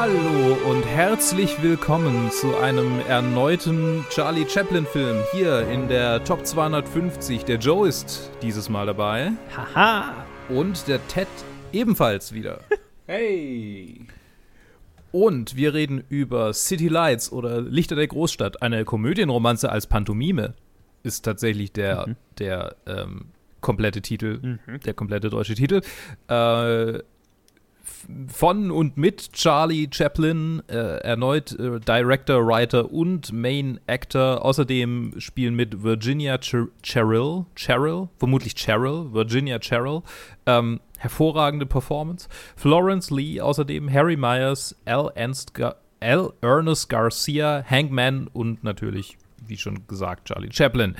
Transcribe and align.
Hallo 0.00 0.56
und 0.70 0.86
herzlich 0.86 1.62
willkommen 1.62 2.30
zu 2.30 2.56
einem 2.56 3.00
erneuten 3.00 4.02
Charlie 4.08 4.48
Chaplin-Film 4.48 5.18
hier 5.32 5.68
in 5.68 5.88
der 5.88 6.24
Top 6.24 6.46
250. 6.46 7.44
Der 7.44 7.58
Joe 7.58 7.86
ist 7.86 8.30
dieses 8.40 8.70
Mal 8.70 8.86
dabei. 8.86 9.32
Haha. 9.54 10.24
Und 10.48 10.88
der 10.88 11.06
Ted 11.08 11.28
ebenfalls 11.74 12.32
wieder. 12.32 12.60
Hey! 13.06 14.06
Und 15.12 15.56
wir 15.56 15.74
reden 15.74 16.02
über 16.08 16.54
City 16.54 16.88
Lights 16.88 17.30
oder 17.30 17.60
Lichter 17.60 17.96
der 17.96 18.06
Großstadt. 18.06 18.62
Eine 18.62 18.86
Komödienromanze 18.86 19.70
als 19.70 19.86
Pantomime 19.86 20.54
ist 21.02 21.26
tatsächlich 21.26 21.74
der, 21.74 22.06
mhm. 22.06 22.16
der 22.38 22.76
ähm, 22.86 23.26
komplette 23.60 24.00
Titel, 24.00 24.58
mhm. 24.66 24.80
der 24.80 24.94
komplette 24.94 25.28
deutsche 25.28 25.54
Titel. 25.54 25.82
Äh, 26.28 27.00
von 28.28 28.70
und 28.70 28.96
mit 28.96 29.32
Charlie 29.32 29.88
Chaplin, 29.90 30.62
äh, 30.68 30.98
erneut 30.98 31.52
äh, 31.58 31.80
Director, 31.80 32.46
Writer 32.46 32.92
und 32.92 33.32
Main 33.32 33.80
Actor. 33.86 34.44
Außerdem 34.44 35.14
spielen 35.18 35.54
mit 35.54 35.82
Virginia 35.82 36.38
Cher 36.40 36.68
Cheryl, 36.82 37.46
Cheryl, 37.56 38.08
vermutlich 38.18 38.54
Cheryl, 38.54 39.12
Virginia 39.12 39.58
Cheryl. 39.58 40.02
Ähm, 40.46 40.80
hervorragende 40.98 41.66
Performance. 41.66 42.28
Florence 42.56 43.10
Lee, 43.10 43.40
außerdem 43.40 43.92
Harry 43.92 44.16
Myers, 44.16 44.76
L. 44.84 45.10
Ernst, 45.14 45.54
Gar 45.54 45.76
L. 46.00 46.32
Ernest 46.40 46.88
Garcia, 46.88 47.62
Hankman 47.68 48.26
und 48.32 48.64
natürlich, 48.64 49.18
wie 49.46 49.58
schon 49.58 49.86
gesagt, 49.86 50.28
Charlie 50.28 50.50
Chaplin. 50.50 50.96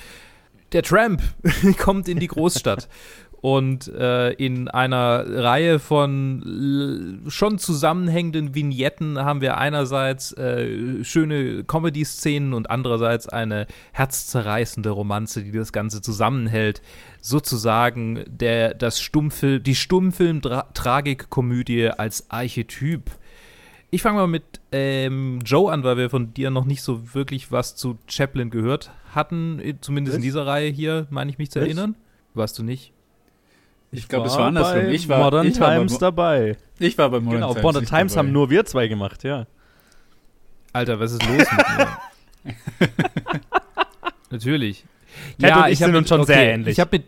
Der 0.73 0.83
Tramp 0.83 1.23
kommt 1.79 2.07
in 2.07 2.19
die 2.19 2.29
Großstadt 2.29 2.89
und 3.41 3.89
äh, 3.89 4.33
in 4.33 4.69
einer 4.69 5.25
Reihe 5.27 5.79
von 5.79 7.23
schon 7.29 7.59
zusammenhängenden 7.59 8.55
Vignetten 8.55 9.19
haben 9.19 9.41
wir 9.41 9.57
einerseits 9.57 10.33
äh, 10.33 11.03
schöne 11.05 11.65
Comedy-Szenen 11.65 12.53
und 12.53 12.69
andererseits 12.71 13.31
eine 13.31 13.67
herzzerreißende 13.93 14.91
Romanze, 14.91 15.43
die 15.43 15.53
das 15.53 15.73
Ganze 15.73 16.03
zusammenhält. 16.03 16.83
Sozusagen 17.23 18.25
der, 18.27 18.75
das 18.75 19.01
Stummfilm, 19.01 19.63
die 19.63 19.75
Stummfilm-Tragikkomödie 19.75 21.89
als 21.89 22.31
Archetyp. 22.31 23.11
Ich 23.91 24.03
fange 24.03 24.19
mal 24.19 24.27
mit 24.27 24.61
ähm, 24.71 25.39
Joe 25.45 25.73
an, 25.73 25.83
weil 25.83 25.97
wir 25.97 26.11
von 26.11 26.35
dir 26.35 26.51
noch 26.51 26.67
nicht 26.67 26.83
so 26.83 27.15
wirklich 27.15 27.51
was 27.51 27.75
zu 27.75 27.97
Chaplin 28.07 28.51
gehört 28.51 28.91
hatten, 29.15 29.63
zumindest 29.81 30.15
was? 30.15 30.19
in 30.19 30.23
dieser 30.23 30.47
Reihe 30.47 30.69
hier, 30.69 31.07
meine 31.09 31.31
ich 31.31 31.39
mich 31.39 31.51
zu 31.51 31.59
was? 31.59 31.67
erinnern. 31.67 31.97
Warst 32.35 32.59
du 32.59 32.63
nicht? 32.63 32.93
Ich, 33.93 34.09
glaube, 34.09 34.29
es 34.29 34.37
war 34.37 34.47
andersrum. 34.47 34.89
Ich 34.89 35.09
war 35.09 35.19
Modern 35.19 35.47
ich 35.47 35.55
Times 35.55 36.01
war 36.01 36.13
bei, 36.13 36.39
dabei. 36.39 36.57
Ich 36.79 36.97
war 36.97 37.11
bei 37.11 37.21
Modern 37.21 37.41
genau, 37.41 37.47
Times. 37.49 37.57
Genau, 37.57 37.69
Modern 37.69 37.87
Times 37.87 38.13
dabei. 38.13 38.27
haben 38.27 38.33
nur 38.33 38.51
wir 38.51 38.65
zwei 38.65 38.89
gemacht, 38.89 39.25
ja. 39.25 39.47
Alter, 40.73 41.01
was 41.01 41.13
ist 41.13 41.27
los 41.27 41.39
mit 41.39 41.67
mir? 41.77 42.61
Natürlich. 44.31 44.85
Ja, 45.39 45.67
ich, 45.67 45.73
ich 45.73 45.79
sind 45.81 45.97
uns 45.97 46.09
schon 46.09 46.21
okay, 46.21 46.33
sehr 46.33 46.55
ähnlich. 46.55 46.73
Ich 46.73 46.81
habe 46.81 46.99
mit 46.99 47.05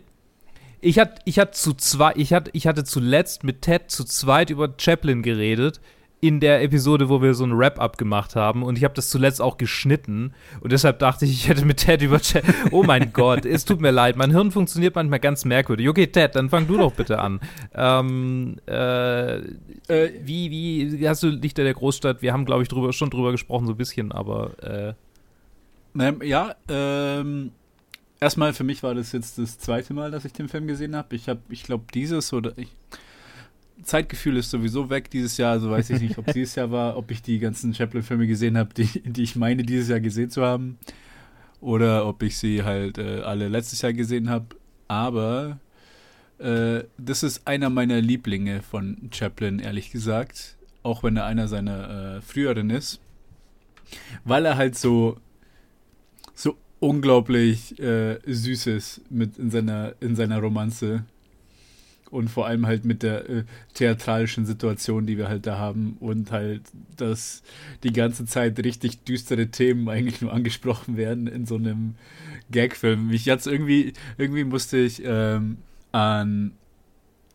ich 0.81 0.99
hatte, 0.99 1.21
ich 1.23 1.39
hatte 1.39 1.51
zu 1.53 1.73
zwei, 1.73 2.11
ich 2.17 2.33
hatte, 2.33 2.51
ich 2.53 2.67
hatte 2.67 2.83
zuletzt 2.83 3.45
mit 3.45 3.61
Ted 3.61 3.89
zu 3.89 4.03
zweit 4.03 4.49
über 4.49 4.73
Chaplin 4.77 5.23
geredet 5.23 5.79
in 6.23 6.39
der 6.39 6.63
Episode, 6.63 7.09
wo 7.09 7.21
wir 7.21 7.33
so 7.33 7.43
ein 7.43 7.57
Wrap-up 7.57 7.97
gemacht 7.97 8.37
haben 8.37 8.63
und 8.63 8.77
ich 8.77 8.85
habe 8.85 8.93
das 8.93 9.09
zuletzt 9.09 9.41
auch 9.41 9.57
geschnitten 9.57 10.33
und 10.61 10.71
deshalb 10.71 10.99
dachte 10.99 11.25
ich, 11.25 11.31
ich 11.31 11.49
hätte 11.49 11.65
mit 11.65 11.77
Ted 11.77 12.01
über 12.01 12.21
Ted. 12.21 12.45
Oh 12.71 12.81
mein 12.81 13.11
Gott, 13.11 13.45
es 13.45 13.65
tut 13.65 13.81
mir 13.81 13.91
leid, 13.91 14.15
mein 14.15 14.31
Hirn 14.31 14.49
funktioniert 14.49 14.95
manchmal 14.95 15.19
ganz 15.19 15.43
merkwürdig. 15.43 15.89
Okay, 15.89 16.07
Ted, 16.07 16.37
dann 16.37 16.49
fang 16.49 16.65
du 16.65 16.77
doch 16.77 16.93
bitte 16.93 17.19
an. 17.19 17.41
Ähm, 17.73 18.55
äh, 18.67 19.35
äh, 19.35 20.11
wie, 20.23 20.97
wie 20.97 21.09
hast 21.09 21.23
du 21.23 21.27
Lichter 21.27 21.65
der 21.65 21.73
Großstadt? 21.73 22.21
Wir 22.21 22.31
haben, 22.31 22.45
glaube 22.45 22.63
ich, 22.63 22.69
drüber, 22.69 22.93
schon 22.93 23.09
drüber 23.09 23.33
gesprochen, 23.33 23.67
so 23.67 23.73
ein 23.73 23.77
bisschen, 23.77 24.13
aber. 24.13 24.95
Äh. 25.93 26.25
Ja, 26.25 26.55
ähm, 26.69 27.51
erstmal 28.21 28.53
für 28.53 28.63
mich 28.63 28.81
war 28.81 28.95
das 28.95 29.11
jetzt 29.11 29.37
das 29.39 29.59
zweite 29.59 29.93
Mal, 29.93 30.09
dass 30.09 30.23
ich 30.23 30.31
den 30.31 30.47
Film 30.47 30.67
gesehen 30.67 30.95
habe. 30.95 31.17
Ich 31.17 31.27
habe, 31.27 31.41
ich 31.49 31.63
glaube, 31.63 31.83
dieses 31.93 32.31
oder 32.31 32.53
ich 32.57 32.69
Zeitgefühl 33.83 34.37
ist 34.37 34.49
sowieso 34.49 34.89
weg 34.89 35.09
dieses 35.09 35.37
Jahr, 35.37 35.51
also 35.51 35.69
weiß 35.69 35.89
ich 35.91 36.01
nicht, 36.01 36.17
ob 36.17 36.27
es 36.27 36.33
dieses 36.35 36.55
Jahr 36.55 36.71
war, 36.71 36.97
ob 36.97 37.11
ich 37.11 37.21
die 37.21 37.39
ganzen 37.39 37.73
Chaplin-Filme 37.73 38.27
gesehen 38.27 38.57
habe, 38.57 38.73
die, 38.73 38.87
die 39.03 39.23
ich 39.23 39.35
meine, 39.35 39.63
dieses 39.63 39.89
Jahr 39.89 39.99
gesehen 39.99 40.29
zu 40.29 40.43
haben. 40.43 40.77
Oder 41.61 42.05
ob 42.05 42.23
ich 42.23 42.37
sie 42.37 42.63
halt 42.63 42.97
äh, 42.97 43.21
alle 43.21 43.47
letztes 43.47 43.81
Jahr 43.81 43.93
gesehen 43.93 44.29
habe. 44.29 44.47
Aber 44.89 45.59
äh, 46.39 46.83
das 46.97 47.23
ist 47.23 47.47
einer 47.47 47.69
meiner 47.69 48.01
Lieblinge 48.01 48.61
von 48.61 49.09
Chaplin, 49.11 49.59
ehrlich 49.59 49.91
gesagt. 49.91 50.57
Auch 50.83 51.03
wenn 51.03 51.15
er 51.15 51.25
einer 51.25 51.47
seiner 51.47 52.17
äh, 52.17 52.21
früheren 52.21 52.69
ist. 52.69 52.99
Weil 54.25 54.45
er 54.45 54.57
halt 54.57 54.77
so, 54.77 55.17
so 56.33 56.57
unglaublich 56.79 57.79
äh, 57.79 58.19
süß 58.25 58.67
ist 58.67 59.01
mit 59.09 59.37
in 59.37 59.49
seiner, 59.49 59.93
in 60.01 60.17
seiner 60.17 60.39
Romanze 60.39 61.05
und 62.13 62.29
vor 62.29 62.45
allem 62.45 62.67
halt 62.67 62.85
mit 62.85 63.01
der 63.01 63.27
äh, 63.27 63.43
theatralischen 63.73 64.45
Situation, 64.45 65.07
die 65.07 65.17
wir 65.17 65.27
halt 65.27 65.47
da 65.47 65.57
haben 65.57 65.97
und 65.99 66.31
halt, 66.31 66.61
dass 66.95 67.41
die 67.83 67.91
ganze 67.91 68.25
Zeit 68.25 68.63
richtig 68.63 69.03
düstere 69.03 69.47
Themen 69.47 69.89
eigentlich 69.93 70.21
nur 70.21 70.31
angesprochen 70.31 70.95
werden 70.95 71.27
in 71.27 71.45
so 71.45 71.55
einem 71.55 71.95
Gagfilm. 72.51 73.11
Ich 73.11 73.25
jetzt 73.25 73.47
irgendwie, 73.47 73.93
irgendwie 74.17 74.43
musste 74.43 74.77
ich 74.77 75.01
ähm, 75.03 75.57
an 75.91 76.51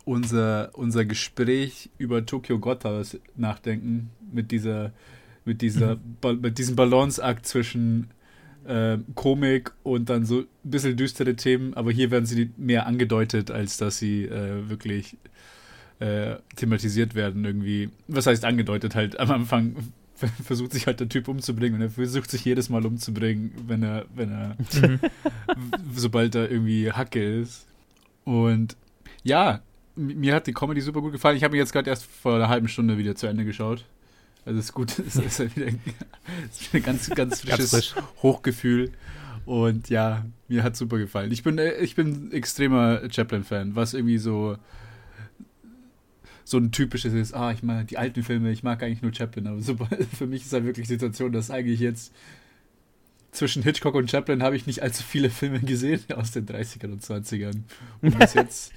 unser, 0.05 0.71
unser 0.75 1.05
Gespräch 1.05 1.91
über 1.99 2.25
Tokyo 2.25 2.59
Godhouse 2.59 3.19
nachdenken 3.37 4.11
mit 4.33 4.53
dieser, 4.53 4.93
mit 5.45 5.61
dieser, 5.61 5.97
mhm. 5.97 6.41
mit 6.41 6.59
diesem 6.59 6.77
Balanceakt 6.77 7.47
zwischen 7.47 8.11
äh, 8.69 8.99
Komik 9.15 9.73
und 9.83 10.11
dann 10.11 10.25
so 10.25 10.41
ein 10.41 10.47
bisschen 10.63 10.97
düstere 10.97 11.35
Themen, 11.37 11.75
aber 11.75 11.91
hier 11.91 12.11
werden 12.11 12.27
sie 12.27 12.51
mehr 12.57 12.87
angedeutet, 12.87 13.51
als 13.51 13.79
dass 13.79 13.99
sie 13.99 14.25
äh, 14.25 14.69
wirklich 14.69 15.17
äh, 16.01 16.37
thematisiert 16.57 17.15
werden 17.15 17.45
irgendwie. 17.45 17.91
Was 18.07 18.27
heißt 18.27 18.45
angedeutet? 18.45 18.95
Halt 18.95 19.19
am 19.19 19.31
Anfang 19.31 19.77
versucht 20.45 20.73
sich 20.73 20.87
halt 20.87 21.01
der 21.01 21.09
Typ 21.09 21.29
umzubringen 21.29 21.77
und 21.77 21.83
er 21.83 21.91
versucht 21.91 22.31
sich 22.31 22.45
jedes 22.45 22.69
Mal 22.69 22.85
umzubringen, 22.85 23.53
wenn 23.67 23.83
er, 23.83 24.05
wenn 24.15 24.31
er, 24.31 24.57
mhm. 24.87 25.01
sobald 25.95 26.35
er 26.35 26.51
irgendwie 26.51 26.93
Hacke 26.93 27.41
ist. 27.41 27.67
Und 28.25 28.77
ja, 29.23 29.61
mir 29.97 30.35
hat 30.35 30.47
die 30.47 30.53
Comedy 30.53 30.81
super 30.81 31.01
gut 31.01 31.13
gefallen. 31.13 31.37
Ich 31.37 31.45
habe 31.45 31.57
ihn 31.57 31.61
jetzt 31.61 31.73
gerade 31.73 31.89
erst 31.91 32.05
vor 32.05 32.35
einer 32.35 32.49
halben 32.49 32.69
Stunde 32.69 32.99
wieder 32.99 33.15
zu 33.15 33.27
Ende 33.27 33.45
geschaut. 33.45 33.85
Also 34.49 34.61
ist 34.61 34.73
gut, 34.73 34.99
es 35.07 35.17
ist 35.17 35.39
halt 35.39 35.55
wieder, 35.57 35.67
ist 35.67 36.73
wieder 36.73 36.85
ganz, 36.85 37.11
ganz 37.11 37.41
frisches 37.41 37.71
ganz 37.71 37.87
frisch. 37.87 37.95
Hochgefühl. 38.23 38.91
Und 39.45 39.89
ja, 39.89 40.27
mir 40.49 40.63
hat 40.63 40.77
super 40.77 40.99
gefallen. 40.99 41.33
Ich 41.33 41.43
bin, 41.43 41.59
äh, 41.59 41.75
ich 41.77 41.95
bin 41.95 42.33
extremer 42.33 43.03
Chaplin-Fan, 43.11 43.77
was 43.77 43.95
irgendwie 43.95 44.19
so 44.19 44.57
so 46.45 46.57
ein 46.57 46.73
typisches 46.73 47.13
ist, 47.13 47.35
ah, 47.35 47.53
ich 47.53 47.63
mag 47.63 47.89
die 47.89 47.99
alten 47.99 48.23
Filme, 48.23 48.51
ich 48.51 48.63
mag 48.63 48.83
eigentlich 48.83 49.03
nur 49.03 49.13
Chaplin, 49.13 49.47
aber 49.49 49.61
super, 49.61 49.87
für 50.19 50.27
mich 50.27 50.47
ist 50.47 50.53
halt 50.55 50.65
wirklich 50.65 50.87
die 50.87 50.95
Situation, 50.95 51.31
dass 51.31 51.51
eigentlich 51.51 51.79
jetzt 51.79 52.11
zwischen 53.33 53.63
Hitchcock 53.63 53.95
und 53.95 54.11
Chaplin 54.11 54.43
habe 54.43 54.57
ich 54.57 54.67
nicht 54.67 54.83
allzu 54.83 55.03
viele 55.03 55.29
Filme 55.29 55.61
gesehen 55.61 56.01
aus 56.17 56.31
den 56.31 56.47
30ern 56.47 56.93
und 56.93 57.05
20ern. 57.05 57.61
Und 58.01 58.19
bis 58.19 58.33
jetzt, 58.33 58.73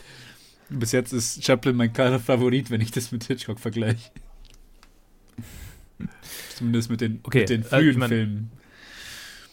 bis 0.70 0.92
jetzt 0.92 1.14
ist 1.14 1.46
Chaplin 1.46 1.78
mein 1.78 1.94
klarer 1.94 2.20
Favorit, 2.20 2.72
wenn 2.72 2.82
ich 2.82 2.92
das 2.92 3.14
mit 3.14 3.24
Hitchcock 3.24 3.60
vergleiche. 3.60 4.12
Zumindest 6.56 6.90
mit 6.90 7.02
den, 7.02 7.20
okay. 7.24 7.40
mit 7.40 7.50
den 7.50 7.64
frühen 7.64 7.88
äh, 7.88 7.90
ich 7.90 7.98
mein, 7.98 8.10
Filmen. 8.10 8.52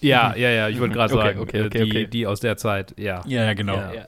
Ja, 0.00 0.36
ja, 0.36 0.50
ja, 0.50 0.68
ich 0.68 0.78
wollte 0.78 0.94
gerade 0.94 1.14
okay, 1.14 1.26
sagen, 1.26 1.40
okay, 1.40 1.66
okay, 1.66 1.84
die, 1.84 2.06
die 2.06 2.26
aus 2.26 2.40
der 2.40 2.56
Zeit, 2.56 2.94
ja. 2.98 3.22
Ja, 3.26 3.44
ja, 3.44 3.54
genau. 3.54 3.74
Ja, 3.74 4.06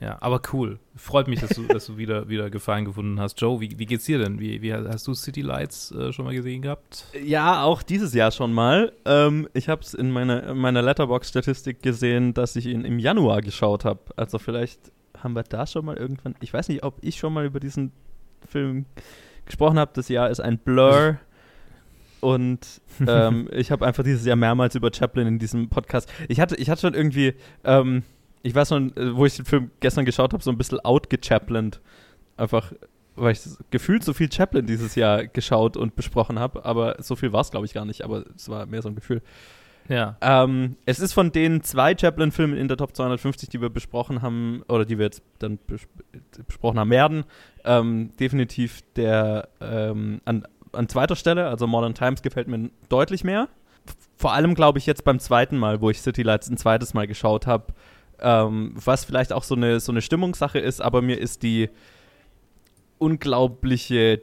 ja. 0.00 0.18
aber 0.20 0.42
cool. 0.52 0.78
Freut 0.94 1.26
mich, 1.26 1.40
dass 1.40 1.50
du, 1.50 1.62
dass 1.66 1.86
du 1.86 1.96
wieder, 1.96 2.28
wieder 2.28 2.50
Gefallen 2.50 2.84
gefunden 2.84 3.18
hast. 3.18 3.40
Joe, 3.40 3.60
wie, 3.60 3.78
wie 3.78 3.86
geht's 3.86 4.04
dir 4.04 4.18
denn? 4.18 4.40
Wie, 4.40 4.60
wie 4.60 4.74
hast 4.74 5.06
du 5.06 5.14
City 5.14 5.40
Lights 5.40 5.90
äh, 5.92 6.12
schon 6.12 6.26
mal 6.26 6.34
gesehen 6.34 6.62
gehabt? 6.62 7.06
Ja, 7.24 7.62
auch 7.62 7.82
dieses 7.82 8.12
Jahr 8.12 8.30
schon 8.30 8.52
mal. 8.52 8.92
Ähm, 9.06 9.48
ich 9.54 9.68
habe 9.68 9.80
es 9.80 9.94
in 9.94 10.10
meiner, 10.10 10.50
in 10.50 10.58
meiner 10.58 10.82
Letterbox-Statistik 10.82 11.82
gesehen, 11.82 12.34
dass 12.34 12.56
ich 12.56 12.66
ihn 12.66 12.84
im 12.84 12.98
Januar 12.98 13.40
geschaut 13.40 13.84
habe. 13.84 14.00
Also 14.16 14.38
vielleicht 14.38 14.92
haben 15.18 15.34
wir 15.34 15.44
da 15.44 15.66
schon 15.66 15.86
mal 15.86 15.96
irgendwann. 15.96 16.34
Ich 16.40 16.52
weiß 16.52 16.68
nicht, 16.68 16.82
ob 16.84 16.98
ich 17.00 17.16
schon 17.16 17.32
mal 17.32 17.46
über 17.46 17.60
diesen 17.60 17.92
Film 18.46 18.84
gesprochen 19.46 19.78
habe. 19.78 19.90
Das 19.94 20.08
Jahr 20.08 20.30
ist 20.30 20.40
ein 20.40 20.58
Blur. 20.58 21.18
Und 22.22 22.80
ähm, 23.04 23.48
ich 23.50 23.72
habe 23.72 23.84
einfach 23.84 24.04
dieses 24.04 24.24
Jahr 24.24 24.36
mehrmals 24.36 24.76
über 24.76 24.90
Chaplin 24.94 25.26
in 25.26 25.38
diesem 25.40 25.68
Podcast. 25.68 26.08
Ich 26.28 26.38
hatte, 26.38 26.54
ich 26.54 26.70
hatte 26.70 26.82
schon 26.82 26.94
irgendwie, 26.94 27.34
ähm, 27.64 28.04
ich 28.44 28.54
weiß 28.54 28.68
schon, 28.68 28.96
äh, 28.96 29.16
wo 29.16 29.26
ich 29.26 29.34
den 29.34 29.44
Film 29.44 29.72
gestern 29.80 30.04
geschaut 30.04 30.32
habe, 30.32 30.40
so 30.40 30.52
ein 30.52 30.56
bisschen 30.56 30.78
outgechaplint. 30.78 31.80
Einfach, 32.36 32.72
weil 33.16 33.32
ich 33.32 33.40
gefühlt 33.72 34.04
so 34.04 34.12
viel 34.12 34.30
Chaplin 34.30 34.66
dieses 34.66 34.94
Jahr 34.94 35.26
geschaut 35.26 35.76
und 35.76 35.96
besprochen 35.96 36.38
habe, 36.38 36.64
aber 36.64 36.94
so 37.00 37.16
viel 37.16 37.32
war 37.32 37.40
es, 37.40 37.50
glaube 37.50 37.66
ich, 37.66 37.74
gar 37.74 37.84
nicht, 37.84 38.02
aber 38.02 38.24
es 38.36 38.48
war 38.48 38.66
mehr 38.66 38.82
so 38.82 38.88
ein 38.88 38.94
Gefühl. 38.94 39.20
Ja. 39.88 40.16
Ähm, 40.20 40.76
es 40.86 41.00
ist 41.00 41.12
von 41.12 41.32
den 41.32 41.62
zwei 41.62 41.96
Chaplin-Filmen 41.96 42.56
in 42.56 42.68
der 42.68 42.76
Top 42.76 42.94
250, 42.94 43.48
die 43.48 43.60
wir 43.60 43.68
besprochen 43.68 44.22
haben, 44.22 44.62
oder 44.68 44.84
die 44.84 44.98
wir 44.98 45.06
jetzt 45.06 45.22
dann 45.38 45.58
bes 45.58 45.82
besprochen 46.46 46.78
haben 46.78 46.90
werden, 46.90 47.24
ähm, 47.64 48.10
definitiv 48.18 48.80
der 48.94 49.48
ähm, 49.60 50.20
an 50.24 50.46
an 50.72 50.88
zweiter 50.88 51.16
Stelle. 51.16 51.48
Also 51.48 51.66
Modern 51.66 51.94
Times 51.94 52.22
gefällt 52.22 52.48
mir 52.48 52.70
deutlich 52.88 53.24
mehr. 53.24 53.48
Vor 54.16 54.32
allem, 54.32 54.54
glaube 54.54 54.78
ich, 54.78 54.86
jetzt 54.86 55.04
beim 55.04 55.18
zweiten 55.18 55.56
Mal, 55.56 55.80
wo 55.80 55.90
ich 55.90 56.00
City 56.00 56.22
Lights 56.22 56.48
ein 56.48 56.56
zweites 56.56 56.94
Mal 56.94 57.06
geschaut 57.06 57.46
habe, 57.46 57.74
ähm, 58.20 58.72
was 58.74 59.04
vielleicht 59.04 59.32
auch 59.32 59.42
so 59.42 59.54
eine, 59.54 59.80
so 59.80 59.92
eine 59.92 60.00
Stimmungssache 60.00 60.58
ist, 60.58 60.80
aber 60.80 61.02
mir 61.02 61.18
ist 61.18 61.42
die 61.42 61.70
unglaubliche 62.98 64.20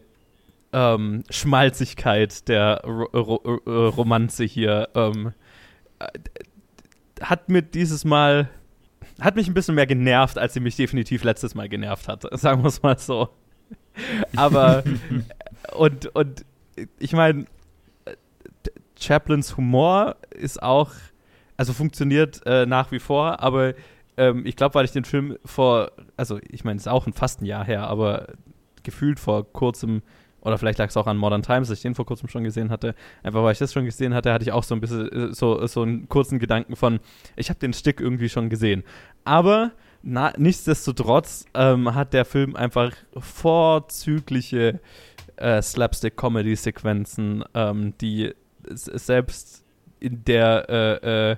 ähm, 0.71 1.23
Schmalzigkeit 1.29 2.47
der 2.47 2.81
Ro 2.85 3.09
Ro 3.13 3.35
Ro 3.35 3.89
Romanze 3.89 4.45
hier 4.45 4.89
ähm, 4.95 5.27
äh, 5.27 5.31
hat 7.21 7.49
mir 7.49 7.61
dieses 7.61 8.05
Mal 8.05 8.49
hat 9.19 9.35
mich 9.35 9.47
ein 9.47 9.53
bisschen 9.53 9.75
mehr 9.75 9.87
genervt, 9.87 10.37
als 10.37 10.53
sie 10.53 10.59
mich 10.59 10.75
definitiv 10.75 11.23
letztes 11.23 11.55
Mal 11.55 11.67
genervt 11.69 12.07
hat. 12.07 12.25
Sagen 12.39 12.63
wir 12.63 12.67
es 12.69 12.81
mal 12.81 12.97
so. 12.97 13.29
Aber 14.35 14.83
und 15.75 16.07
und 16.15 16.45
ich 16.99 17.13
meine, 17.13 17.45
Chaplins 18.99 19.57
Humor 19.57 20.15
ist 20.31 20.61
auch, 20.61 20.91
also 21.57 21.73
funktioniert 21.73 22.41
äh, 22.45 22.65
nach 22.65 22.91
wie 22.91 22.99
vor, 22.99 23.41
aber 23.41 23.73
ähm, 24.17 24.45
ich 24.45 24.55
glaube, 24.55 24.75
weil 24.75 24.85
ich 24.85 24.91
den 24.91 25.05
Film 25.05 25.37
vor, 25.45 25.91
also 26.17 26.39
ich 26.49 26.63
meine, 26.63 26.77
es 26.77 26.83
ist 26.83 26.91
auch 26.91 27.07
ein 27.07 27.13
fast 27.13 27.41
ein 27.41 27.45
Jahr 27.45 27.65
her, 27.65 27.87
aber 27.87 28.27
gefühlt 28.83 29.19
vor 29.19 29.51
kurzem, 29.51 30.01
oder 30.41 30.57
vielleicht 30.57 30.79
lag 30.79 30.89
es 30.89 30.97
auch 30.97 31.07
an 31.07 31.17
Modern 31.17 31.41
Times, 31.41 31.67
dass 31.67 31.77
ich 31.77 31.83
den 31.83 31.95
vor 31.95 32.05
kurzem 32.05 32.29
schon 32.29 32.43
gesehen 32.43 32.69
hatte, 32.69 32.95
einfach 33.23 33.43
weil 33.43 33.53
ich 33.53 33.59
das 33.59 33.73
schon 33.73 33.85
gesehen 33.85 34.13
hatte, 34.13 34.31
hatte 34.33 34.43
ich 34.43 34.51
auch 34.51 34.63
so 34.63 34.75
ein 34.75 34.81
bisschen 34.81 35.11
äh, 35.11 35.33
so, 35.33 35.65
so 35.67 35.81
einen 35.81 36.07
kurzen 36.09 36.39
Gedanken 36.39 36.75
von, 36.75 36.99
ich 37.35 37.49
habe 37.49 37.59
den 37.59 37.73
Stick 37.73 37.99
irgendwie 37.99 38.29
schon 38.29 38.49
gesehen. 38.49 38.83
Aber 39.25 39.71
na, 40.01 40.33
nichtsdestotrotz 40.37 41.45
ähm, 41.53 41.93
hat 41.93 42.13
der 42.13 42.25
Film 42.25 42.55
einfach 42.55 42.93
vorzügliche 43.17 44.79
äh, 45.35 45.61
Slapstick-Comedy-Sequenzen, 45.61 47.43
ähm, 47.53 47.93
die 47.99 48.33
selbst 48.69 49.63
in 49.99 50.23
der 50.23 50.69
äh, 50.69 51.31
äh, 51.31 51.35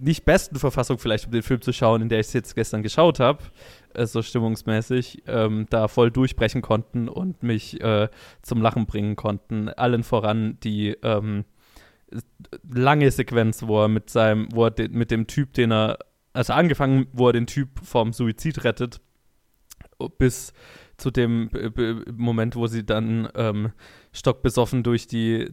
nicht 0.00 0.24
besten 0.24 0.58
Verfassung 0.58 0.98
vielleicht, 0.98 1.26
um 1.26 1.32
den 1.32 1.42
Film 1.42 1.60
zu 1.60 1.72
schauen, 1.72 2.02
in 2.02 2.08
der 2.08 2.20
ich 2.20 2.28
es 2.28 2.32
jetzt 2.32 2.54
gestern 2.54 2.82
geschaut 2.82 3.20
habe, 3.20 3.42
so 4.04 4.22
stimmungsmäßig, 4.22 5.22
ähm, 5.26 5.66
da 5.70 5.88
voll 5.88 6.10
durchbrechen 6.10 6.62
konnten 6.62 7.08
und 7.08 7.42
mich 7.42 7.80
äh, 7.80 8.08
zum 8.42 8.60
Lachen 8.60 8.86
bringen 8.86 9.16
konnten. 9.16 9.68
Allen 9.68 10.02
voran 10.02 10.58
die 10.62 10.96
ähm, 11.02 11.44
lange 12.68 13.10
Sequenz, 13.10 13.62
wo 13.66 13.82
er 13.82 13.88
mit 13.88 14.10
seinem, 14.10 14.48
wo 14.52 14.66
er 14.66 14.70
de, 14.70 14.88
mit 14.88 15.10
dem 15.10 15.26
Typ, 15.26 15.52
den 15.54 15.72
er, 15.72 15.98
also 16.32 16.52
angefangen, 16.52 17.06
wo 17.12 17.28
er 17.28 17.32
den 17.32 17.46
Typ 17.46 17.80
vom 17.82 18.12
Suizid 18.12 18.64
rettet, 18.64 19.00
bis 20.18 20.52
zu 20.96 21.10
dem 21.10 21.50
Moment, 22.16 22.56
wo 22.56 22.66
sie 22.66 22.84
dann 22.84 23.28
ähm, 23.34 23.72
stockbesoffen 24.12 24.82
durch 24.82 25.06
die, 25.06 25.48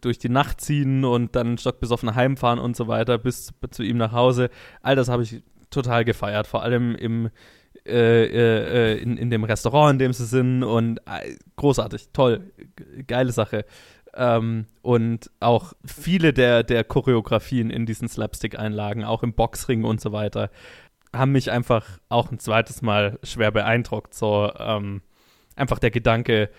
durch 0.00 0.18
die 0.18 0.28
Nacht 0.28 0.60
ziehen 0.60 1.04
und 1.04 1.36
dann 1.36 1.56
stockbesoffen 1.56 2.14
heimfahren 2.14 2.58
und 2.58 2.76
so 2.76 2.88
weiter 2.88 3.16
bis 3.18 3.52
zu 3.70 3.82
ihm 3.82 3.96
nach 3.96 4.12
Hause. 4.12 4.50
All 4.82 4.96
das 4.96 5.08
habe 5.08 5.22
ich 5.22 5.42
total 5.70 6.04
gefeiert, 6.04 6.46
vor 6.46 6.62
allem 6.62 6.94
im, 6.94 7.30
äh, 7.86 8.24
äh, 8.24 8.98
in, 8.98 9.16
in 9.16 9.30
dem 9.30 9.44
Restaurant, 9.44 9.92
in 9.92 9.98
dem 9.98 10.12
sie 10.12 10.26
sind 10.26 10.62
und 10.62 10.98
äh, 11.00 11.36
großartig, 11.56 12.08
toll, 12.12 12.50
geile 13.06 13.32
Sache. 13.32 13.64
Ähm, 14.14 14.66
und 14.82 15.30
auch 15.40 15.74
viele 15.84 16.32
der, 16.32 16.62
der 16.62 16.84
Choreografien 16.84 17.70
in 17.70 17.86
diesen 17.86 18.08
Slapstick-Einlagen, 18.08 19.04
auch 19.04 19.22
im 19.22 19.34
Boxring 19.34 19.84
und 19.84 20.00
so 20.00 20.12
weiter, 20.12 20.50
haben 21.14 21.32
mich 21.32 21.50
einfach 21.50 21.86
auch 22.08 22.30
ein 22.30 22.38
zweites 22.38 22.82
Mal 22.82 23.18
schwer 23.22 23.50
beeindruckt. 23.50 24.14
So 24.14 24.52
ähm, 24.58 25.02
einfach 25.56 25.78
der 25.78 25.90
Gedanke, 25.90 26.50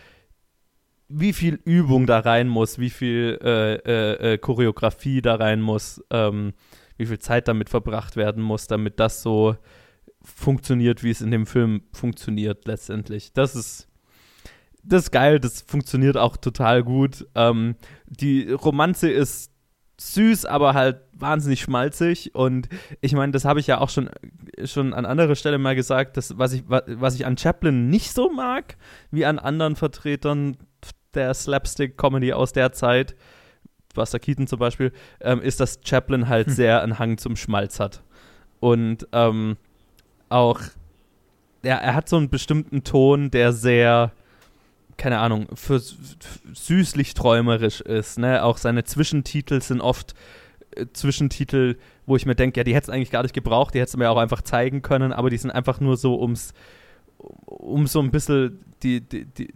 wie 1.08 1.34
viel 1.34 1.60
Übung 1.66 2.06
da 2.06 2.20
rein 2.20 2.48
muss, 2.48 2.80
wie 2.80 2.92
viel 2.92 3.40
äh, 3.42 3.74
äh, 3.76 4.34
äh, 4.34 4.38
Choreografie 4.38 5.22
da 5.22 5.36
rein 5.36 5.60
muss, 5.60 6.04
ähm, 6.12 6.54
wie 7.00 7.08
viel 7.08 7.20
Zeit 7.20 7.48
damit 7.48 7.70
verbracht 7.70 8.16
werden 8.16 8.44
muss, 8.44 8.68
damit 8.68 9.00
das 9.00 9.24
so 9.24 9.56
funktioniert, 10.22 11.02
wie 11.02 11.10
es 11.10 11.22
in 11.22 11.32
dem 11.32 11.48
Film 11.48 11.82
funktioniert 11.94 12.68
letztendlich. 12.68 13.34
Das 13.34 13.56
ist 13.56 13.88
das 14.84 15.04
ist 15.04 15.12
geil, 15.12 15.40
das 15.40 15.62
funktioniert 15.62 16.18
auch 16.18 16.38
total 16.38 16.84
gut. 16.84 17.28
Ähm, 17.36 17.76
die 18.08 18.52
Romanze 18.52 19.10
ist 19.10 19.52
süß, 20.00 20.46
aber 20.46 20.74
halt 20.74 21.02
wahnsinnig 21.14 21.62
schmalzig. 21.62 22.34
Und 22.34 22.70
ich 23.02 23.14
meine, 23.14 23.32
das 23.32 23.46
habe 23.46 23.60
ich 23.60 23.68
ja 23.68 23.80
auch 23.80 23.90
schon, 23.90 24.10
schon 24.64 24.94
an 24.94 25.06
anderer 25.06 25.36
Stelle 25.36 25.58
mal 25.58 25.76
gesagt, 25.76 26.18
dass, 26.18 26.38
was, 26.38 26.54
ich, 26.54 26.64
was 26.68 27.16
ich 27.16 27.26
an 27.26 27.38
Chaplin 27.38 27.90
nicht 27.90 28.14
so 28.14 28.32
mag, 28.32 28.78
wie 29.12 29.26
an 29.26 29.40
anderen 29.40 29.76
Vertretern 29.76 30.58
der 31.14 31.34
Slapstick-Comedy 31.34 32.34
aus 32.34 32.54
der 32.54 32.72
Zeit, 32.72 33.16
Buster 33.94 34.20
Keaton 34.20 34.48
zum 34.48 34.60
Beispiel, 34.60 34.92
ähm, 35.22 35.42
ist, 35.42 35.60
dass 35.60 35.80
Chaplin 35.84 36.28
halt 36.30 36.48
hm. 36.48 36.54
sehr 36.54 36.82
einen 36.82 37.00
Hang 37.00 37.18
zum 37.18 37.36
Schmalz 37.36 37.80
hat. 37.80 38.04
Und 38.60 39.08
ähm, 39.14 39.58
auch, 40.30 40.62
ja, 41.64 41.76
er 41.76 41.96
hat 41.96 42.10
so 42.10 42.18
einen 42.18 42.30
bestimmten 42.30 42.84
Ton, 42.84 43.32
der 43.32 43.54
sehr, 43.54 44.12
keine 44.98 45.20
Ahnung, 45.20 45.48
für, 45.56 45.80
für 45.80 45.96
süßlich 46.54 47.14
träumerisch 47.14 47.82
ist. 47.82 48.20
Ne? 48.20 48.44
Auch 48.44 48.58
seine 48.58 48.84
Zwischentitel 48.84 49.62
sind 49.62 49.82
oft 49.82 50.14
äh, 50.76 50.86
Zwischentitel, 50.94 51.78
wo 52.06 52.16
ich 52.16 52.26
mir 52.26 52.36
denke, 52.36 52.60
ja, 52.60 52.64
die 52.64 52.76
hättest 52.76 52.90
du 52.90 52.94
eigentlich 52.94 53.12
gar 53.12 53.24
nicht 53.24 53.34
gebraucht, 53.34 53.74
die 53.74 53.80
hättest 53.80 53.96
du 53.96 54.00
mir 54.00 54.10
auch 54.10 54.18
einfach 54.18 54.42
zeigen 54.42 54.82
können, 54.82 55.14
aber 55.14 55.30
die 55.30 55.38
sind 55.38 55.52
einfach 55.52 55.80
nur 55.80 55.98
so 55.98 56.20
ums, 56.20 56.54
um 57.18 57.88
so 57.88 58.00
ein 58.00 58.12
bisschen 58.12 58.60
die, 58.84 59.02
die, 59.02 59.26
die, 59.26 59.54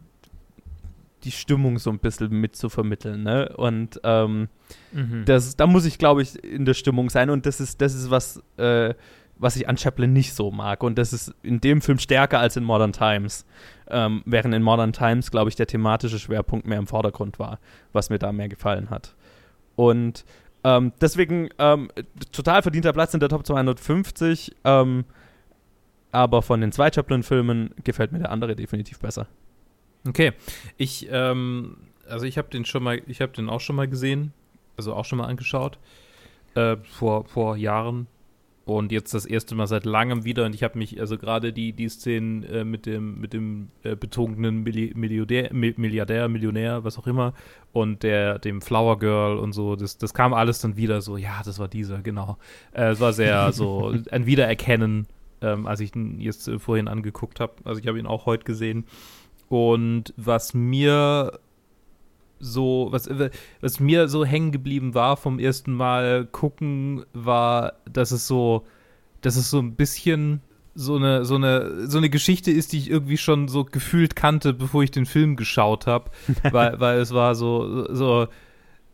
die 1.23 1.31
Stimmung 1.31 1.79
so 1.79 1.89
ein 1.89 1.99
bisschen 1.99 2.29
mitzuvermitteln. 2.39 3.23
Ne? 3.23 3.53
Und 3.55 3.99
ähm, 4.03 4.49
mhm. 4.91 5.23
das, 5.25 5.55
da 5.55 5.67
muss 5.67 5.85
ich, 5.85 5.97
glaube 5.97 6.21
ich, 6.21 6.43
in 6.43 6.65
der 6.65 6.73
Stimmung 6.73 7.09
sein. 7.09 7.29
Und 7.29 7.45
das 7.45 7.59
ist, 7.59 7.81
das 7.81 7.93
ist 7.93 8.09
was, 8.09 8.41
äh, 8.57 8.93
was 9.37 9.55
ich 9.55 9.67
an 9.67 9.77
Chaplin 9.77 10.13
nicht 10.13 10.33
so 10.33 10.51
mag. 10.51 10.83
Und 10.83 10.97
das 10.97 11.13
ist 11.13 11.33
in 11.43 11.61
dem 11.61 11.81
Film 11.81 11.99
stärker 11.99 12.39
als 12.39 12.57
in 12.57 12.63
Modern 12.63 12.93
Times. 12.93 13.45
Ähm, 13.87 14.23
während 14.25 14.53
in 14.53 14.63
Modern 14.63 14.93
Times, 14.93 15.31
glaube 15.31 15.49
ich, 15.49 15.55
der 15.55 15.67
thematische 15.67 16.19
Schwerpunkt 16.19 16.67
mehr 16.67 16.79
im 16.79 16.87
Vordergrund 16.87 17.39
war, 17.39 17.59
was 17.91 18.09
mir 18.09 18.19
da 18.19 18.31
mehr 18.31 18.49
gefallen 18.49 18.89
hat. 18.89 19.15
Und 19.75 20.25
ähm, 20.63 20.93
deswegen 21.01 21.49
ähm, 21.59 21.89
total 22.31 22.61
verdienter 22.61 22.93
Platz 22.93 23.13
in 23.13 23.19
der 23.19 23.29
Top 23.29 23.45
250. 23.45 24.55
Ähm, 24.63 25.05
aber 26.11 26.43
von 26.43 26.61
den 26.61 26.71
zwei 26.71 26.91
Chaplin-Filmen 26.91 27.71
gefällt 27.83 28.11
mir 28.11 28.19
der 28.19 28.31
andere 28.31 28.55
definitiv 28.55 28.99
besser. 28.99 29.27
Okay, 30.07 30.33
ich, 30.77 31.07
ähm, 31.11 31.77
also 32.07 32.25
ich 32.25 32.37
habe 32.37 32.49
den 32.49 32.65
schon 32.65 32.83
mal, 32.83 33.01
ich 33.07 33.21
habe 33.21 33.31
den 33.31 33.49
auch 33.49 33.61
schon 33.61 33.75
mal 33.75 33.87
gesehen, 33.87 34.33
also 34.77 34.93
auch 34.93 35.05
schon 35.05 35.17
mal 35.17 35.27
angeschaut, 35.27 35.77
äh, 36.55 36.77
vor, 36.83 37.25
vor 37.25 37.57
Jahren. 37.57 38.07
Und 38.65 38.93
jetzt 38.93 39.13
das 39.13 39.25
erste 39.25 39.55
Mal 39.55 39.67
seit 39.67 39.83
langem 39.83 40.23
wieder. 40.23 40.45
Und 40.45 40.55
ich 40.55 40.63
habe 40.63 40.77
mich, 40.77 40.97
also 40.97 41.17
gerade 41.17 41.51
die, 41.51 41.73
die 41.73 41.89
Szenen 41.89 42.43
äh, 42.43 42.63
mit 42.63 42.85
dem, 42.85 43.19
mit 43.19 43.33
dem 43.33 43.67
äh, 43.83 43.97
betrunkenen 43.97 44.63
Milli 44.63 44.93
Milliardär, 44.95 45.49
Milliardär, 45.51 46.29
Millionär, 46.29 46.85
was 46.85 46.97
auch 46.97 47.05
immer, 47.05 47.33
und 47.73 48.03
der, 48.03 48.39
dem 48.39 48.61
Flower 48.61 48.99
Girl 48.99 49.37
und 49.37 49.51
so, 49.51 49.75
das, 49.75 49.97
das 49.97 50.13
kam 50.13 50.33
alles 50.33 50.61
dann 50.61 50.77
wieder 50.77 51.01
so, 51.01 51.17
ja, 51.17 51.41
das 51.43 51.59
war 51.59 51.67
dieser, 51.67 52.01
genau. 52.01 52.37
Äh, 52.71 52.91
es 52.91 53.01
war 53.01 53.11
sehr 53.11 53.51
so 53.51 53.93
ein 54.11 54.25
Wiedererkennen, 54.25 55.07
ähm, 55.41 55.67
als 55.67 55.81
ich 55.81 55.93
ihn 55.93 56.21
jetzt 56.21 56.47
äh, 56.47 56.57
vorhin 56.57 56.87
angeguckt 56.87 57.41
habe. 57.41 57.55
Also 57.65 57.81
ich 57.81 57.87
habe 57.87 57.99
ihn 57.99 58.07
auch 58.07 58.25
heute 58.25 58.45
gesehen. 58.45 58.85
Und 59.53 60.15
was 60.17 60.55
mir 60.55 61.37
so, 62.39 62.87
was, 62.89 63.07
was 63.61 63.79
mir 63.79 64.07
so 64.07 64.25
hängen 64.25 64.51
geblieben 64.51 64.95
war 64.95 65.15
vom 65.15 65.37
ersten 65.37 65.73
Mal 65.73 66.25
gucken, 66.25 67.05
war, 67.13 67.73
dass 67.85 68.09
es 68.09 68.25
so, 68.25 68.65
dass 69.21 69.35
es 69.35 69.51
so 69.51 69.59
ein 69.59 69.75
bisschen 69.75 70.41
so 70.73 70.95
eine, 70.95 71.23
so 71.23 71.35
eine, 71.35 71.87
so 71.87 71.99
eine 71.99 72.09
Geschichte 72.09 72.49
ist, 72.49 72.73
die 72.73 72.79
ich 72.79 72.89
irgendwie 72.89 73.17
schon 73.17 73.47
so 73.47 73.63
gefühlt 73.63 74.15
kannte, 74.15 74.53
bevor 74.53 74.81
ich 74.81 74.89
den 74.89 75.05
Film 75.05 75.35
geschaut 75.35 75.85
habe. 75.85 76.09
weil, 76.51 76.79
weil 76.79 76.97
es 76.97 77.13
war 77.13 77.35
so, 77.35 77.93
so, 77.93 78.27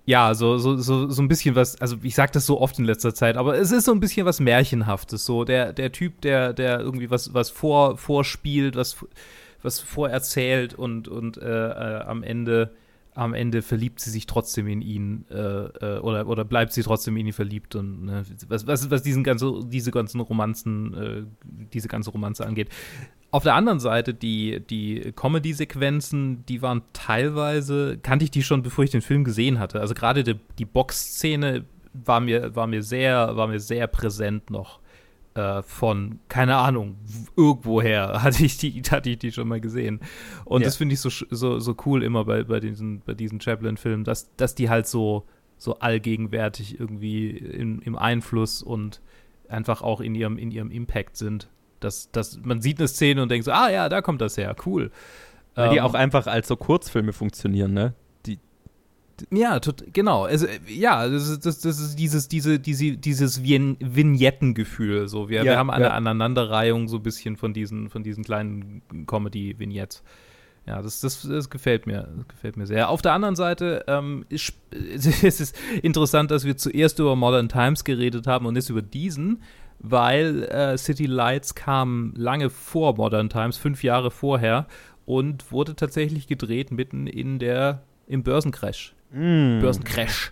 ja, 0.06 0.34
so, 0.34 0.58
so, 0.58 0.76
so, 0.76 1.10
so 1.10 1.22
ein 1.22 1.30
bisschen 1.30 1.56
was, 1.56 1.80
also 1.80 1.96
ich 2.04 2.16
sag 2.16 2.34
das 2.34 2.46
so 2.46 2.60
oft 2.60 2.78
in 2.80 2.84
letzter 2.84 3.14
Zeit, 3.14 3.38
aber 3.38 3.58
es 3.58 3.72
ist 3.72 3.86
so 3.86 3.94
ein 3.94 4.02
bisschen 4.02 4.26
was 4.26 4.42
Märchenhaftes. 4.42 5.26
So, 5.26 5.46
der, 5.46 5.72
der 5.72 5.94
Typ, 5.94 6.20
der, 6.20 6.52
der 6.52 6.82
irgendwie 6.82 7.10
was, 7.10 7.34
was 7.34 7.50
vor, 7.50 7.98
vorspielt, 7.98 8.76
was 8.76 8.98
was 9.62 9.80
vorerzählt 9.80 10.74
und, 10.74 11.08
und 11.08 11.38
äh, 11.38 11.70
äh, 11.70 12.02
am 12.02 12.24
Ende 12.24 12.72
am 13.16 13.34
Ende 13.34 13.62
verliebt 13.62 14.00
sie 14.00 14.12
sich 14.12 14.28
trotzdem 14.28 14.68
in 14.68 14.82
ihn 14.82 15.26
äh, 15.30 15.36
äh, 15.36 16.00
oder, 16.00 16.28
oder 16.28 16.46
bleibt 16.46 16.72
sie 16.72 16.84
trotzdem 16.84 17.18
in 17.18 17.28
ihn 17.28 17.34
verliebt 17.34 17.76
und 17.76 18.06
ne, 18.06 18.24
was, 18.48 18.66
was, 18.66 18.90
was 18.90 19.04
diesen 19.04 19.24
ganze, 19.24 19.60
diese 19.66 19.92
ganzen 19.92 20.22
Romanzen, 20.22 20.94
äh, 20.94 21.24
diese 21.74 21.90
ganze 21.90 22.12
Romanze 22.12 22.46
angeht. 22.46 22.70
Auf 23.32 23.44
der 23.44 23.56
anderen 23.56 23.80
Seite, 23.80 24.14
die, 24.14 24.62
die 24.62 25.12
Comedy-Sequenzen, 25.16 26.46
die 26.46 26.62
waren 26.62 26.82
teilweise, 26.94 28.00
kannte 28.02 28.26
ich 28.26 28.32
die 28.32 28.42
schon, 28.42 28.64
bevor 28.64 28.86
ich 28.86 28.92
den 28.92 29.02
Film 29.02 29.24
gesehen 29.24 29.60
hatte. 29.60 29.82
Also 29.82 29.94
gerade 29.96 30.24
die, 30.24 30.36
die 30.58 30.66
Box-Szene 30.66 31.66
war 31.94 32.22
mir, 32.22 32.56
war 32.56 32.68
mir 32.68 32.82
war 32.82 33.48
mir 33.48 33.60
sehr 33.60 33.88
präsent 33.88 34.50
noch 34.50 34.80
äh, 35.36 35.62
von, 35.64 36.20
keine 36.28 36.58
Ahnung, 36.58 36.98
irgendwoher 37.36 38.24
hatte 38.24 38.44
ich 38.44 38.58
die, 38.58 38.82
hatte 38.90 39.10
ich 39.10 39.20
die 39.20 39.32
schon 39.32 39.48
mal 39.48 39.62
gesehen. 39.62 40.00
Und 40.46 40.62
ja. 40.62 40.66
das 40.66 40.78
finde 40.78 40.94
ich 40.94 41.02
so, 41.02 41.10
so, 41.10 41.60
so 41.60 41.76
cool 41.86 42.04
immer 42.04 42.26
bei, 42.26 42.44
bei 42.44 42.60
diesen, 42.60 43.02
bei 43.02 43.14
diesen 43.14 43.40
Chaplin-Filmen, 43.40 44.04
dass, 44.04 44.36
dass 44.36 44.56
die 44.56 44.70
halt 44.70 44.88
so, 44.88 45.26
so 45.58 45.80
allgegenwärtig 45.80 46.80
irgendwie 46.80 47.30
in, 47.30 47.82
im 47.82 47.96
Einfluss 47.96 48.64
und 48.64 49.02
einfach 49.48 49.82
auch 49.82 50.02
in 50.02 50.16
ihrem, 50.16 50.38
in 50.38 50.52
ihrem 50.52 50.72
Impact 50.72 51.18
sind. 51.18 51.50
Dass, 51.80 52.12
dass 52.12 52.40
man 52.44 52.62
sieht 52.62 52.80
eine 52.80 52.88
Szene 52.88 53.24
und 53.24 53.32
denkt 53.32 53.46
so, 53.46 53.52
ah 53.52 53.70
ja, 53.70 53.88
da 53.88 54.02
kommt 54.02 54.22
das 54.22 54.38
her, 54.38 54.56
cool. 54.66 54.92
Weil 55.56 55.68
ähm, 55.68 55.74
die 55.74 55.82
auch 55.82 55.94
einfach 55.94 56.28
als 56.28 56.48
so 56.48 56.56
Kurzfilme 56.56 57.14
funktionieren, 57.14 57.74
ne? 57.74 57.94
Ja, 59.32 59.60
tot, 59.60 59.84
genau. 59.94 60.24
Also, 60.24 60.48
ja, 60.68 61.08
das 61.08 61.30
ist, 61.30 61.46
das, 61.46 61.60
das 61.60 61.80
ist 61.80 61.96
dieses, 61.98 62.28
diese, 62.28 62.60
diese, 62.60 62.98
dieses 62.98 63.44
Vignettengefühl. 63.44 65.08
So. 65.08 65.30
Wir, 65.30 65.40
ja, 65.40 65.44
wir 65.46 65.58
haben 65.58 65.70
eine 65.70 65.86
ja. 65.86 65.92
Aneinanderreihung 65.92 66.88
so 66.88 66.98
ein 66.98 67.04
bisschen 67.04 67.38
von 67.38 67.54
diesen, 67.54 67.90
von 67.90 68.04
diesen 68.04 68.24
kleinen 68.24 68.82
Comedy-Vignettes. 69.08 70.04
Ja, 70.66 70.82
das, 70.82 71.00
das, 71.00 71.24
das, 71.24 71.50
gefällt 71.50 71.88
mir, 71.88 72.08
das 72.16 72.28
gefällt 72.28 72.58
mir 72.58 72.68
sehr. 72.68 72.90
Auf 72.90 73.02
der 73.02 73.14
anderen 73.14 73.36
Seite 73.36 73.86
ähm, 73.88 74.26
ist, 74.30 74.54
es 74.72 75.40
ist 75.40 75.56
interessant, 75.82 76.32
dass 76.32 76.46
wir 76.46 76.58
zuerst 76.58 77.00
über 77.00 77.16
Modern 77.16 77.50
Times 77.50 77.84
geredet 77.84 78.28
haben 78.28 78.46
und 78.46 78.56
jetzt 78.56 78.70
über 78.70 78.82
diesen, 78.82 79.42
weil 79.80 80.44
äh, 80.44 80.78
City 80.78 81.06
Lights 81.06 81.56
kam 81.56 82.14
lange 82.16 82.50
vor 82.50 82.98
Modern 82.98 83.30
Times, 83.30 83.58
fünf 83.58 83.84
Jahre 83.84 84.12
vorher 84.12 84.68
und 85.06 85.52
wurde 85.52 85.76
tatsächlich 85.76 86.28
gedreht 86.28 86.72
mitten 86.72 87.08
in 87.08 87.40
der 87.40 87.82
im 88.06 88.24
Börsencrash. 88.24 88.94
Mm. 89.12 89.60
Börsencrash. 89.60 90.32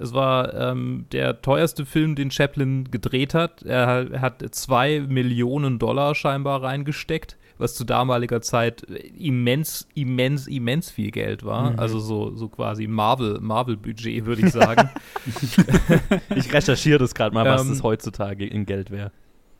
Es 0.00 0.14
war 0.14 0.54
ähm, 0.54 1.06
der 1.10 1.42
teuerste 1.42 1.84
Film, 1.84 2.14
den 2.14 2.30
Chaplin 2.30 2.88
gedreht 2.90 3.34
hat. 3.34 3.62
Er, 3.62 4.10
er, 4.12 4.20
hat 4.20 4.42
zwei 4.54 5.00
Millionen 5.00 5.80
Dollar 5.80 6.14
scheinbar 6.14 6.62
reingesteckt, 6.62 7.36
was 7.58 7.74
zu 7.74 7.84
damaliger 7.84 8.40
Zeit 8.40 8.82
immens, 8.82 9.88
immens, 9.94 10.46
immens 10.46 10.90
viel 10.90 11.10
Geld 11.10 11.44
war. 11.44 11.72
Mhm. 11.72 11.78
Also 11.80 11.98
so, 11.98 12.34
so 12.36 12.48
quasi 12.48 12.86
Marvel, 12.86 13.40
Marvel-Budget, 13.40 14.24
würde 14.24 14.46
ich 14.46 14.52
sagen. 14.52 14.88
ich 16.36 16.52
recherchiere 16.52 17.00
das 17.00 17.12
gerade 17.14 17.34
mal, 17.34 17.44
was 17.44 17.62
ähm, 17.62 17.70
das 17.70 17.82
heutzutage 17.82 18.46
in 18.46 18.66
Geld 18.66 18.92
wäre 18.92 19.10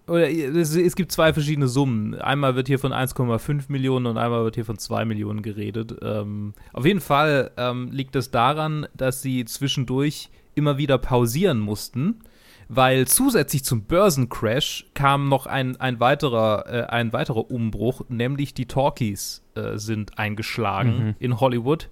oder 0.08 0.30
es, 0.30 0.74
es, 0.74 0.96
gibt 0.96 1.12
zwei 1.12 1.32
verschiedene 1.32 1.68
Summen. 1.68 2.14
Einmal 2.14 2.56
wird 2.56 2.66
hier 2.66 2.78
von 2.78 2.92
1,5 2.92 3.64
Millionen 3.68 4.06
und 4.06 4.18
einmal 4.18 4.44
wird 4.44 4.54
hier 4.54 4.64
von 4.64 4.78
2 4.78 5.04
Millionen 5.04 5.42
geredet. 5.42 5.96
Ähm, 6.02 6.54
auf 6.72 6.84
jeden 6.84 7.00
Fall 7.00 7.50
ähm, 7.56 7.90
liegt 7.92 8.16
es 8.16 8.30
daran, 8.30 8.86
dass 8.94 9.22
sie 9.22 9.44
zwischendurch 9.44 10.30
immer 10.54 10.78
wieder 10.78 10.98
pausieren 10.98 11.60
mussten, 11.60 12.20
weil 12.68 13.06
zusätzlich 13.06 13.64
zum 13.64 13.84
Börsencrash 13.84 14.86
kam 14.94 15.28
noch 15.28 15.46
ein, 15.46 15.80
ein, 15.80 16.00
weiterer, 16.00 16.64
äh, 16.66 16.82
ein 16.86 17.12
weiterer 17.12 17.50
Umbruch, 17.50 18.02
nämlich 18.08 18.54
die 18.54 18.66
Talkies 18.66 19.42
äh, 19.54 19.78
sind 19.78 20.18
eingeschlagen 20.18 20.98
mhm. 20.98 21.14
in 21.18 21.40
Hollywood. 21.40 21.88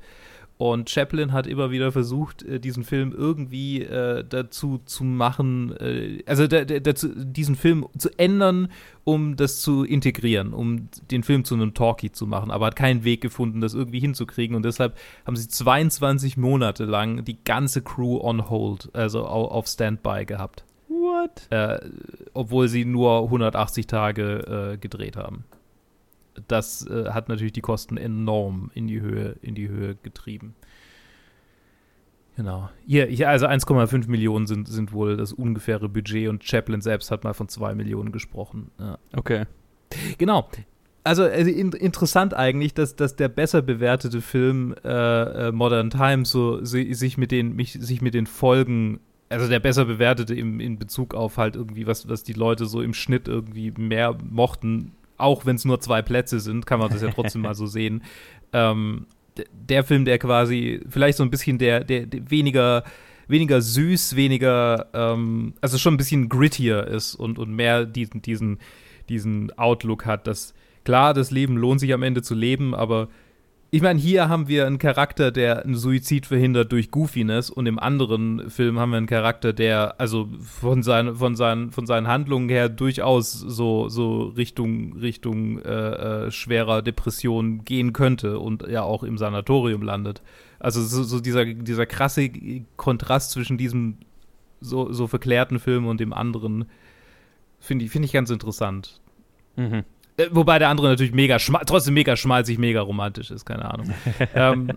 Und 0.58 0.88
Chaplin 0.88 1.32
hat 1.32 1.46
immer 1.46 1.70
wieder 1.70 1.92
versucht, 1.92 2.42
äh, 2.42 2.58
diesen 2.58 2.82
Film 2.82 3.12
irgendwie 3.12 3.82
äh, 3.82 4.24
dazu 4.26 4.80
zu 4.86 5.04
machen, 5.04 5.76
äh, 5.76 6.22
also 6.24 6.46
da, 6.46 6.64
dazu, 6.64 7.08
diesen 7.14 7.56
Film 7.56 7.86
zu 7.98 8.08
ändern, 8.18 8.68
um 9.04 9.36
das 9.36 9.60
zu 9.60 9.84
integrieren, 9.84 10.54
um 10.54 10.88
den 11.10 11.22
Film 11.22 11.44
zu 11.44 11.54
einem 11.54 11.74
Talkie 11.74 12.10
zu 12.10 12.26
machen, 12.26 12.50
aber 12.50 12.66
hat 12.66 12.76
keinen 12.76 13.04
Weg 13.04 13.20
gefunden, 13.20 13.60
das 13.60 13.74
irgendwie 13.74 14.00
hinzukriegen. 14.00 14.56
Und 14.56 14.64
deshalb 14.64 14.96
haben 15.26 15.36
sie 15.36 15.46
22 15.46 16.38
Monate 16.38 16.86
lang 16.86 17.24
die 17.24 17.42
ganze 17.44 17.82
Crew 17.82 18.18
on 18.18 18.48
hold, 18.48 18.88
also 18.94 19.26
auf 19.26 19.66
Standby 19.66 20.24
gehabt. 20.24 20.64
What? 20.88 21.48
Äh, 21.50 21.80
obwohl 22.32 22.68
sie 22.68 22.86
nur 22.86 23.24
180 23.24 23.86
Tage 23.86 24.72
äh, 24.72 24.78
gedreht 24.78 25.16
haben 25.16 25.44
das 26.48 26.86
äh, 26.86 27.10
hat 27.10 27.28
natürlich 27.28 27.52
die 27.52 27.60
Kosten 27.60 27.96
enorm 27.96 28.70
in 28.74 28.86
die 28.86 29.00
Höhe, 29.00 29.36
in 29.42 29.54
die 29.54 29.68
Höhe 29.68 29.96
getrieben. 30.02 30.54
Genau. 32.36 32.68
Hier, 32.86 33.06
hier 33.06 33.30
also 33.30 33.46
1,5 33.46 34.08
Millionen 34.08 34.46
sind, 34.46 34.68
sind 34.68 34.92
wohl 34.92 35.16
das 35.16 35.32
ungefähre 35.32 35.88
Budget 35.88 36.28
und 36.28 36.44
Chaplin 36.44 36.82
selbst 36.82 37.10
hat 37.10 37.24
mal 37.24 37.32
von 37.32 37.48
2 37.48 37.74
Millionen 37.74 38.12
gesprochen. 38.12 38.70
Ja. 38.78 38.98
Okay. 39.14 39.46
Genau. 40.18 40.48
Also, 41.02 41.22
also 41.22 41.50
in, 41.50 41.72
interessant 41.72 42.34
eigentlich, 42.34 42.74
dass, 42.74 42.94
dass 42.94 43.16
der 43.16 43.28
besser 43.28 43.62
bewertete 43.62 44.20
Film 44.20 44.74
äh, 44.84 44.88
äh, 45.48 45.52
Modern 45.52 45.88
Times 45.88 46.30
so 46.30 46.62
si, 46.62 46.92
sich 46.92 47.16
mit 47.16 47.30
den 47.30 47.56
mich, 47.56 47.72
sich 47.72 48.02
mit 48.02 48.12
den 48.12 48.26
Folgen 48.26 49.00
also 49.28 49.48
der 49.48 49.58
besser 49.58 49.84
bewertete 49.84 50.34
im, 50.34 50.60
in 50.60 50.78
Bezug 50.78 51.14
auf 51.14 51.36
halt 51.36 51.56
irgendwie 51.56 51.86
was 51.86 52.08
was 52.08 52.22
die 52.22 52.32
Leute 52.32 52.66
so 52.66 52.80
im 52.80 52.94
Schnitt 52.94 53.28
irgendwie 53.28 53.72
mehr 53.72 54.16
mochten 54.28 54.92
auch 55.16 55.46
wenn 55.46 55.56
es 55.56 55.64
nur 55.64 55.80
zwei 55.80 56.02
Plätze 56.02 56.40
sind, 56.40 56.66
kann 56.66 56.78
man 56.78 56.90
das 56.90 57.02
ja 57.02 57.10
trotzdem 57.10 57.42
mal 57.42 57.54
so 57.54 57.66
sehen. 57.66 58.02
Ähm, 58.52 59.06
der 59.52 59.84
Film, 59.84 60.04
der 60.04 60.18
quasi 60.18 60.80
vielleicht 60.88 61.18
so 61.18 61.22
ein 61.22 61.30
bisschen 61.30 61.58
der, 61.58 61.84
der, 61.84 62.06
der 62.06 62.30
weniger, 62.30 62.84
weniger 63.28 63.60
süß, 63.60 64.16
weniger, 64.16 64.88
ähm, 64.94 65.54
also 65.60 65.78
schon 65.78 65.94
ein 65.94 65.98
bisschen 65.98 66.28
grittier 66.28 66.86
ist 66.86 67.14
und, 67.14 67.38
und 67.38 67.52
mehr 67.54 67.84
diesen, 67.84 68.22
diesen, 68.22 68.58
diesen 69.08 69.56
Outlook 69.58 70.06
hat, 70.06 70.26
dass 70.26 70.54
klar, 70.84 71.12
das 71.12 71.30
Leben 71.30 71.56
lohnt 71.56 71.80
sich 71.80 71.92
am 71.92 72.02
Ende 72.02 72.22
zu 72.22 72.34
leben, 72.34 72.74
aber 72.74 73.08
ich 73.76 73.82
meine, 73.82 74.00
hier 74.00 74.30
haben 74.30 74.48
wir 74.48 74.66
einen 74.66 74.78
Charakter, 74.78 75.30
der 75.30 75.62
einen 75.62 75.74
Suizid 75.74 76.24
verhindert 76.24 76.72
durch 76.72 76.90
Goofiness 76.90 77.50
und 77.50 77.66
im 77.66 77.78
anderen 77.78 78.48
Film 78.48 78.78
haben 78.78 78.88
wir 78.88 78.96
einen 78.96 79.06
Charakter, 79.06 79.52
der 79.52 80.00
also 80.00 80.30
von, 80.40 80.82
sein, 80.82 81.14
von, 81.14 81.36
seinen, 81.36 81.72
von 81.72 81.84
seinen 81.84 82.08
Handlungen 82.08 82.48
her 82.48 82.70
durchaus 82.70 83.32
so, 83.32 83.90
so 83.90 84.28
Richtung, 84.28 84.96
Richtung 84.96 85.60
äh, 85.60 86.26
äh, 86.26 86.30
schwerer 86.30 86.80
Depression 86.80 87.66
gehen 87.66 87.92
könnte 87.92 88.38
und 88.38 88.66
ja 88.66 88.82
auch 88.82 89.02
im 89.02 89.18
Sanatorium 89.18 89.82
landet. 89.82 90.22
Also 90.58 90.82
so, 90.82 91.02
so 91.02 91.20
dieser, 91.20 91.44
dieser 91.44 91.84
krasse 91.84 92.30
Kontrast 92.78 93.32
zwischen 93.32 93.58
diesem 93.58 93.98
so, 94.62 94.90
so 94.90 95.06
verklärten 95.06 95.58
Film 95.58 95.86
und 95.86 96.00
dem 96.00 96.14
anderen 96.14 96.64
finde 97.60 97.84
ich, 97.84 97.90
find 97.90 98.06
ich 98.06 98.12
ganz 98.12 98.30
interessant. 98.30 99.02
Mhm. 99.56 99.84
Äh, 100.16 100.28
wobei 100.30 100.58
der 100.58 100.68
andere 100.68 100.88
natürlich 100.88 101.12
mega 101.12 101.38
trotzdem 101.38 101.94
mega 101.94 102.16
schmalzig, 102.16 102.58
mega 102.58 102.80
romantisch 102.80 103.30
ist, 103.30 103.44
keine 103.44 103.70
Ahnung. 103.72 103.92
ähm, 104.34 104.68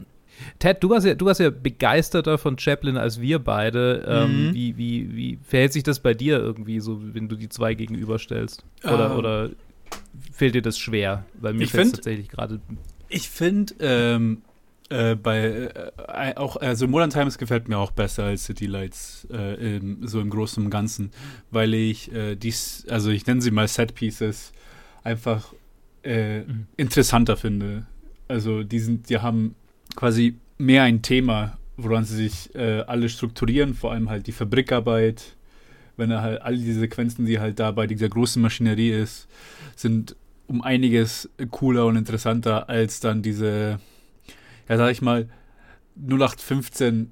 Ted, 0.57 0.81
du 0.81 0.89
warst, 0.89 1.05
ja, 1.05 1.15
du 1.15 1.25
warst 1.25 1.39
ja 1.39 1.49
begeisterter 1.49 2.37
von 2.37 2.57
Chaplin 2.57 2.97
als 2.97 3.19
wir 3.19 3.39
beide. 3.39 4.05
Ähm, 4.07 4.47
mhm. 4.47 4.53
wie, 4.53 4.77
wie, 4.77 5.15
wie 5.15 5.39
verhält 5.43 5.73
sich 5.73 5.83
das 5.83 5.99
bei 5.99 6.13
dir 6.13 6.39
irgendwie 6.39 6.79
so, 6.79 7.01
wenn 7.13 7.27
du 7.27 7.35
die 7.35 7.49
zwei 7.49 7.73
gegenüberstellst? 7.73 8.63
Oder, 8.83 9.15
uh. 9.15 9.17
oder 9.17 9.49
fehlt 10.31 10.55
dir 10.55 10.61
das 10.61 10.77
schwer? 10.77 11.25
Weil 11.33 11.53
mir 11.53 11.67
fällt 11.67 11.95
tatsächlich 11.95 12.29
gerade. 12.29 12.61
Ich 13.09 13.29
finde, 13.29 13.73
ähm, 13.79 14.41
äh, 14.89 15.15
bei 15.15 15.71
äh, 16.07 16.35
auch 16.35 16.57
also 16.57 16.87
Modern 16.87 17.09
Times 17.09 17.37
gefällt 17.37 17.69
mir 17.69 17.77
auch 17.77 17.91
besser 17.91 18.25
als 18.25 18.45
City 18.45 18.65
Lights 18.65 19.27
äh, 19.31 19.77
im, 19.77 20.07
so 20.07 20.19
im 20.19 20.29
Großen 20.29 20.63
und 20.63 20.71
Ganzen, 20.71 21.11
weil 21.51 21.73
ich 21.73 22.11
äh, 22.11 22.35
dies 22.35 22.85
also 22.89 23.11
ich 23.11 23.25
nenne 23.27 23.41
sie 23.41 23.51
mal 23.51 23.67
Set 23.67 23.93
Pieces 23.93 24.51
einfach 25.03 25.53
äh, 26.03 26.41
mhm. 26.41 26.67
interessanter 26.77 27.37
finde. 27.37 27.85
Also 28.27 28.63
die, 28.63 28.79
sind, 28.79 29.09
die 29.09 29.17
haben 29.17 29.55
quasi 29.95 30.37
mehr 30.57 30.83
ein 30.83 31.01
Thema, 31.01 31.57
woran 31.77 32.05
sie 32.05 32.15
sich 32.15 32.53
äh, 32.55 32.81
alle 32.81 33.09
strukturieren, 33.09 33.73
vor 33.73 33.91
allem 33.91 34.09
halt 34.09 34.27
die 34.27 34.31
Fabrikarbeit, 34.31 35.35
wenn 35.97 36.11
er 36.11 36.21
halt 36.21 36.41
all 36.41 36.57
diese 36.57 36.79
Sequenzen, 36.79 37.25
die 37.25 37.39
halt 37.39 37.59
da 37.59 37.71
bei 37.71 37.87
dieser 37.87 38.09
großen 38.09 38.41
Maschinerie 38.41 38.91
ist, 38.91 39.27
sind 39.75 40.15
um 40.47 40.61
einiges 40.61 41.29
cooler 41.51 41.85
und 41.85 41.95
interessanter 41.95 42.69
als 42.69 42.99
dann 42.99 43.21
diese, 43.21 43.79
ja 44.67 44.77
sag 44.77 44.91
ich 44.91 45.01
mal, 45.01 45.29
0815 45.95 47.11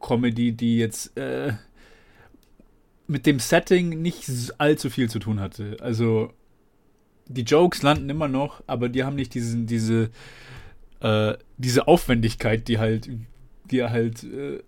Comedy, 0.00 0.52
die 0.52 0.78
jetzt 0.78 1.16
äh, 1.16 1.52
mit 3.06 3.26
dem 3.26 3.38
Setting 3.38 4.00
nicht 4.02 4.28
allzu 4.58 4.90
viel 4.90 5.10
zu 5.10 5.18
tun 5.18 5.40
hatte. 5.40 5.76
Also 5.80 6.32
die 7.32 7.42
Jokes 7.42 7.82
landen 7.82 8.08
immer 8.10 8.28
noch, 8.28 8.62
aber 8.66 8.88
die 8.88 9.04
haben 9.04 9.16
nicht 9.16 9.34
diesen, 9.34 9.66
diese, 9.66 10.10
äh, 11.00 11.34
diese 11.58 11.88
Aufwendigkeit, 11.88 12.68
die 12.68 12.78
halt, 12.78 13.10
die 13.70 13.78
er 13.78 13.90
halt 13.90 14.24
äh, 14.24 14.60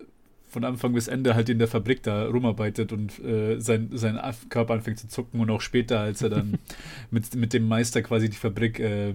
von 0.49 0.65
Anfang 0.65 0.95
bis 0.95 1.09
Ende 1.09 1.35
halt 1.35 1.49
in 1.49 1.59
der 1.59 1.67
Fabrik 1.69 2.03
da 2.03 2.27
rumarbeitet 2.27 2.93
und 2.93 3.19
äh, 3.25 3.59
sein, 3.59 3.91
sein 3.93 4.21
Körper 4.49 4.75
anfängt 4.75 5.01
zu 5.01 5.09
zucken 5.09 5.41
und 5.41 5.51
auch 5.51 5.61
später, 5.61 6.01
als 6.01 6.23
er 6.23 6.31
dann 6.31 6.59
mit, 7.11 7.35
mit 7.35 7.53
dem 7.53 7.67
Meister 7.67 8.03
quasi 8.03 8.29
die 8.31 8.37
Fabrik, 8.37 8.79
äh, 8.79 9.11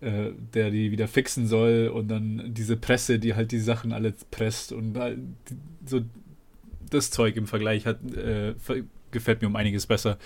äh, 0.00 0.32
der 0.54 0.70
die 0.70 0.90
wieder 0.90 1.08
fixen 1.08 1.46
soll 1.46 1.88
und 1.94 2.08
dann 2.08 2.52
diese 2.52 2.76
Presse, 2.76 3.18
die 3.18 3.34
halt 3.34 3.52
die 3.52 3.60
Sachen 3.60 3.92
alle 3.92 4.12
presst 4.30 4.72
und 4.72 4.98
so 5.86 6.00
das 6.90 7.10
Zeug 7.10 7.36
im 7.36 7.46
Vergleich 7.46 7.86
hat, 7.86 7.98
äh, 8.16 8.54
gefällt 9.12 9.42
mir 9.42 9.48
um 9.48 9.56
einiges 9.56 9.86
besser. 9.86 10.18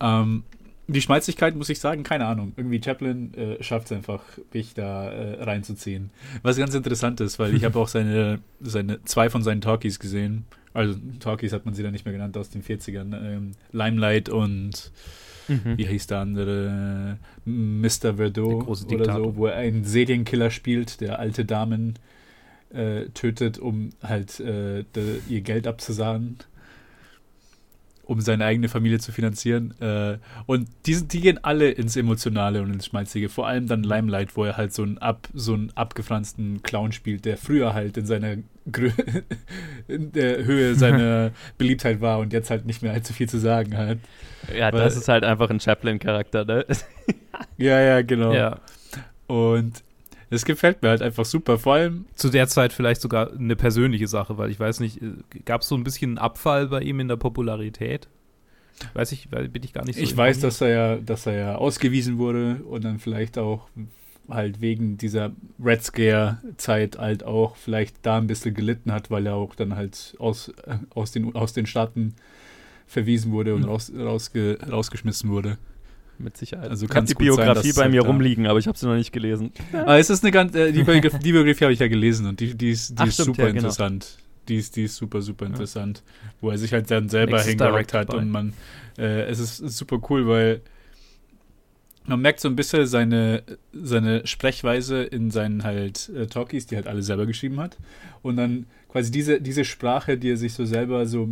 Ähm, 0.00 0.42
die 0.88 1.00
Schmalzigkeit, 1.00 1.56
muss 1.56 1.68
ich 1.68 1.80
sagen, 1.80 2.02
keine 2.02 2.26
Ahnung. 2.26 2.52
Irgendwie 2.56 2.80
Chaplin 2.82 3.34
äh, 3.34 3.62
schafft 3.62 3.86
es 3.86 3.92
einfach, 3.92 4.22
mich 4.52 4.74
da 4.74 5.10
äh, 5.10 5.42
reinzuziehen. 5.42 6.10
Was 6.42 6.56
ganz 6.56 6.74
interessant 6.74 7.20
ist, 7.20 7.38
weil 7.38 7.54
ich 7.54 7.64
habe 7.64 7.78
auch 7.78 7.88
seine, 7.88 8.40
seine, 8.60 9.02
zwei 9.04 9.28
von 9.28 9.42
seinen 9.42 9.60
Talkies 9.60 9.98
gesehen. 9.98 10.44
Also 10.72 10.94
Talkies 11.20 11.52
hat 11.52 11.64
man 11.64 11.74
sie 11.74 11.82
dann 11.82 11.92
nicht 11.92 12.04
mehr 12.04 12.12
genannt 12.12 12.36
aus 12.36 12.50
den 12.50 12.62
40ern. 12.62 13.16
Ähm, 13.20 13.52
Limelight 13.72 14.28
und 14.28 14.92
mhm. 15.48 15.76
wie 15.76 15.86
hieß 15.86 16.06
der 16.06 16.18
andere? 16.18 17.18
Mr. 17.44 18.14
Verdot 18.16 18.68
oder 18.68 19.14
so, 19.14 19.36
wo 19.36 19.46
er 19.46 19.56
einen 19.56 19.84
Serienkiller 19.84 20.50
spielt, 20.50 21.00
der 21.00 21.18
alte 21.18 21.44
Damen 21.44 21.94
äh, 22.70 23.06
tötet, 23.14 23.58
um 23.58 23.90
halt 24.02 24.38
äh, 24.38 24.84
de, 24.94 25.20
ihr 25.28 25.40
Geld 25.40 25.66
abzusahnen 25.66 26.38
um 28.06 28.20
seine 28.20 28.44
eigene 28.44 28.68
Familie 28.68 29.00
zu 29.00 29.12
finanzieren. 29.12 29.74
Äh, 29.80 30.18
und 30.46 30.68
die, 30.86 31.06
die 31.06 31.20
gehen 31.20 31.42
alle 31.42 31.70
ins 31.70 31.96
Emotionale 31.96 32.62
und 32.62 32.72
ins 32.72 32.86
Schmalzige. 32.86 33.28
Vor 33.28 33.48
allem 33.48 33.66
dann 33.66 33.82
Limelight, 33.82 34.36
wo 34.36 34.44
er 34.44 34.56
halt 34.56 34.72
so 34.72 34.84
einen, 34.84 34.98
ab, 34.98 35.28
so 35.34 35.54
einen 35.54 35.72
abgefransten 35.74 36.62
Clown 36.62 36.92
spielt, 36.92 37.24
der 37.24 37.36
früher 37.36 37.74
halt 37.74 37.96
in 37.96 38.06
seiner 38.06 38.36
Grö 38.70 38.90
in 39.88 40.12
der 40.12 40.44
Höhe 40.44 40.76
seiner 40.76 41.32
Beliebtheit 41.58 42.00
war 42.00 42.20
und 42.20 42.32
jetzt 42.32 42.48
halt 42.48 42.64
nicht 42.64 42.80
mehr 42.82 42.92
allzu 42.92 43.12
viel 43.12 43.28
zu 43.28 43.38
sagen 43.38 43.76
hat. 43.76 43.98
Ja, 44.56 44.72
Weil, 44.72 44.80
das 44.84 44.96
ist 44.96 45.08
halt 45.08 45.24
einfach 45.24 45.50
ein 45.50 45.58
Chaplin-Charakter, 45.58 46.44
ne? 46.44 46.64
ja, 47.58 47.80
ja, 47.80 48.02
genau. 48.02 48.32
Ja. 48.32 48.60
Und 49.26 49.82
es 50.30 50.44
gefällt 50.44 50.82
mir 50.82 50.88
halt 50.88 51.02
einfach 51.02 51.24
super. 51.24 51.58
Vor 51.58 51.74
allem. 51.74 52.06
Zu 52.14 52.30
der 52.30 52.48
Zeit 52.48 52.72
vielleicht 52.72 53.00
sogar 53.00 53.32
eine 53.32 53.56
persönliche 53.56 54.08
Sache, 54.08 54.38
weil 54.38 54.50
ich 54.50 54.58
weiß 54.58 54.80
nicht, 54.80 55.00
äh, 55.00 55.12
gab 55.44 55.62
es 55.62 55.68
so 55.68 55.76
ein 55.76 55.84
bisschen 55.84 56.12
einen 56.12 56.18
Abfall 56.18 56.68
bei 56.68 56.80
ihm 56.80 57.00
in 57.00 57.08
der 57.08 57.16
Popularität? 57.16 58.08
Weiß 58.92 59.12
ich, 59.12 59.30
bin 59.30 59.62
ich 59.62 59.72
gar 59.72 59.84
nicht 59.84 59.96
so. 59.96 60.02
Ich 60.02 60.14
weiß, 60.14 60.40
dass 60.40 60.60
er 60.60 60.68
ja, 60.68 60.96
dass 60.96 61.26
er 61.26 61.34
ja 61.34 61.54
ausgewiesen 61.54 62.18
wurde 62.18 62.56
und 62.64 62.84
dann 62.84 62.98
vielleicht 62.98 63.38
auch 63.38 63.68
halt 64.28 64.60
wegen 64.60 64.98
dieser 64.98 65.32
Red 65.62 65.84
Scare-Zeit 65.84 66.98
halt 66.98 67.24
auch 67.24 67.56
vielleicht 67.56 68.04
da 68.04 68.18
ein 68.18 68.26
bisschen 68.26 68.54
gelitten 68.54 68.92
hat, 68.92 69.10
weil 69.10 69.26
er 69.26 69.34
auch 69.34 69.54
dann 69.54 69.76
halt 69.76 70.14
aus, 70.18 70.48
äh, 70.66 70.78
aus, 70.90 71.12
den, 71.12 71.34
aus 71.34 71.52
den 71.52 71.66
Staaten 71.66 72.16
verwiesen 72.86 73.32
wurde 73.32 73.54
und 73.54 73.64
raus, 73.64 73.90
rausge, 73.96 74.58
rausgeschmissen 74.68 75.30
wurde 75.30 75.56
mit 76.18 76.36
Sicherheit. 76.36 76.70
Also 76.70 76.86
kann 76.86 77.06
die 77.06 77.14
Biografie 77.14 77.70
sein, 77.70 77.84
bei 77.84 77.88
mir 77.90 78.02
rumliegen, 78.02 78.46
aber 78.46 78.58
ich 78.58 78.66
habe 78.66 78.76
sie 78.76 78.86
noch 78.86 78.94
nicht 78.94 79.12
gelesen. 79.12 79.52
Aber 79.72 79.88
ah, 79.88 79.98
es 79.98 80.10
ist 80.10 80.24
eine 80.24 80.30
ganz, 80.30 80.54
äh, 80.54 80.72
die, 80.72 80.82
Biografie, 80.84 81.18
die 81.18 81.32
Biografie 81.32 81.64
habe 81.64 81.72
ich 81.72 81.80
ja 81.80 81.88
gelesen 81.88 82.26
und 82.26 82.40
die, 82.40 82.54
die 82.54 82.70
ist, 82.70 82.90
die 82.90 82.94
Ach, 82.98 83.06
ist 83.06 83.14
stimmt, 83.14 83.26
super 83.26 83.42
ja, 83.42 83.48
genau. 83.48 83.58
interessant. 83.60 84.18
Die 84.48 84.56
ist, 84.56 84.76
die 84.76 84.84
ist 84.84 84.96
super, 84.96 85.22
super 85.22 85.46
interessant. 85.46 86.02
Ja. 86.06 86.30
Wo 86.40 86.50
er 86.50 86.58
sich 86.58 86.72
halt 86.72 86.90
dann 86.90 87.08
selber 87.08 87.40
hingehockt 87.42 87.94
hat 87.94 88.08
by. 88.08 88.16
und 88.16 88.30
man, 88.30 88.52
äh, 88.96 89.22
es 89.22 89.38
ist, 89.38 89.60
ist 89.60 89.76
super 89.76 90.00
cool, 90.08 90.26
weil 90.28 90.60
man 92.06 92.20
merkt 92.20 92.40
so 92.40 92.48
ein 92.48 92.56
bisschen 92.56 92.86
seine, 92.86 93.42
seine 93.72 94.26
Sprechweise 94.26 95.02
in 95.02 95.30
seinen 95.30 95.64
halt 95.64 96.08
äh, 96.10 96.26
Talkies, 96.26 96.66
die 96.66 96.76
halt 96.76 96.86
alle 96.86 97.02
selber 97.02 97.26
geschrieben 97.26 97.58
hat. 97.60 97.76
Und 98.22 98.36
dann 98.36 98.66
quasi 98.88 99.10
diese, 99.10 99.40
diese 99.40 99.64
Sprache, 99.64 100.16
die 100.16 100.30
er 100.30 100.36
sich 100.36 100.54
so 100.54 100.64
selber 100.64 101.06
so 101.06 101.28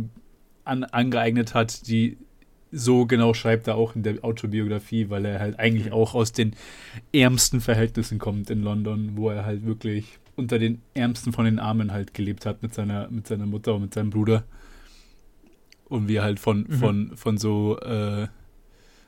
an, 0.65 0.83
angeeignet 0.83 1.53
hat, 1.53 1.87
die 1.87 2.17
so 2.75 3.05
genau 3.05 3.33
schreibt 3.33 3.67
er 3.67 3.75
auch 3.75 3.95
in 3.95 4.03
der 4.03 4.23
Autobiografie, 4.23 5.09
weil 5.09 5.25
er 5.25 5.39
halt 5.39 5.57
eigentlich 5.59 5.93
auch 5.93 6.13
aus 6.13 6.33
den 6.33 6.53
ärmsten 7.13 7.61
Verhältnissen 7.61 8.19
kommt 8.19 8.49
in 8.49 8.61
London, 8.61 9.11
wo 9.15 9.29
er 9.29 9.45
halt 9.45 9.65
wirklich 9.65 10.19
unter 10.35 10.59
den 10.59 10.81
ärmsten 10.93 11.31
von 11.31 11.45
den 11.45 11.57
Armen 11.57 11.93
halt 11.93 12.13
gelebt 12.13 12.45
hat 12.45 12.61
mit 12.61 12.73
seiner, 12.73 13.09
mit 13.09 13.27
seiner 13.27 13.45
Mutter 13.45 13.75
und 13.75 13.83
mit 13.83 13.93
seinem 13.93 14.09
Bruder. 14.09 14.43
Und 15.87 16.09
wie 16.09 16.15
er 16.15 16.23
halt 16.23 16.39
von, 16.39 16.65
mhm. 16.67 16.73
von, 16.73 17.11
von 17.15 17.37
so, 17.37 17.79
äh, 17.79 18.27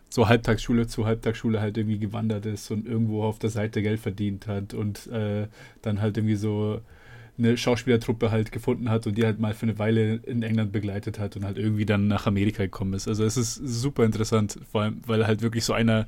so 0.10 0.30
Halbtagsschule 0.30 0.88
zu 0.88 1.06
Halbtagsschule 1.06 1.60
halt 1.60 1.78
irgendwie 1.78 2.00
gewandert 2.00 2.46
ist 2.46 2.72
und 2.72 2.88
irgendwo 2.88 3.24
auf 3.24 3.40
der 3.40 3.50
Seite 3.50 3.82
Geld 3.82 4.00
verdient 4.00 4.48
hat 4.48 4.74
und 4.74 5.08
äh, 5.08 5.48
dann 5.82 6.02
halt 6.02 6.18
irgendwie 6.18 6.36
so 6.36 6.80
eine 7.38 7.58
Schauspielertruppe 7.58 8.32
halt 8.32 8.52
gefunden 8.52 8.90
hat 8.90 9.06
und 9.06 9.18
die 9.18 9.26
halt 9.26 9.40
mal 9.40 9.54
für 9.54 9.64
eine 9.64 9.78
Weile 9.78 10.16
in 10.26 10.42
England 10.42 10.72
begleitet 10.72 11.20
hat 11.20 11.36
und 11.36 11.46
halt 11.46 11.58
irgendwie 11.58 11.86
dann 11.86 12.08
nach 12.08 12.26
Amerika 12.26 12.64
gekommen 12.64 12.94
ist. 12.94 13.08
Also 13.08 13.24
es 13.24 13.38
ist 13.38 13.56
super 13.56 14.06
interessant, 14.06 14.60
vor 14.72 14.82
allem, 14.82 15.02
weil 15.06 15.28
halt 15.28 15.42
wirklich 15.42 15.64
so 15.64 15.74
einer, 15.74 16.08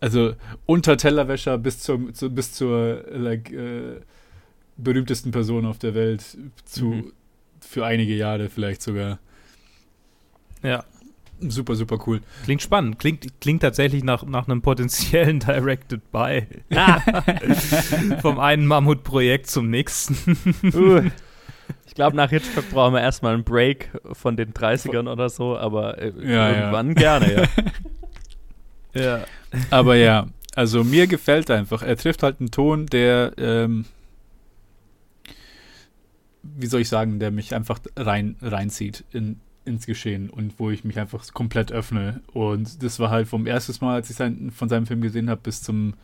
also 0.00 0.34
unter 0.66 0.96
Tellerwäscher 0.96 1.56
bis 1.58 1.78
zur, 1.80 2.12
zu, 2.12 2.30
bis 2.30 2.52
zur 2.52 3.04
like, 3.10 3.52
äh, 3.52 4.00
berühmtesten 4.76 5.30
Person 5.30 5.66
auf 5.66 5.78
der 5.78 5.94
Welt 5.94 6.36
zu 6.64 6.86
mhm. 6.86 7.12
für 7.60 7.86
einige 7.86 8.14
Jahre 8.14 8.48
vielleicht 8.48 8.82
sogar. 8.82 9.20
Ja. 10.62 10.84
Super, 11.50 11.74
super 11.74 11.98
cool. 12.06 12.20
Klingt 12.44 12.62
spannend. 12.62 12.98
Klingt, 12.98 13.40
klingt 13.40 13.62
tatsächlich 13.62 14.04
nach, 14.04 14.24
nach 14.24 14.48
einem 14.48 14.62
potenziellen 14.62 15.40
Directed 15.46 16.10
By. 16.10 16.46
Ah. 16.74 17.00
Vom 18.20 18.38
einen 18.38 18.66
Mammutprojekt 18.66 19.48
zum 19.48 19.70
nächsten. 19.70 20.16
uh. 20.74 21.02
Ich 21.86 21.94
glaube, 21.94 22.16
nach 22.16 22.30
Hitchcock 22.30 22.68
brauchen 22.70 22.94
wir 22.94 23.00
erstmal 23.00 23.34
einen 23.34 23.44
Break 23.44 23.90
von 24.12 24.36
den 24.36 24.52
30ern 24.52 25.10
oder 25.10 25.28
so, 25.28 25.56
aber 25.56 25.98
äh, 25.98 26.12
ja, 26.20 26.50
irgendwann 26.50 26.88
ja. 26.88 26.94
gerne, 26.94 27.48
ja. 28.94 29.00
ja. 29.00 29.24
Aber 29.70 29.94
ja, 29.96 30.26
also 30.54 30.84
mir 30.84 31.06
gefällt 31.06 31.50
einfach. 31.50 31.82
Er 31.82 31.96
trifft 31.96 32.22
halt 32.22 32.40
einen 32.40 32.50
Ton, 32.50 32.86
der, 32.86 33.32
ähm, 33.38 33.86
wie 36.42 36.66
soll 36.66 36.80
ich 36.80 36.88
sagen, 36.88 37.18
der 37.18 37.30
mich 37.30 37.54
einfach 37.54 37.78
rein, 37.96 38.36
reinzieht 38.42 39.04
in, 39.12 39.40
ins 39.64 39.86
Geschehen 39.86 40.30
und 40.30 40.58
wo 40.58 40.70
ich 40.70 40.84
mich 40.84 40.98
einfach 40.98 41.26
komplett 41.32 41.72
öffne. 41.72 42.20
Und 42.32 42.82
das 42.82 42.98
war 42.98 43.10
halt 43.10 43.28
vom 43.28 43.46
ersten 43.46 43.84
Mal, 43.84 43.94
als 43.94 44.10
ich 44.10 44.16
sein, 44.16 44.50
von 44.50 44.68
seinem 44.68 44.86
Film 44.86 45.00
gesehen 45.00 45.30
habe, 45.30 45.40
bis 45.42 45.62
zum 45.62 45.94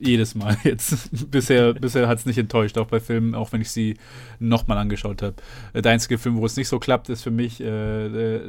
jedes 0.00 0.34
Mal 0.34 0.56
jetzt. 0.64 1.30
bisher 1.30 1.74
bisher 1.74 2.08
hat 2.08 2.18
es 2.18 2.26
nicht 2.26 2.38
enttäuscht, 2.38 2.78
auch 2.78 2.86
bei 2.86 3.00
Filmen, 3.00 3.34
auch 3.34 3.52
wenn 3.52 3.60
ich 3.60 3.70
sie 3.70 3.96
nochmal 4.38 4.78
angeschaut 4.78 5.22
habe. 5.22 5.34
Äh, 5.72 5.82
der 5.82 5.92
einzige 5.92 6.18
Film, 6.18 6.36
wo 6.36 6.46
es 6.46 6.56
nicht 6.56 6.68
so 6.68 6.78
klappt, 6.78 7.08
ist 7.08 7.22
für 7.22 7.30
mich 7.30 7.60
äh, 7.60 8.08
der, 8.08 8.40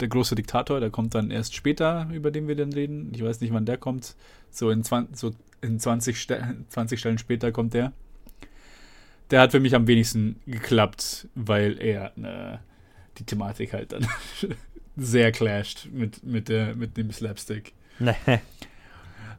der, 0.00 0.08
große 0.08 0.34
Diktator. 0.34 0.80
Der 0.80 0.90
kommt 0.90 1.14
dann 1.14 1.30
erst 1.30 1.54
später, 1.54 2.08
über 2.12 2.30
den 2.30 2.48
wir 2.48 2.56
dann 2.56 2.72
reden. 2.72 3.12
Ich 3.14 3.24
weiß 3.24 3.40
nicht, 3.40 3.52
wann 3.52 3.66
der 3.66 3.78
kommt. 3.78 4.14
So 4.50 4.70
in, 4.70 4.84
20, 4.84 5.16
so 5.16 5.32
in 5.62 5.80
20, 5.80 6.16
St 6.16 6.32
20 6.68 7.00
Stellen 7.00 7.18
später 7.18 7.50
kommt 7.50 7.74
der. 7.74 7.92
Der 9.30 9.40
hat 9.40 9.52
für 9.52 9.60
mich 9.60 9.74
am 9.74 9.86
wenigsten 9.86 10.36
geklappt, 10.46 11.28
weil 11.34 11.80
er 11.80 12.12
eine 12.16 12.60
die 13.18 13.24
Thematik 13.24 13.72
halt 13.72 13.92
dann 13.92 14.06
sehr 14.96 15.32
clasht 15.32 15.88
mit, 15.92 16.24
mit, 16.24 16.48
der, 16.48 16.74
mit 16.74 16.96
dem 16.96 17.10
Slapstick. 17.12 17.72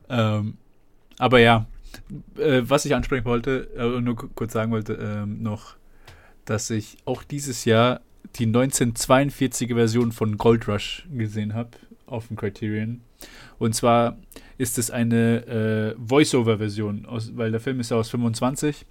ähm, 0.10 0.58
aber 1.18 1.40
ja, 1.40 1.66
äh, 2.38 2.62
was 2.64 2.86
ich 2.86 2.96
ansprechen 2.96 3.26
wollte, 3.26 3.70
äh, 3.78 4.02
nur 4.02 4.16
kurz 4.16 4.54
sagen 4.54 4.72
wollte, 4.72 4.94
äh, 4.94 5.26
noch, 5.26 5.76
dass 6.46 6.70
ich 6.70 6.98
auch 7.06 7.24
dieses 7.24 7.66
Jahr 7.66 8.02
die 8.36 8.48
1942er 8.48 9.76
Version 9.76 10.12
von 10.12 10.38
Gold 10.38 10.68
Rush 10.68 11.08
gesehen 11.14 11.54
habe 11.54 11.72
auf 12.06 12.28
dem 12.28 12.36
Criterion. 12.36 13.02
Und 13.58 13.76
zwar 13.76 14.18
ist 14.58 14.78
es 14.78 14.92
eine 14.92 15.96
äh, 15.98 16.08
Voice-Over-Version, 16.08 17.08
weil 17.34 17.52
der 17.52 17.60
Film 17.60 17.80
ist 17.80 17.92
ja 17.92 17.98
aus 17.98 18.10
25 18.10 18.86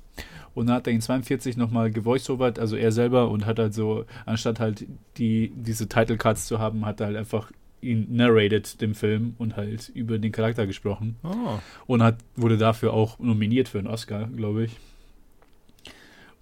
und 0.54 0.66
dann 0.66 0.76
hat 0.76 0.86
er 0.86 0.92
ihn 0.92 1.00
42 1.00 1.56
nochmal 1.56 1.90
gevoiceovert, 1.90 2.58
also 2.58 2.76
er 2.76 2.92
selber, 2.92 3.30
und 3.30 3.46
hat 3.46 3.58
halt 3.58 3.74
so, 3.74 4.04
anstatt 4.26 4.60
halt 4.60 4.86
die, 5.16 5.52
diese 5.54 5.88
Title 5.88 6.16
Cards 6.16 6.46
zu 6.46 6.58
haben, 6.58 6.86
hat 6.86 7.00
er 7.00 7.06
halt 7.06 7.16
einfach 7.16 7.50
ihn 7.80 8.06
narrated, 8.10 8.80
dem 8.80 8.94
Film, 8.94 9.34
und 9.38 9.56
halt 9.56 9.90
über 9.94 10.18
den 10.18 10.32
Charakter 10.32 10.66
gesprochen. 10.66 11.16
Oh. 11.22 11.58
Und 11.86 12.02
hat, 12.02 12.18
wurde 12.36 12.56
dafür 12.56 12.92
auch 12.94 13.18
nominiert 13.18 13.68
für 13.68 13.78
einen 13.78 13.88
Oscar, 13.88 14.28
glaube 14.28 14.64
ich. 14.64 14.76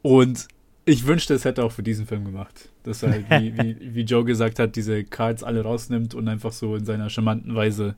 Und 0.02 0.48
ich 0.84 1.06
wünschte, 1.06 1.34
es 1.34 1.44
hätte 1.44 1.64
auch 1.64 1.72
für 1.72 1.82
diesen 1.82 2.06
Film 2.06 2.24
gemacht. 2.24 2.70
Dass 2.82 3.02
er 3.02 3.12
halt, 3.12 3.30
wie, 3.30 3.56
wie, 3.56 3.76
wie, 3.94 4.02
Joe 4.02 4.24
gesagt 4.24 4.58
hat, 4.58 4.74
diese 4.76 5.04
Cards 5.04 5.44
alle 5.44 5.62
rausnimmt 5.62 6.14
und 6.14 6.28
einfach 6.28 6.52
so 6.52 6.76
in 6.76 6.84
seiner 6.84 7.08
charmanten 7.08 7.54
Weise 7.54 7.94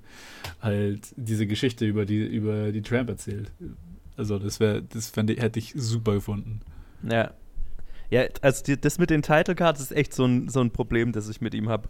halt 0.61 1.01
diese 1.17 1.47
Geschichte 1.47 1.87
über 1.87 2.05
die, 2.05 2.25
über 2.25 2.73
die 2.73 2.83
Tramp 2.83 3.09
erzählt. 3.09 3.51
Also 4.17 4.39
das 4.39 4.61
wäre, 4.61 4.83
das 4.83 5.11
fände, 5.11 5.35
hätte 5.35 5.59
ich 5.59 5.73
super 5.77 6.15
gefunden. 6.15 6.61
Ja. 7.09 7.33
Ja, 8.11 8.25
also 8.43 8.63
die, 8.63 8.81
das 8.81 8.99
mit 8.99 9.11
den 9.11 9.23
Title 9.23 9.55
Cards 9.55 9.81
ist 9.81 9.91
echt 9.91 10.15
so 10.15 10.25
ein, 10.25 10.49
so 10.49 10.61
ein 10.61 10.71
Problem, 10.71 11.13
das 11.13 11.29
ich 11.29 11.41
mit 11.41 11.55
ihm 11.55 11.69
habe. 11.69 11.89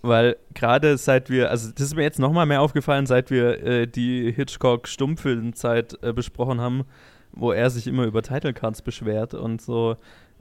Weil 0.00 0.36
gerade 0.54 0.98
seit 0.98 1.30
wir, 1.30 1.50
also 1.50 1.70
das 1.70 1.86
ist 1.86 1.94
mir 1.94 2.02
jetzt 2.02 2.18
nochmal 2.18 2.46
mehr 2.46 2.60
aufgefallen, 2.60 3.06
seit 3.06 3.30
wir 3.30 3.62
äh, 3.62 3.86
die 3.86 4.32
Hitchcock-Stummfilmzeit 4.32 6.02
äh, 6.02 6.12
besprochen 6.12 6.60
haben, 6.60 6.84
wo 7.30 7.52
er 7.52 7.70
sich 7.70 7.86
immer 7.86 8.04
über 8.04 8.22
Title 8.22 8.52
Cards 8.52 8.82
beschwert 8.82 9.34
und 9.34 9.62
so, 9.62 9.96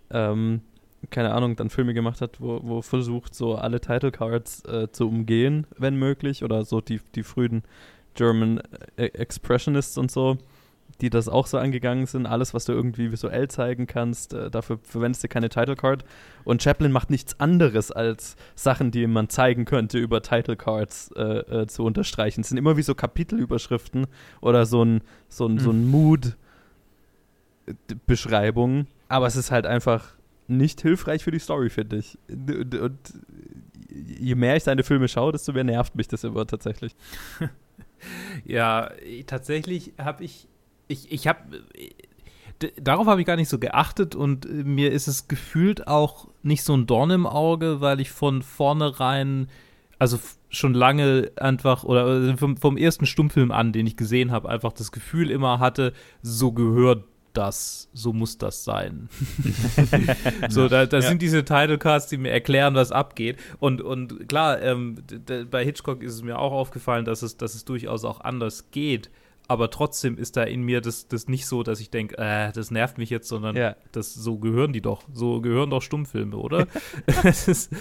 ähm, 0.09 0.61
keine 1.11 1.33
Ahnung, 1.33 1.55
dann 1.55 1.69
Filme 1.69 1.93
gemacht 1.93 2.21
hat, 2.21 2.41
wo, 2.41 2.59
wo 2.63 2.81
versucht, 2.81 3.35
so 3.35 3.55
alle 3.55 3.79
Title 3.79 4.11
Cards 4.11 4.65
äh, 4.65 4.91
zu 4.91 5.07
umgehen, 5.07 5.67
wenn 5.77 5.95
möglich, 5.95 6.43
oder 6.43 6.65
so 6.65 6.81
die, 6.81 6.99
die 7.13 7.23
frühen 7.23 7.61
German 8.15 8.61
äh, 8.97 9.05
Expressionists 9.05 9.97
und 9.97 10.09
so 10.09 10.37
die 11.01 11.09
das 11.09 11.27
auch 11.27 11.47
so 11.47 11.57
angegangen 11.57 12.05
sind. 12.05 12.27
Alles, 12.27 12.53
was 12.53 12.65
du 12.65 12.73
irgendwie 12.73 13.11
visuell 13.11 13.47
zeigen 13.47 13.87
kannst, 13.87 14.33
äh, 14.33 14.51
dafür 14.51 14.77
verwendest 14.83 15.23
du 15.23 15.27
keine 15.27 15.49
Title 15.49 15.75
Card. 15.75 16.05
Und 16.43 16.61
Chaplin 16.61 16.91
macht 16.91 17.09
nichts 17.09 17.39
anderes 17.39 17.91
als 17.91 18.35
Sachen, 18.55 18.91
die 18.91 19.07
man 19.07 19.29
zeigen 19.29 19.65
könnte, 19.65 19.97
über 19.97 20.21
Title 20.21 20.55
Cards 20.55 21.11
äh, 21.15 21.61
äh, 21.61 21.65
zu 21.67 21.83
unterstreichen. 21.83 22.41
Es 22.41 22.49
sind 22.49 22.57
immer 22.57 22.77
wie 22.77 22.83
so 22.83 22.93
Kapitelüberschriften 22.93 24.05
oder 24.41 24.67
so 24.67 24.85
ein, 24.85 25.01
so 25.27 25.47
ein, 25.47 25.55
mhm. 25.55 25.59
so 25.59 25.71
ein 25.71 25.89
Mood-Beschreibung. 25.89 28.85
Aber 29.07 29.25
es 29.27 29.35
ist 29.35 29.51
halt 29.51 29.65
einfach 29.65 30.13
nicht 30.47 30.81
hilfreich 30.81 31.23
für 31.23 31.31
die 31.31 31.39
Story, 31.39 31.69
finde 31.69 31.97
ich. 31.97 32.17
Und, 32.29 32.75
und 32.75 32.97
je 33.89 34.35
mehr 34.35 34.55
ich 34.55 34.63
seine 34.63 34.83
Filme 34.83 35.07
schaue, 35.07 35.31
desto 35.31 35.53
mehr 35.53 35.63
nervt 35.63 35.95
mich 35.95 36.07
das 36.07 36.23
immer 36.23 36.45
tatsächlich. 36.45 36.95
ja, 38.45 38.91
tatsächlich 39.25 39.93
habe 39.97 40.23
ich, 40.23 40.47
ich, 40.91 41.11
ich 41.11 41.27
habe, 41.27 41.39
darauf 42.81 43.07
habe 43.07 43.21
ich 43.21 43.27
gar 43.27 43.35
nicht 43.35 43.49
so 43.49 43.59
geachtet 43.59 44.15
und 44.15 44.45
mir 44.65 44.91
ist 44.91 45.07
es 45.07 45.27
gefühlt 45.27 45.87
auch 45.87 46.27
nicht 46.43 46.63
so 46.63 46.75
ein 46.75 46.87
Dorn 46.87 47.11
im 47.11 47.25
Auge, 47.25 47.81
weil 47.81 47.99
ich 47.99 48.11
von 48.11 48.41
vornherein, 48.41 49.47
also 49.97 50.19
schon 50.49 50.73
lange 50.73 51.31
einfach, 51.37 51.83
oder 51.83 52.05
also 52.05 52.37
vom, 52.37 52.57
vom 52.57 52.77
ersten 52.77 53.05
Stummfilm 53.05 53.51
an, 53.51 53.71
den 53.71 53.87
ich 53.87 53.95
gesehen 53.95 54.31
habe, 54.31 54.49
einfach 54.49 54.73
das 54.73 54.91
Gefühl 54.91 55.31
immer 55.31 55.59
hatte, 55.59 55.93
so 56.21 56.51
gehört 56.51 57.05
das, 57.33 57.89
so 57.93 58.11
muss 58.11 58.37
das 58.37 58.65
sein. 58.65 59.07
so, 60.49 60.67
da, 60.67 60.85
da 60.85 60.97
ja. 60.97 61.01
sind 61.01 61.21
diese 61.21 61.45
Titlecards, 61.45 62.07
die 62.07 62.17
mir 62.17 62.31
erklären, 62.31 62.75
was 62.75 62.91
abgeht. 62.91 63.37
Und, 63.59 63.81
und 63.81 64.27
klar, 64.27 64.61
ähm, 64.61 64.97
bei 65.49 65.63
Hitchcock 65.63 66.03
ist 66.03 66.13
es 66.13 66.23
mir 66.23 66.37
auch 66.37 66.51
aufgefallen, 66.51 67.05
dass 67.05 67.21
es, 67.21 67.37
dass 67.37 67.55
es 67.55 67.63
durchaus 67.63 68.03
auch 68.03 68.19
anders 68.19 68.71
geht. 68.71 69.09
Aber 69.47 69.69
trotzdem 69.69 70.17
ist 70.17 70.37
da 70.37 70.43
in 70.43 70.61
mir 70.61 70.79
das, 70.79 71.07
das 71.07 71.27
nicht 71.27 71.45
so, 71.45 71.63
dass 71.63 71.81
ich 71.81 71.89
denke, 71.89 72.17
äh, 72.17 72.51
das 72.53 72.71
nervt 72.71 72.97
mich 72.97 73.09
jetzt, 73.09 73.27
sondern 73.27 73.55
ja. 73.57 73.75
das, 73.91 74.13
so 74.13 74.37
gehören 74.37 74.71
die 74.71 74.81
doch. 74.81 75.03
So 75.11 75.41
gehören 75.41 75.69
doch 75.69 75.81
Stummfilme, 75.81 76.37
oder? 76.37 76.67
es, 77.23 77.47
ist, 77.47 77.73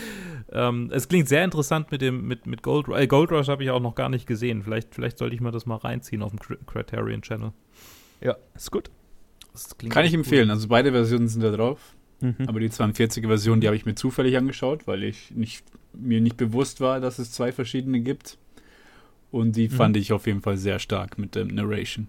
ähm, 0.53 0.91
es 0.93 1.07
klingt 1.09 1.29
sehr 1.29 1.45
interessant 1.45 1.93
mit 1.93 2.03
dem 2.03 2.27
mit, 2.27 2.47
mit 2.47 2.63
Gold, 2.63 2.89
äh, 2.89 3.07
Gold 3.07 3.31
Rush 3.31 3.49
habe 3.49 3.63
ich 3.63 3.71
auch 3.71 3.81
noch 3.81 3.95
gar 3.95 4.09
nicht 4.09 4.27
gesehen. 4.27 4.63
Vielleicht, 4.63 4.95
vielleicht 4.95 5.19
sollte 5.19 5.35
ich 5.35 5.41
mir 5.41 5.53
das 5.53 5.67
mal 5.67 5.77
reinziehen 5.77 6.23
auf 6.23 6.33
dem 6.33 6.41
Criterion 6.67 7.23
Channel. 7.23 7.53
Ja, 8.21 8.37
ist 8.55 8.71
gut. 8.71 8.91
Kann 9.89 10.05
ich 10.05 10.15
empfehlen. 10.15 10.51
Also 10.51 10.69
beide 10.69 10.93
Versionen 10.93 11.29
sind 11.29 11.43
da 11.43 11.51
drauf. 11.51 11.95
Mhm. 12.21 12.37
Aber 12.47 12.61
die 12.61 12.69
42er-Version, 12.69 13.61
die 13.61 13.67
habe 13.67 13.77
ich 13.77 13.87
mir 13.87 13.95
zufällig 13.95 14.37
angeschaut, 14.37 14.87
weil 14.87 15.03
ich 15.05 15.31
nicht, 15.33 15.65
mir 15.93 16.21
nicht 16.21 16.37
bewusst 16.37 16.81
war, 16.81 17.01
dass 17.01 17.19
es 17.19 17.33
zwei 17.33 17.53
verschiedene 17.53 18.01
gibt. 18.01 18.39
Und 19.31 19.57
die 19.57 19.69
mhm. 19.69 19.73
fand 19.73 19.97
ich 19.97 20.13
auf 20.13 20.27
jeden 20.27 20.43
Fall 20.43 20.57
sehr 20.57 20.79
stark 20.79 21.19
mit 21.19 21.35
der 21.35 21.45
Narration 21.45 22.09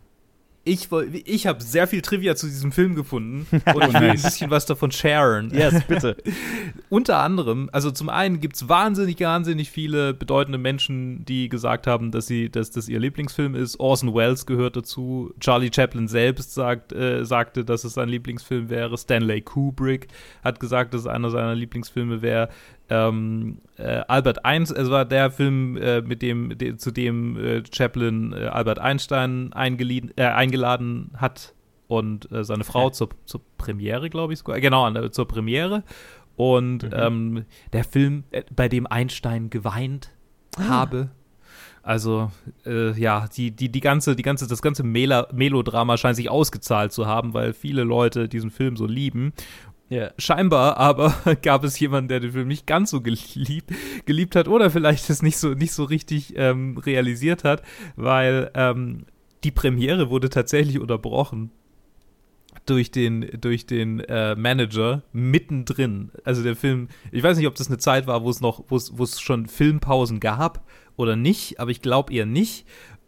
ich, 0.64 0.90
ich 1.26 1.48
habe 1.48 1.64
sehr 1.64 1.88
viel 1.88 2.02
Trivia 2.02 2.36
zu 2.36 2.46
diesem 2.46 2.72
Film 2.72 2.94
gefunden 2.94 3.48
und 3.52 3.84
ich 3.84 3.94
will 3.94 4.12
ein 4.12 4.22
bisschen 4.22 4.52
was 4.52 4.68
davon 4.68 4.92
sharen. 4.92 5.52
Yes, 5.52 5.84
bitte. 5.88 6.18
Unter 6.90 7.18
anderem, 7.18 7.70
also 7.72 7.90
zum 7.90 8.10
einen 8.10 8.40
gibt 8.40 8.56
es 8.56 8.70
wahnsinnig, 8.70 9.20
wahnsinnig 9.20 9.72
viele 9.72 10.14
bedeutende 10.14 10.60
Menschen, 10.60 11.26
die 11.26 11.50
gesagt 11.50 11.88
haben, 11.88 12.12
dass 12.12 12.28
sie, 12.28 12.50
dass 12.50 12.70
das 12.70 12.90
ihr 12.90 13.00
Lieblingsfilm 13.00 13.56
ist. 13.56 13.80
Orson 13.80 14.14
Welles 14.14 14.46
gehört 14.46 14.76
dazu. 14.76 15.34
Charlie 15.40 15.72
Chaplin 15.74 16.08
selbst 16.08 16.54
sagt, 16.54 16.94
äh, 16.94 17.26
sagte, 17.26 17.66
dass 17.66 17.84
es 17.84 17.94
sein 17.94 18.10
Lieblingsfilm 18.10 18.70
wäre. 18.70 18.98
Stanley 18.98 19.42
Kubrick 19.42 20.10
hat 20.44 20.60
gesagt, 20.60 20.94
dass 20.94 21.02
es 21.02 21.08
einer 21.08 21.32
seiner 21.32 21.56
Lieblingsfilme 21.56 22.22
wäre 22.22 22.50
ähm, 22.92 23.60
äh, 23.78 24.02
Albert 24.08 24.44
Einstein, 24.44 24.84
es 24.84 24.90
war 24.90 25.06
der 25.06 25.32
Film, 25.32 25.78
äh, 25.78 26.02
mit 26.02 26.22
dem, 26.22 26.58
de, 26.58 26.76
zu 26.76 26.92
dem 26.92 27.38
äh, 27.38 27.64
Chaplin 27.72 28.34
äh, 28.34 28.48
Albert 28.48 28.80
Einstein 28.80 29.52
äh, 29.54 30.24
eingeladen 30.24 31.12
hat 31.16 31.56
und 31.88 32.30
seine 32.32 32.64
Frau 32.64 32.90
zur, 32.90 33.10
zur 33.26 33.42
Premiere, 33.58 34.10
glaube 34.10 34.32
ich. 34.32 34.46
Genau, 34.46 34.86
an, 34.86 35.12
zur 35.12 35.28
Premiere. 35.28 35.84
Und 36.38 36.84
mhm. 36.84 36.90
ähm, 36.94 37.46
der 37.74 37.84
Film, 37.84 38.24
bei 38.56 38.70
dem 38.70 38.88
Einstein 38.88 39.50
geweint 39.50 40.12
ah. 40.56 40.70
habe. 40.70 41.10
Also, 41.84 42.32
äh, 42.66 42.98
ja, 42.98 43.28
die, 43.36 43.52
die, 43.52 43.70
die 43.70 43.82
ganze, 43.82 44.16
die 44.16 44.24
ganze, 44.24 44.48
das 44.48 44.62
ganze 44.62 44.84
Mela 44.84 45.28
Melodrama 45.34 45.98
scheint 45.98 46.16
sich 46.16 46.30
ausgezahlt 46.30 46.94
zu 46.94 47.08
haben, 47.08 47.34
weil 47.34 47.54
viele 47.54 47.84
Leute 47.84 48.30
diesen 48.30 48.52
Film 48.52 48.78
so 48.78 48.86
lieben. 48.86 49.34
Ja. 49.92 50.12
Scheinbar 50.18 50.78
aber 50.78 51.14
gab 51.42 51.66
es 51.66 51.78
jemanden, 51.78 52.08
der 52.08 52.22
den 52.22 52.32
Film 52.32 52.48
nicht 52.48 52.66
ganz 52.66 52.92
so 52.92 53.02
geliebt, 53.02 53.74
geliebt 54.06 54.38
hat 54.38 54.48
oder 54.48 54.72
vielleicht 54.72 55.10
es 55.10 55.22
nicht 55.22 55.38
so, 55.38 55.50
nicht 55.50 55.74
so 55.74 55.84
richtig 55.84 56.34
ähm, 56.38 56.78
realisiert 56.78 57.44
hat, 57.44 57.62
weil 57.98 58.50
ähm, 58.54 59.06
die 59.44 59.52
Premiere 59.52 60.10
wurde 60.10 60.30
tatsächlich 60.30 60.80
unterbrochen 60.80 61.52
durch 62.66 62.92
den, 62.92 63.32
durch 63.42 63.66
den 63.66 64.00
äh, 64.00 64.36
Manager 64.36 65.04
mittendrin. 65.12 66.12
Also 66.24 66.42
der 66.42 66.56
Film, 66.56 66.88
ich 67.12 67.22
weiß 67.22 67.36
nicht, 67.36 67.48
ob 67.48 67.56
das 67.56 67.68
eine 67.68 67.78
Zeit 67.78 68.08
war, 68.08 68.24
wo 68.24 68.30
es 68.30 68.40
noch, 68.40 68.64
wo 68.70 69.04
es 69.04 69.20
schon 69.20 69.48
Filmpausen 69.48 70.22
gab 70.22 70.66
oder 70.96 71.18
nicht, 71.18 71.60
aber 71.60 71.72
ich 71.72 71.82
glaube 71.82 72.14
eher 72.14 72.26
nicht 72.26 72.66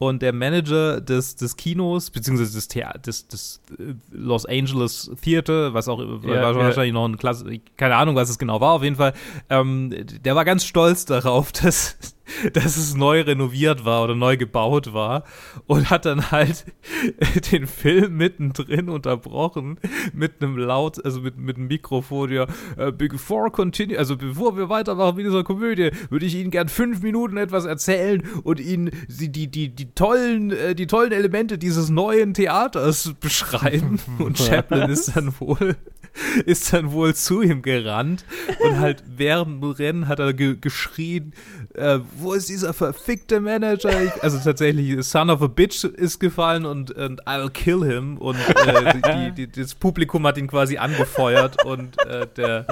und 0.08 0.22
der 0.22 0.34
Manager 0.34 1.02
des, 1.02 1.36
des 1.36 1.56
Kinos, 1.58 2.10
beziehungsweise 2.10 2.54
des, 2.54 2.68
Thea 2.68 2.94
des, 2.98 3.28
des 3.28 3.62
äh, 3.80 3.94
Los 4.12 4.46
Angeles 4.46 5.12
Theater, 5.22 5.74
was 5.74 5.88
auch 5.88 6.00
ja, 6.00 6.56
wahrscheinlich 6.56 6.94
ja. 6.94 6.94
noch 6.94 7.06
ein 7.06 7.18
Klasse, 7.18 7.46
keine 7.78 7.96
Ahnung, 7.96 8.16
was 8.16 8.30
es 8.30 8.39
genau 8.39 8.62
war, 8.62 8.74
auf 8.74 8.84
jeden 8.84 8.96
Fall, 8.96 9.13
ähm, 9.50 9.94
der 10.24 10.36
war 10.36 10.46
ganz 10.46 10.66
stolz 10.66 11.06
darauf, 11.06 11.52
dass 11.63 11.98
dass 12.53 12.77
es 12.77 12.95
neu 12.95 13.21
renoviert 13.21 13.86
war 13.86 14.03
oder 14.03 14.15
neu 14.15 14.38
gebaut 14.38 14.93
war 14.93 15.23
und 15.67 15.89
hat 15.89 16.05
dann 16.05 16.31
halt 16.31 16.65
den 17.51 17.67
Film 17.67 18.17
mittendrin 18.17 18.89
unterbrochen 18.89 19.79
mit 20.13 20.41
einem 20.41 20.57
laut, 20.57 21.03
also 21.03 21.21
mit, 21.21 21.38
mit 21.38 21.57
einem 21.57 21.67
Mikrofon, 21.67 22.31
ja, 22.31 22.47
uh, 22.77 22.91
before 22.91 23.51
continue, 23.51 23.97
also 23.97 24.17
bevor 24.17 24.57
wir 24.57 24.69
weitermachen 24.69 25.17
mit 25.17 25.25
dieser 25.25 25.43
Komödie, 25.43 25.91
würde 26.09 26.25
ich 26.25 26.36
Ihnen 26.36 26.51
gern 26.51 26.69
fünf 26.69 27.01
Minuten 27.01 27.38
etwas 27.38 27.65
erzählen 27.65 28.23
und 28.43 28.59
Ihnen 28.59 28.91
die, 29.07 29.31
die, 29.31 29.47
die, 29.47 29.69
die 29.69 29.91
tollen, 29.93 30.51
äh, 30.51 30.75
die 30.75 30.88
tollen 30.88 31.12
Elemente 31.12 31.57
dieses 31.57 31.89
neuen 31.89 32.33
Theaters 32.33 33.13
beschreiben. 33.19 33.99
Und 34.19 34.38
Chaplin 34.38 34.89
ist 34.89 35.15
dann 35.15 35.33
wohl 35.39 35.75
ist 36.45 36.73
dann 36.73 36.91
wohl 36.91 37.15
zu 37.15 37.41
ihm 37.41 37.62
gerannt 37.62 38.26
und 38.60 38.80
halt 38.80 39.04
während 39.08 39.63
dem 39.63 39.71
Rennen 39.71 40.08
hat 40.08 40.19
er 40.19 40.34
ge 40.34 40.56
geschrien, 40.60 41.34
äh, 41.73 41.99
wo 42.17 42.34
ist 42.34 42.49
dieser 42.49 42.73
verfickte 42.73 43.39
Manager? 43.39 44.02
Ich, 44.02 44.23
also 44.23 44.38
tatsächlich, 44.39 45.04
Son 45.06 45.30
of 45.30 45.41
a 45.41 45.47
Bitch 45.47 45.84
ist 45.84 46.19
gefallen 46.19 46.65
und, 46.65 46.91
und 46.91 47.28
I'll 47.28 47.49
kill 47.49 47.84
him 47.84 48.17
und 48.17 48.38
äh, 48.38 48.93
die, 49.02 49.47
die, 49.47 49.62
das 49.62 49.73
Publikum 49.76 50.26
hat 50.28 50.38
ihn 50.38 50.47
quasi 50.47 50.78
angefeuert 50.78 51.65
und 51.65 51.99
äh, 52.06 52.28
der 52.36 52.67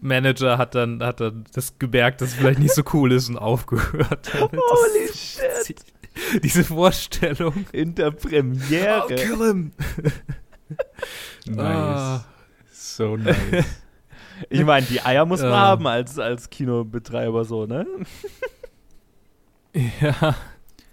Manager 0.00 0.58
hat 0.58 0.74
dann, 0.74 1.02
hat 1.02 1.20
dann 1.20 1.44
das 1.52 1.78
gemerkt, 1.78 2.20
dass 2.20 2.30
es 2.30 2.34
vielleicht 2.34 2.60
nicht 2.60 2.74
so 2.74 2.82
cool 2.92 3.12
ist 3.12 3.28
und 3.28 3.38
aufgehört. 3.38 4.32
Holy 4.34 5.08
shit! 5.12 5.76
Diese 6.42 6.62
Vorstellung. 6.62 7.66
In 7.72 7.94
der 7.94 8.12
Premiere. 8.12 9.02
I'll 9.02 9.16
kill 9.16 9.46
him! 9.48 9.72
nice. 11.46 11.58
Ah. 11.58 12.24
So 12.96 13.16
nice. 13.16 13.36
Ich 14.50 14.64
meine, 14.64 14.84
die 14.84 15.00
Eier 15.00 15.26
muss 15.26 15.40
man 15.42 15.50
ja. 15.50 15.58
haben 15.58 15.86
als, 15.86 16.18
als 16.18 16.50
Kinobetreiber, 16.50 17.44
so, 17.44 17.66
ne? 17.66 17.86
ja. 20.00 20.34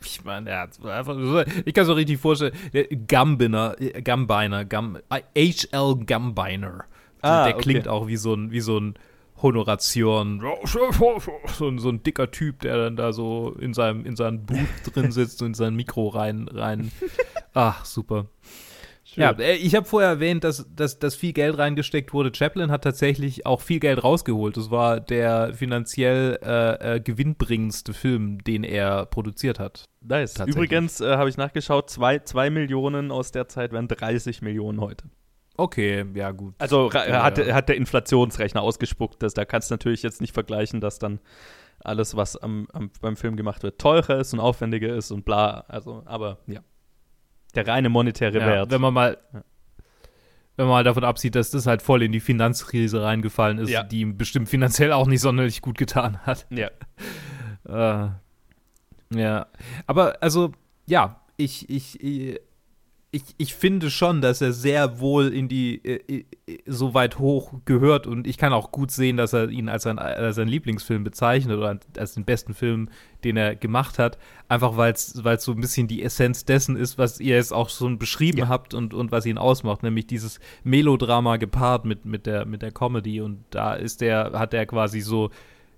Ich 0.04 0.24
meine, 0.24 0.52
er 0.52 0.60
hat 0.62 0.86
einfach, 0.86 1.18
ich 1.66 1.74
kann 1.74 1.84
es 1.84 1.88
mir 1.88 1.96
richtig 1.96 2.20
vorstellen, 2.20 2.54
der 2.72 2.86
Gambiner, 2.86 3.76
Gambiner, 4.04 4.64
Gam, 4.64 5.00
H.L. 5.12 5.96
Gambiner. 6.06 6.86
Ah, 7.22 7.46
der 7.46 7.56
okay. 7.56 7.64
klingt 7.64 7.88
auch 7.88 8.06
wie 8.06 8.18
so 8.18 8.36
ein, 8.36 8.52
wie 8.52 8.62
so 8.62 8.80
ein 8.80 8.94
Honoration, 9.42 10.44
so 10.66 11.68
ein, 11.68 11.80
so 11.80 11.90
ein 11.90 12.04
dicker 12.04 12.30
Typ, 12.30 12.60
der 12.60 12.78
dann 12.78 12.96
da 12.96 13.12
so 13.12 13.56
in 13.60 13.74
seinem, 13.74 14.06
in 14.06 14.16
seinem 14.16 14.46
Booth 14.46 14.94
drin 14.94 15.12
sitzt 15.12 15.42
und 15.42 15.50
in 15.50 15.54
sein 15.56 15.76
Mikro 15.76 16.10
rein, 16.10 16.48
rein. 16.48 16.92
Ach, 17.56 17.86
super. 17.86 18.28
Schön. 19.14 19.24
Ja, 19.24 19.32
äh, 19.32 19.56
ich 19.56 19.76
habe 19.76 19.86
vorher 19.86 20.10
erwähnt, 20.10 20.46
dass, 20.46 20.66
dass, 20.74 20.98
dass 20.98 21.16
viel 21.16 21.34
Geld 21.34 21.58
reingesteckt 21.58 22.14
wurde. 22.14 22.32
Chaplin 22.34 22.72
hat 22.72 22.86
tatsächlich 22.86 23.46
auch 23.46 23.60
viel 23.60 23.82
Geld 23.82 24.02
rausgeholt. 24.02 24.56
Das 24.56 24.72
war 24.72 25.02
der 25.02 25.54
finanziell 25.54 26.40
äh, 26.42 26.96
äh, 26.96 27.00
gewinnbringendste 27.02 27.94
Film, 27.94 28.42
den 28.42 28.64
er 28.64 29.06
produziert 29.08 29.60
hat. 29.60 29.84
Nice. 30.00 30.40
Übrigens 30.46 31.02
äh, 31.02 31.18
habe 31.18 31.30
ich 31.30 31.36
nachgeschaut, 31.36 31.90
2 31.90 32.50
Millionen 32.52 33.12
aus 33.12 33.32
der 33.32 33.50
Zeit 33.50 33.74
wären 33.74 33.90
30 33.90 34.42
Millionen 34.42 34.80
heute. 34.80 35.04
Okay, 35.58 36.06
ja 36.14 36.32
gut. 36.32 36.56
Also 36.60 36.90
ja, 36.94 37.22
hat, 37.22 37.38
ja. 37.38 37.54
hat 37.54 37.68
der 37.68 37.76
Inflationsrechner 37.76 38.62
ausgespuckt. 38.62 39.22
Dass, 39.22 39.34
da 39.34 39.44
kannst 39.44 39.70
du 39.70 39.74
natürlich 39.74 40.04
jetzt 40.04 40.22
nicht 40.22 40.34
vergleichen, 40.34 40.80
dass 40.80 41.00
dann 41.00 41.20
alles, 41.84 42.16
was 42.16 42.38
am, 42.38 42.68
am, 42.72 42.92
beim 43.02 43.18
Film 43.18 43.36
gemacht 43.36 43.62
wird, 43.64 43.78
teurer 43.78 44.20
ist 44.20 44.34
und 44.34 44.40
aufwendiger 44.40 44.96
ist 44.96 45.12
und 45.12 45.26
bla. 45.26 45.66
Also, 45.68 46.04
aber 46.06 46.38
ja. 46.48 46.62
Der 47.56 47.68
reine 47.68 47.90
monetäre 47.90 48.40
ja, 48.40 48.46
Wert. 48.46 48.72
Wenn 48.72 48.82
man 48.82 48.94
mal. 48.94 49.18
Wenn 50.58 50.66
man 50.66 50.76
mal 50.76 50.84
davon 50.84 51.06
absieht, 51.06 51.36
dass 51.36 51.50
das 51.50 51.66
halt 51.66 51.82
voll 51.82 52.04
in 52.04 52.12
die 52.12 52.20
Finanzkrise 52.20 53.02
reingefallen 53.02 53.58
ist, 53.58 53.70
ja. 53.70 53.84
die 53.84 54.02
ihm 54.02 54.18
bestimmt 54.18 54.50
finanziell 54.50 54.92
auch 54.92 55.08
nicht 55.08 55.22
sonderlich 55.22 55.62
gut 55.62 55.78
getan 55.78 56.20
hat. 56.20 56.46
Ja. 56.50 56.70
äh, 58.10 58.10
ja. 59.18 59.48
Aber 59.88 60.22
also, 60.22 60.52
ja, 60.86 61.22
ich, 61.38 61.70
ich, 61.70 62.04
ich 62.04 62.42
ich, 63.14 63.24
ich 63.38 63.56
finde 63.56 63.92
schon, 63.92 64.22
dass 64.22 64.40
er 64.40 64.54
sehr 64.54 65.02
wohl 65.02 65.28
in 65.28 65.50
die 65.50 65.84
äh, 65.84 66.24
äh, 66.48 66.60
so 66.66 66.94
weit 66.94 67.20
hoch 67.20 67.54
gehört 67.66 68.08
und 68.08 68.26
ich 68.26 68.38
kann 68.38 68.54
auch 68.54 68.72
gut 68.72 68.90
sehen, 68.90 69.18
dass 69.18 69.34
er 69.34 69.50
ihn 69.50 69.68
als, 69.68 69.84
sein, 69.84 70.00
als 70.00 70.38
seinen 70.38 70.48
Lieblingsfilm 70.48 71.04
bezeichnet 71.04 71.58
oder 71.58 71.78
als 71.98 72.14
den 72.14 72.24
besten 72.24 72.54
Film, 72.54 72.90
den 73.26 73.36
er 73.36 73.58
gemacht 73.58 74.00
hat. 74.00 74.18
Einfach 74.48 74.78
weil 74.78 74.94
es 74.94 75.14
so 75.40 75.52
ein 75.52 75.60
bisschen 75.60 75.90
die 75.90 76.04
Essenz 76.04 76.46
dessen 76.46 76.78
ist, 76.78 76.98
was 76.98 77.20
ihr 77.20 77.36
jetzt 77.36 77.52
auch 77.52 77.70
schon 77.70 78.00
beschrieben 78.00 78.40
ja. 78.40 78.48
habt 78.48 78.74
und, 78.74 78.94
und 78.94 79.12
was 79.12 79.26
ihn 79.26 79.38
ausmacht, 79.38 79.84
nämlich 79.84 80.08
dieses 80.08 80.40
Melodrama 80.64 81.36
gepaart 81.36 81.84
mit, 81.84 82.06
mit, 82.06 82.26
der, 82.26 82.46
mit 82.46 82.62
der 82.62 82.72
Comedy. 82.72 83.20
Und 83.20 83.44
da 83.50 83.74
ist 83.74 84.00
der, 84.00 84.32
hat 84.36 84.54
er 84.54 84.66
quasi 84.66 85.02
so 85.02 85.32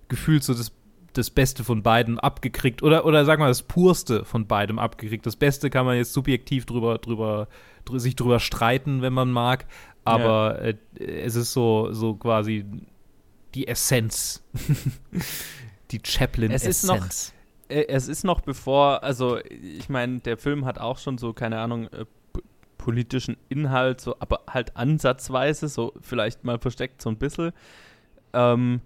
gefühlt 0.08 0.44
so 0.44 0.54
das 0.54 0.72
das 1.14 1.30
Beste 1.30 1.64
von 1.64 1.84
beiden 1.84 2.20
abgekriegt 2.20 2.84
oder, 2.84 3.06
oder 3.06 3.26
sagen 3.26 3.42
wir 3.42 3.48
das 3.48 3.64
Purste 3.64 4.26
von 4.26 4.48
beidem 4.48 4.80
abgekriegt. 4.80 5.26
Das 5.26 5.36
Beste 5.36 5.70
kann 5.70 5.86
man 5.86 5.98
jetzt 5.98 6.14
subjektiv 6.14 6.66
drüber, 6.66 6.98
drüber, 6.98 7.48
drüber 7.86 8.00
sich 8.00 8.16
drüber 8.16 8.40
streiten, 8.40 9.02
wenn 9.02 9.14
man 9.14 9.32
mag, 9.32 9.66
aber 10.04 10.60
ja. 10.64 10.74
äh, 11.00 11.22
es 11.22 11.36
ist 11.36 11.54
so, 11.54 11.94
so 11.94 12.16
quasi 12.16 12.66
die 13.54 13.68
Essenz. 13.68 14.44
die 15.92 16.02
Chaplin-Essenz. 16.04 17.34
Äh, 17.70 17.86
es 17.88 18.08
ist 18.08 18.24
noch 18.24 18.42
bevor, 18.42 19.04
also 19.04 19.40
ich 19.40 19.90
meine, 19.90 20.20
der 20.20 20.38
Film 20.38 20.66
hat 20.66 20.80
auch 20.80 20.98
schon 20.98 21.18
so, 21.18 21.34
keine 21.34 21.60
Ahnung, 21.60 21.88
äh, 21.88 22.06
politischen 22.78 23.38
Inhalt, 23.48 24.02
so, 24.02 24.16
aber 24.20 24.42
halt 24.50 24.76
ansatzweise, 24.76 25.70
so 25.70 25.94
vielleicht 26.02 26.44
mal 26.44 26.60
versteckt 26.60 27.02
so 27.02 27.10
ein 27.10 27.18
bisschen. 27.18 27.54
Ähm, 28.34 28.82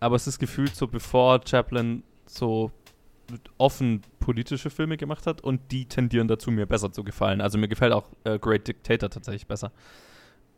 aber 0.00 0.16
es 0.16 0.26
ist 0.26 0.38
gefühlt 0.38 0.74
so, 0.74 0.86
bevor 0.86 1.40
Chaplin 1.46 2.02
so 2.26 2.70
offen 3.58 4.02
politische 4.20 4.70
Filme 4.70 4.96
gemacht 4.96 5.26
hat 5.26 5.42
und 5.42 5.60
die 5.70 5.86
tendieren 5.86 6.28
dazu, 6.28 6.50
mir 6.50 6.66
besser 6.66 6.92
zu 6.92 7.04
gefallen. 7.04 7.40
Also 7.40 7.58
mir 7.58 7.68
gefällt 7.68 7.92
auch 7.92 8.08
äh, 8.24 8.38
Great 8.38 8.66
Dictator 8.66 9.10
tatsächlich 9.10 9.46
besser. 9.46 9.72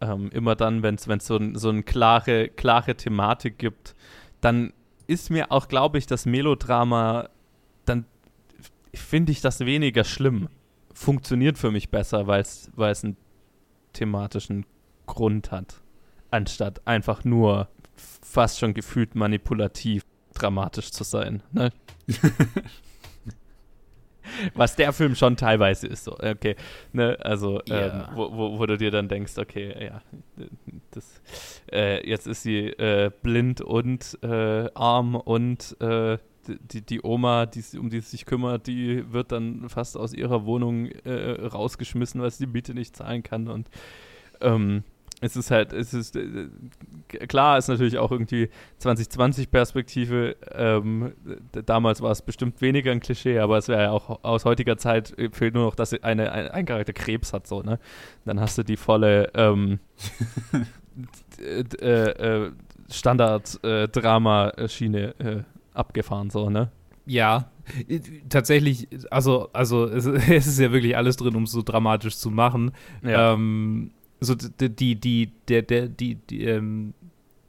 Ähm, 0.00 0.30
immer 0.32 0.54
dann, 0.54 0.82
wenn 0.82 0.94
es 0.94 1.26
so, 1.26 1.38
so 1.54 1.68
eine 1.68 1.82
klare, 1.82 2.48
klare 2.48 2.94
Thematik 2.94 3.58
gibt, 3.58 3.94
dann 4.40 4.72
ist 5.06 5.30
mir 5.30 5.50
auch, 5.50 5.68
glaube 5.68 5.98
ich, 5.98 6.06
das 6.06 6.26
Melodrama, 6.26 7.28
dann 7.84 8.06
finde 8.94 9.32
ich 9.32 9.40
das 9.40 9.60
weniger 9.60 10.04
schlimm. 10.04 10.48
Funktioniert 10.94 11.58
für 11.58 11.70
mich 11.70 11.90
besser, 11.90 12.26
weil 12.26 12.42
es 12.42 13.04
einen 13.04 13.16
thematischen 13.92 14.66
Grund 15.06 15.50
hat, 15.50 15.82
anstatt 16.30 16.86
einfach 16.86 17.24
nur 17.24 17.68
fast 18.22 18.58
schon 18.58 18.74
gefühlt 18.74 19.14
manipulativ 19.14 20.04
dramatisch 20.34 20.90
zu 20.90 21.04
sein. 21.04 21.42
Ne? 21.52 21.70
Was 24.54 24.76
der 24.76 24.92
Film 24.92 25.14
schon 25.16 25.36
teilweise 25.36 25.86
ist, 25.86 26.04
so, 26.04 26.12
okay. 26.12 26.54
Ne, 26.92 27.18
also, 27.20 27.60
yeah. 27.68 28.08
ähm, 28.08 28.16
wo, 28.16 28.30
wo, 28.32 28.58
wo, 28.58 28.66
du 28.66 28.76
dir 28.76 28.90
dann 28.90 29.08
denkst, 29.08 29.38
okay, 29.38 29.86
ja, 29.86 30.02
das, 30.92 31.20
äh, 31.72 32.08
jetzt 32.08 32.26
ist 32.26 32.42
sie 32.42 32.68
äh, 32.68 33.10
blind 33.22 33.60
und 33.60 34.18
äh, 34.22 34.68
arm 34.74 35.16
und 35.16 35.76
äh, 35.80 36.18
die, 36.46 36.82
die 36.82 37.02
Oma, 37.02 37.46
die, 37.46 37.62
um 37.78 37.90
die 37.90 38.00
sie 38.00 38.10
sich 38.10 38.26
kümmert, 38.26 38.66
die 38.66 39.12
wird 39.12 39.32
dann 39.32 39.68
fast 39.68 39.96
aus 39.96 40.12
ihrer 40.12 40.46
Wohnung 40.46 40.86
äh, 40.86 41.32
rausgeschmissen, 41.46 42.20
weil 42.20 42.30
sie 42.30 42.46
die 42.46 42.52
Miete 42.52 42.74
nicht 42.74 42.96
zahlen 42.96 43.22
kann 43.22 43.48
und 43.48 43.68
ähm, 44.40 44.84
es 45.20 45.36
ist 45.36 45.50
halt, 45.50 45.72
es 45.72 45.92
ist 45.92 46.16
äh, 46.16 46.48
klar, 47.26 47.58
ist 47.58 47.68
natürlich 47.68 47.98
auch 47.98 48.10
irgendwie 48.10 48.48
2020-Perspektive. 48.80 50.36
Ähm, 50.52 51.12
damals 51.66 52.00
war 52.00 52.10
es 52.10 52.22
bestimmt 52.22 52.62
weniger 52.62 52.92
ein 52.92 53.00
Klischee, 53.00 53.38
aber 53.38 53.58
es 53.58 53.68
wäre 53.68 53.82
ja 53.82 53.90
auch 53.90 54.24
aus 54.24 54.44
heutiger 54.44 54.78
Zeit 54.78 55.16
äh, 55.18 55.30
fehlt 55.30 55.54
nur 55.54 55.64
noch, 55.64 55.74
dass 55.74 55.92
eine, 56.02 56.32
ein, 56.32 56.48
ein 56.48 56.64
Charakter 56.64 56.92
Krebs 56.92 57.32
hat, 57.32 57.46
so, 57.46 57.62
ne? 57.62 57.78
Dann 58.24 58.40
hast 58.40 58.58
du 58.58 58.62
die 58.62 58.76
volle 58.76 59.30
ähm, 59.34 59.80
äh, 61.40 61.90
äh, 61.90 62.52
Standard-Drama-Schiene 62.90 65.14
äh, 65.18 65.42
abgefahren, 65.74 66.30
so, 66.30 66.50
ne? 66.50 66.70
Ja, 67.06 67.50
tatsächlich, 68.28 68.88
also, 69.10 69.48
also 69.52 69.86
es, 69.86 70.06
es, 70.06 70.46
ist 70.46 70.58
ja 70.58 70.72
wirklich 70.72 70.96
alles 70.96 71.16
drin, 71.16 71.36
um 71.36 71.44
es 71.44 71.52
so 71.52 71.62
dramatisch 71.62 72.16
zu 72.16 72.30
machen. 72.30 72.72
Ja. 73.02 73.34
Ähm, 73.34 73.92
so 74.20 74.34
die, 74.34 74.68
die, 74.74 74.94
die, 74.96 75.32
der, 75.48 75.62
der, 75.62 75.88
die, 75.88 76.16
die, 76.16 76.44
ähm, 76.44 76.94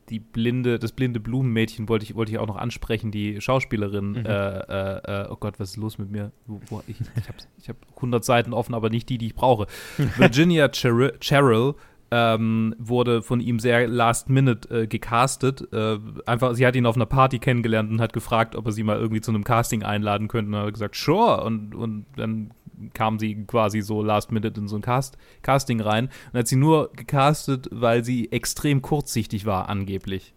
die 0.10 0.20
blinde, 0.20 0.78
das 0.78 0.92
blinde 0.92 1.20
Blumenmädchen 1.20 1.88
wollte 1.88 2.04
ich, 2.04 2.16
wollte 2.16 2.32
ich 2.32 2.38
auch 2.38 2.48
noch 2.48 2.58
ansprechen, 2.58 3.12
die 3.12 3.40
Schauspielerin. 3.40 4.12
Mhm. 4.12 4.26
Äh, 4.26 4.60
äh, 4.60 5.24
äh 5.24 5.28
oh 5.30 5.38
Gott, 5.38 5.60
was 5.60 5.72
ist 5.72 5.78
los 5.78 5.98
mit 5.98 6.12
mir? 6.12 6.32
Wo, 6.48 6.84
ich 6.86 7.00
ich 7.00 7.28
habe 7.28 7.38
ich 7.58 7.70
hab 7.70 7.78
100 7.96 8.24
Seiten 8.24 8.54
offen, 8.54 8.76
aber 8.76 8.90
nicht 8.90 9.08
die, 9.10 9.18
die 9.18 9.28
ich 9.28 9.36
brauche. 9.36 9.68
Virginia 10.18 10.70
Cheryl 10.70 11.76
ähm, 12.12 12.76
wurde 12.78 13.22
von 13.22 13.40
ihm 13.40 13.60
sehr 13.60 13.88
last 13.88 14.30
minute 14.30 14.82
äh, 14.82 14.88
gecastet. 14.88 15.72
Äh, 15.72 15.98
einfach, 16.26 16.56
sie 16.56 16.68
hat 16.68 16.76
ihn 16.76 16.86
auf 16.86 16.98
einer 16.98 17.06
Party 17.06 17.40
kennengelernt 17.40 17.90
und 17.90 18.02
hat 18.02 18.12
gefragt, 18.12 18.58
ob 18.58 18.66
er 18.66 18.74
sie 18.74 18.84
mal 18.84 18.98
irgendwie 18.98 19.22
zu 19.22 19.32
einem 19.32 19.46
Casting 19.46 19.84
einladen 19.84 20.28
könnte. 20.28 20.50
Und 20.50 20.56
er 20.56 20.66
hat 20.66 20.74
gesagt, 20.74 20.96
sure. 20.96 21.44
Und, 21.46 21.74
und 21.74 22.06
dann 22.18 22.52
kam 22.94 23.20
sie 23.20 23.46
quasi 23.46 23.82
so 23.82 24.02
last 24.02 24.32
minute 24.32 24.60
in 24.60 24.68
so 24.68 24.76
ein 24.76 24.82
Cast, 24.82 25.18
Casting 25.42 25.82
rein 25.82 26.10
und 26.32 26.40
hat 26.40 26.48
sie 26.48 26.56
nur 26.56 26.92
gecastet, 26.94 27.68
weil 27.72 28.04
sie 28.04 28.32
extrem 28.32 28.82
kurzsichtig 28.82 29.46
war, 29.46 29.70
angeblich. 29.70 30.34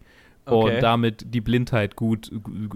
Okay. 0.47 0.77
Und 0.77 0.83
damit 0.83 1.35
die 1.35 1.41
Blindheit 1.41 1.97
gut, 1.97 2.31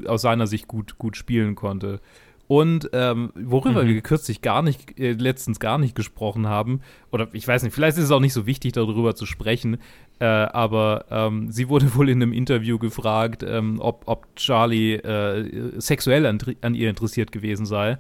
aus 0.07 0.23
seiner 0.23 0.47
Sicht 0.47 0.69
gut, 0.69 0.99
gut 0.99 1.17
spielen 1.17 1.55
konnte. 1.55 2.01
Und 2.49 2.89
ähm, 2.95 3.31
worüber 3.35 3.85
mhm. 3.85 3.89
wir 3.89 4.01
kürzlich 4.01 4.41
gar 4.41 4.63
nicht, 4.63 4.99
äh, 4.99 5.13
letztens 5.13 5.61
gar 5.61 5.77
nicht 5.77 5.95
gesprochen 5.95 6.47
haben, 6.47 6.81
oder 7.13 7.29
ich 7.35 7.47
weiß 7.47 7.63
nicht, 7.63 7.75
vielleicht 7.75 7.99
ist 7.99 8.05
es 8.05 8.11
auch 8.11 8.21
nicht 8.21 8.33
so 8.33 8.47
wichtig, 8.47 8.73
darüber 8.73 9.15
zu 9.15 9.27
sprechen, 9.27 9.77
äh, 10.19 10.25
aber 10.25 11.05
ähm, 11.11 11.51
sie 11.51 11.69
wurde 11.69 11.95
wohl 11.95 12.09
in 12.09 12.23
einem 12.23 12.33
Interview 12.33 12.79
gefragt, 12.79 13.45
ähm, 13.47 13.81
ob, 13.81 14.05
ob 14.07 14.35
Charlie 14.35 14.95
äh, 14.95 15.79
sexuell 15.79 16.25
an, 16.25 16.39
an, 16.63 16.75
ihr 16.75 16.89
interessiert 16.89 17.33
gewesen 17.33 17.67
sei. 17.67 17.99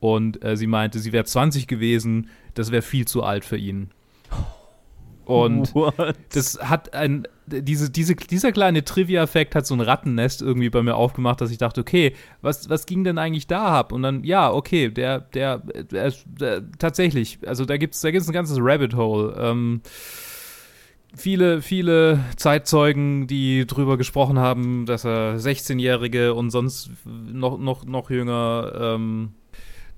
Und 0.00 0.42
äh, 0.42 0.56
sie 0.56 0.66
meinte, 0.66 0.98
sie 0.98 1.12
wäre 1.12 1.24
20 1.24 1.66
gewesen, 1.66 2.30
das 2.54 2.72
wäre 2.72 2.82
viel 2.82 3.06
zu 3.06 3.22
alt 3.22 3.44
für 3.44 3.58
ihn. 3.58 3.90
Und 5.30 5.74
What? 5.74 6.16
das 6.32 6.58
hat 6.60 6.92
ein, 6.92 7.28
diese, 7.46 7.90
diese, 7.90 8.16
dieser 8.16 8.50
kleine 8.50 8.82
Trivia-Effekt 8.82 9.54
hat 9.54 9.64
so 9.64 9.74
ein 9.74 9.80
Rattennest 9.80 10.42
irgendwie 10.42 10.70
bei 10.70 10.82
mir 10.82 10.96
aufgemacht, 10.96 11.40
dass 11.40 11.52
ich 11.52 11.58
dachte, 11.58 11.82
okay, 11.82 12.14
was, 12.42 12.68
was 12.68 12.86
ging 12.86 13.04
denn 13.04 13.18
eigentlich 13.18 13.46
da 13.46 13.66
ab? 13.66 13.92
Und 13.92 14.02
dann, 14.02 14.24
ja, 14.24 14.50
okay, 14.50 14.88
der, 14.88 15.20
der, 15.20 15.58
der, 15.58 16.12
der 16.24 16.62
tatsächlich, 16.78 17.38
also 17.46 17.64
da 17.64 17.76
gibt 17.76 17.94
es 17.94 18.00
da 18.00 18.10
gibt's 18.10 18.28
ein 18.28 18.32
ganzes 18.32 18.58
Rabbit 18.60 18.96
Hole. 18.96 19.36
Ähm, 19.38 19.82
viele, 21.14 21.62
viele 21.62 22.24
Zeitzeugen, 22.36 23.26
die 23.26 23.66
drüber 23.66 23.96
gesprochen 23.98 24.38
haben, 24.38 24.86
dass 24.86 25.04
er 25.04 25.36
16-Jährige 25.36 26.34
und 26.34 26.50
sonst 26.50 26.90
noch, 27.04 27.58
noch, 27.58 27.84
noch 27.84 28.10
jünger 28.10 28.72
ähm, 28.76 29.34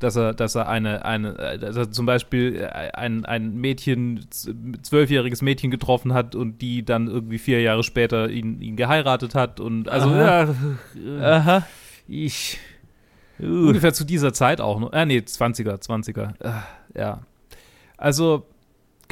dass 0.02 0.16
er, 0.16 0.34
dass 0.34 0.54
er 0.54 0.68
eine, 0.68 1.04
eine, 1.04 1.58
dass 1.58 1.76
er 1.76 1.90
zum 1.90 2.06
Beispiel 2.06 2.66
ein, 2.66 3.24
ein 3.24 3.54
Mädchen, 3.54 4.26
zwölfjähriges 4.30 5.42
Mädchen 5.42 5.70
getroffen 5.70 6.12
hat 6.12 6.34
und 6.34 6.60
die 6.60 6.84
dann 6.84 7.08
irgendwie 7.08 7.38
vier 7.38 7.60
Jahre 7.60 7.82
später 7.82 8.28
ihn, 8.28 8.60
ihn 8.60 8.76
geheiratet 8.76 9.34
hat 9.34 9.60
und 9.60 9.88
also 9.88 10.08
Aha. 10.10 10.54
ja, 10.96 11.20
Aha. 11.20 11.66
ich 12.08 12.58
uh. 13.40 13.68
ungefähr 13.68 13.92
zu 13.92 14.04
dieser 14.04 14.32
Zeit 14.32 14.60
auch 14.60 14.80
noch, 14.80 14.92
äh, 14.92 15.06
nee, 15.06 15.18
20er, 15.18 15.80
20er, 15.80 16.34
äh, 16.40 16.98
ja. 16.98 17.22
Also 17.96 18.46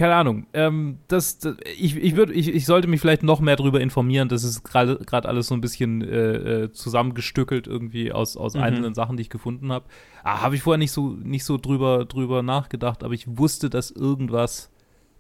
keine 0.00 0.14
Ahnung. 0.14 0.46
Ähm, 0.54 0.96
das, 1.08 1.40
das, 1.40 1.56
ich, 1.76 1.94
ich, 1.94 2.16
würd, 2.16 2.30
ich, 2.30 2.48
ich 2.48 2.64
sollte 2.64 2.88
mich 2.88 3.02
vielleicht 3.02 3.22
noch 3.22 3.40
mehr 3.40 3.56
darüber 3.56 3.82
informieren. 3.82 4.30
Das 4.30 4.44
ist 4.44 4.64
gerade 4.64 5.28
alles 5.28 5.48
so 5.48 5.54
ein 5.54 5.60
bisschen 5.60 6.00
äh, 6.00 6.62
äh, 6.62 6.72
zusammengestückelt 6.72 7.66
irgendwie 7.66 8.10
aus, 8.10 8.38
aus 8.38 8.54
mhm. 8.54 8.62
einzelnen 8.62 8.94
Sachen, 8.94 9.18
die 9.18 9.20
ich 9.20 9.28
gefunden 9.28 9.70
habe. 9.70 9.84
Ah, 10.24 10.40
habe 10.40 10.54
ich 10.54 10.62
vorher 10.62 10.78
nicht 10.78 10.92
so, 10.92 11.10
nicht 11.10 11.44
so 11.44 11.58
drüber, 11.58 12.06
drüber 12.06 12.42
nachgedacht, 12.42 13.04
aber 13.04 13.12
ich 13.12 13.26
wusste, 13.28 13.68
dass 13.68 13.90
irgendwas, 13.90 14.70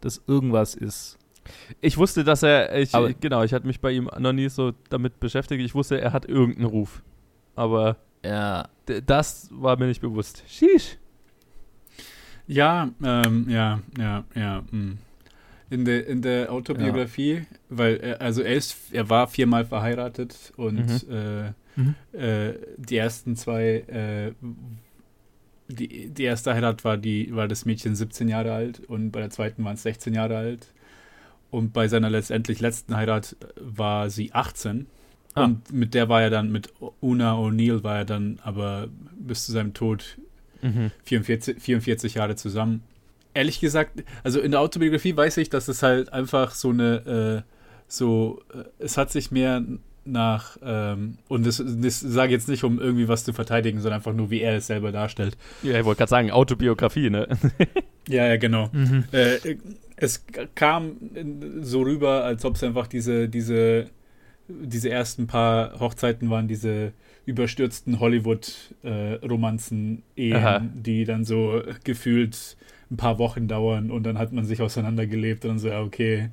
dass 0.00 0.22
irgendwas 0.26 0.74
ist. 0.74 1.18
Ich 1.82 1.98
wusste, 1.98 2.24
dass 2.24 2.42
er, 2.42 2.74
ich, 2.78 2.94
aber, 2.94 3.12
genau, 3.12 3.42
ich 3.42 3.52
hatte 3.52 3.66
mich 3.66 3.82
bei 3.82 3.92
ihm 3.92 4.08
noch 4.18 4.32
nie 4.32 4.48
so 4.48 4.72
damit 4.88 5.20
beschäftigt. 5.20 5.62
Ich 5.62 5.74
wusste, 5.74 6.00
er 6.00 6.14
hat 6.14 6.24
irgendeinen 6.24 6.70
Ruf. 6.70 7.02
Aber 7.54 7.98
ja. 8.24 8.66
das 8.86 9.50
war 9.52 9.78
mir 9.78 9.88
nicht 9.88 10.00
bewusst. 10.00 10.42
Sheesh. 10.48 10.96
Ja, 12.50 12.90
ähm, 13.04 13.46
ja, 13.48 13.80
ja, 13.96 14.24
ja. 14.34 14.62
Mh. 14.62 14.68
Hm. 14.70 14.98
In 15.70 15.84
der, 15.84 16.04
in 16.08 16.20
der 16.20 16.50
Autobiografie, 16.50 17.34
ja. 17.34 17.44
weil 17.68 17.98
er, 17.98 18.20
also 18.20 18.42
er 18.42 18.56
ist, 18.56 18.76
er 18.90 19.08
war 19.08 19.28
viermal 19.28 19.64
verheiratet 19.64 20.52
und 20.56 21.08
mhm. 21.08 21.12
Äh, 21.12 21.52
mhm. 21.76 21.94
Äh, 22.12 22.54
die 22.76 22.96
ersten 22.96 23.36
zwei, 23.36 23.84
äh, 23.86 24.32
die, 25.68 26.08
die 26.08 26.24
erste 26.24 26.52
Heirat 26.54 26.84
war 26.84 26.96
die, 26.96 27.32
war 27.36 27.46
das 27.46 27.66
Mädchen 27.66 27.94
17 27.94 28.28
Jahre 28.28 28.52
alt 28.52 28.80
und 28.80 29.12
bei 29.12 29.20
der 29.20 29.30
zweiten 29.30 29.62
waren 29.62 29.74
es 29.74 29.84
16 29.84 30.12
Jahre 30.12 30.36
alt. 30.36 30.66
Und 31.52 31.72
bei 31.72 31.86
seiner 31.86 32.10
letztendlich 32.10 32.60
letzten 32.60 32.96
Heirat 32.96 33.36
war 33.60 34.10
sie 34.10 34.32
18. 34.32 34.86
Ah. 35.34 35.44
Und 35.44 35.72
mit 35.72 35.94
der 35.94 36.08
war 36.08 36.22
er 36.22 36.30
dann, 36.30 36.50
mit 36.50 36.72
Una 37.00 37.34
O'Neill 37.34 37.84
war 37.84 37.98
er 37.98 38.04
dann 38.04 38.40
aber 38.42 38.88
bis 39.16 39.46
zu 39.46 39.52
seinem 39.52 39.72
Tod 39.72 40.18
mhm. 40.62 40.90
44, 41.04 41.60
44 41.60 42.14
Jahre 42.14 42.36
zusammen. 42.36 42.82
ehrlich 43.34 43.60
gesagt, 43.60 44.02
also 44.24 44.40
in 44.40 44.50
der 44.50 44.60
Autobiografie 44.60 45.16
weiß 45.16 45.36
ich, 45.36 45.50
dass 45.50 45.68
es 45.68 45.82
halt 45.82 46.12
einfach 46.12 46.52
so 46.52 46.70
eine, 46.70 47.44
äh, 47.44 47.52
so, 47.86 48.42
äh, 48.52 48.64
es 48.78 48.96
hat 48.96 49.10
sich 49.10 49.30
mehr 49.30 49.62
nach, 50.04 50.56
ähm, 50.62 51.18
und 51.28 51.46
das, 51.46 51.62
das 51.64 52.00
sage 52.00 52.28
ich 52.28 52.40
jetzt 52.40 52.48
nicht, 52.48 52.64
um 52.64 52.80
irgendwie 52.80 53.08
was 53.08 53.24
zu 53.24 53.32
verteidigen, 53.32 53.80
sondern 53.80 53.98
einfach 54.00 54.12
nur, 54.12 54.30
wie 54.30 54.40
er 54.40 54.56
es 54.56 54.66
selber 54.66 54.92
darstellt. 54.92 55.36
Ja, 55.62 55.78
ich 55.78 55.84
wollte 55.84 55.98
gerade 55.98 56.10
sagen, 56.10 56.30
Autobiografie, 56.30 57.10
ne? 57.10 57.28
ja, 58.08 58.26
ja, 58.26 58.36
genau. 58.36 58.70
Mhm. 58.72 59.04
Äh, 59.12 59.56
es 59.96 60.24
kam 60.54 60.96
so 61.60 61.82
rüber, 61.82 62.24
als 62.24 62.44
ob 62.44 62.56
es 62.56 62.64
einfach 62.64 62.86
diese, 62.86 63.28
diese, 63.28 63.90
diese 64.48 64.90
ersten 64.90 65.26
paar 65.26 65.78
Hochzeiten 65.78 66.30
waren, 66.30 66.48
diese 66.48 66.92
überstürzten 67.26 68.00
Hollywood-Romanzen, 68.00 70.02
äh, 70.16 70.30
Ehen, 70.30 70.82
die 70.82 71.04
dann 71.04 71.24
so 71.24 71.62
gefühlt 71.84 72.56
ein 72.90 72.96
paar 72.96 73.18
Wochen 73.18 73.46
dauern 73.46 73.90
und 73.90 74.04
dann 74.04 74.18
hat 74.18 74.32
man 74.32 74.44
sich 74.44 74.62
auseinandergelebt 74.62 75.44
und 75.44 75.50
dann 75.50 75.58
so, 75.58 75.68
ja, 75.68 75.80
okay, 75.80 76.30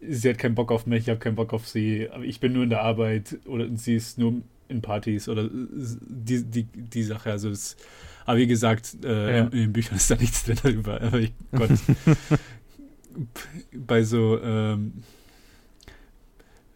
sie 0.00 0.30
hat 0.30 0.38
keinen 0.38 0.54
Bock 0.54 0.70
auf 0.70 0.86
mich, 0.86 1.02
ich 1.02 1.08
habe 1.08 1.18
keinen 1.18 1.36
Bock 1.36 1.52
auf 1.52 1.66
sie, 1.66 2.08
ich 2.22 2.40
bin 2.40 2.52
nur 2.52 2.64
in 2.64 2.70
der 2.70 2.82
Arbeit 2.82 3.38
oder 3.46 3.68
sie 3.76 3.96
ist 3.96 4.18
nur 4.18 4.42
in 4.68 4.82
Partys 4.82 5.28
oder 5.28 5.48
die, 5.50 6.44
die, 6.44 6.64
die 6.64 7.02
Sache, 7.02 7.30
also 7.30 7.50
das, 7.50 7.76
aber 8.24 8.38
wie 8.38 8.46
gesagt, 8.46 8.96
äh, 9.04 9.38
ja. 9.38 9.44
in, 9.44 9.52
in, 9.52 9.58
den 9.58 9.72
Büchern 9.72 9.96
ist 9.96 10.10
da 10.10 10.16
nichts 10.16 10.44
drin 10.44 10.58
darüber, 10.62 11.00
aber 11.00 11.20
ich, 11.20 11.32
Gott, 11.52 11.70
bei 13.72 14.04
so 14.04 14.40
ähm, 14.40 15.02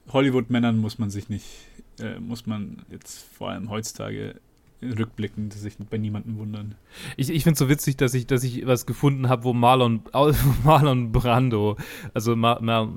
Hollywood-Männern 0.09 0.79
muss 0.79 0.99
man 0.99 1.11
sich 1.11 1.29
nicht, 1.29 1.47
äh, 2.01 2.19
muss 2.21 2.47
man 2.47 2.83
jetzt 2.91 3.25
vor 3.37 3.51
allem 3.51 3.71
heutzutage 3.71 4.37
rückblickend 4.83 5.53
sich 5.53 5.77
bei 5.91 5.99
niemandem 5.99 6.39
wundern. 6.39 6.75
Ich, 7.17 7.31
ich 7.31 7.43
finde 7.43 7.55
es 7.55 7.59
so 7.59 7.69
witzig, 7.69 7.97
dass 7.97 8.15
ich, 8.15 8.27
dass 8.27 8.45
ich 8.45 8.67
was 8.67 8.87
gefunden 8.87 9.29
habe, 9.29 9.45
wo 9.45 9.53
Marlon, 9.53 10.03
Marlon 10.65 11.13
Brando, 11.13 11.77
also 12.15 12.37
Mar, 12.37 12.61
Mar, 12.63 12.89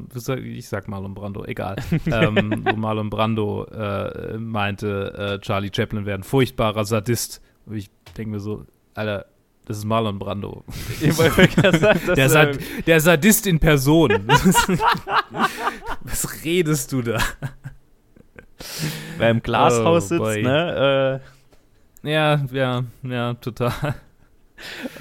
ich 0.43 0.67
sag 0.67 0.87
Marlon 0.87 1.13
Brando, 1.13 1.45
egal, 1.45 1.77
ähm, 2.05 2.63
wo 2.65 2.75
Marlon 2.75 3.09
Brando 3.09 3.65
äh, 3.65 4.37
meinte, 4.37 5.39
äh, 5.39 5.39
Charlie 5.39 5.71
Chaplin 5.73 6.05
wäre 6.05 6.17
ein 6.17 6.23
furchtbarer 6.23 6.85
Sadist. 6.85 7.41
Und 7.65 7.75
ich 7.75 7.89
denke 8.17 8.31
mir 8.31 8.39
so, 8.39 8.65
Alter, 8.93 9.25
das 9.65 9.77
ist 9.77 9.85
Marlon 9.85 10.17
Brando. 10.17 10.65
Der, 12.15 12.27
Sad 12.27 12.59
der 12.87 12.99
Sadist 12.99 13.45
in 13.45 13.59
Person. 13.59 14.11
was 16.03 16.43
redest 16.43 16.91
du 16.91 17.03
da? 17.03 17.19
Wer 19.17 19.29
im 19.31 19.41
Glashaus 19.41 20.05
oh, 20.05 20.07
sitzt, 20.07 20.21
boy. 20.21 20.43
ne? 20.43 21.21
Äh 22.03 22.11
ja, 22.11 22.41
ja, 22.51 22.83
ja, 23.03 23.33
total. 23.35 23.95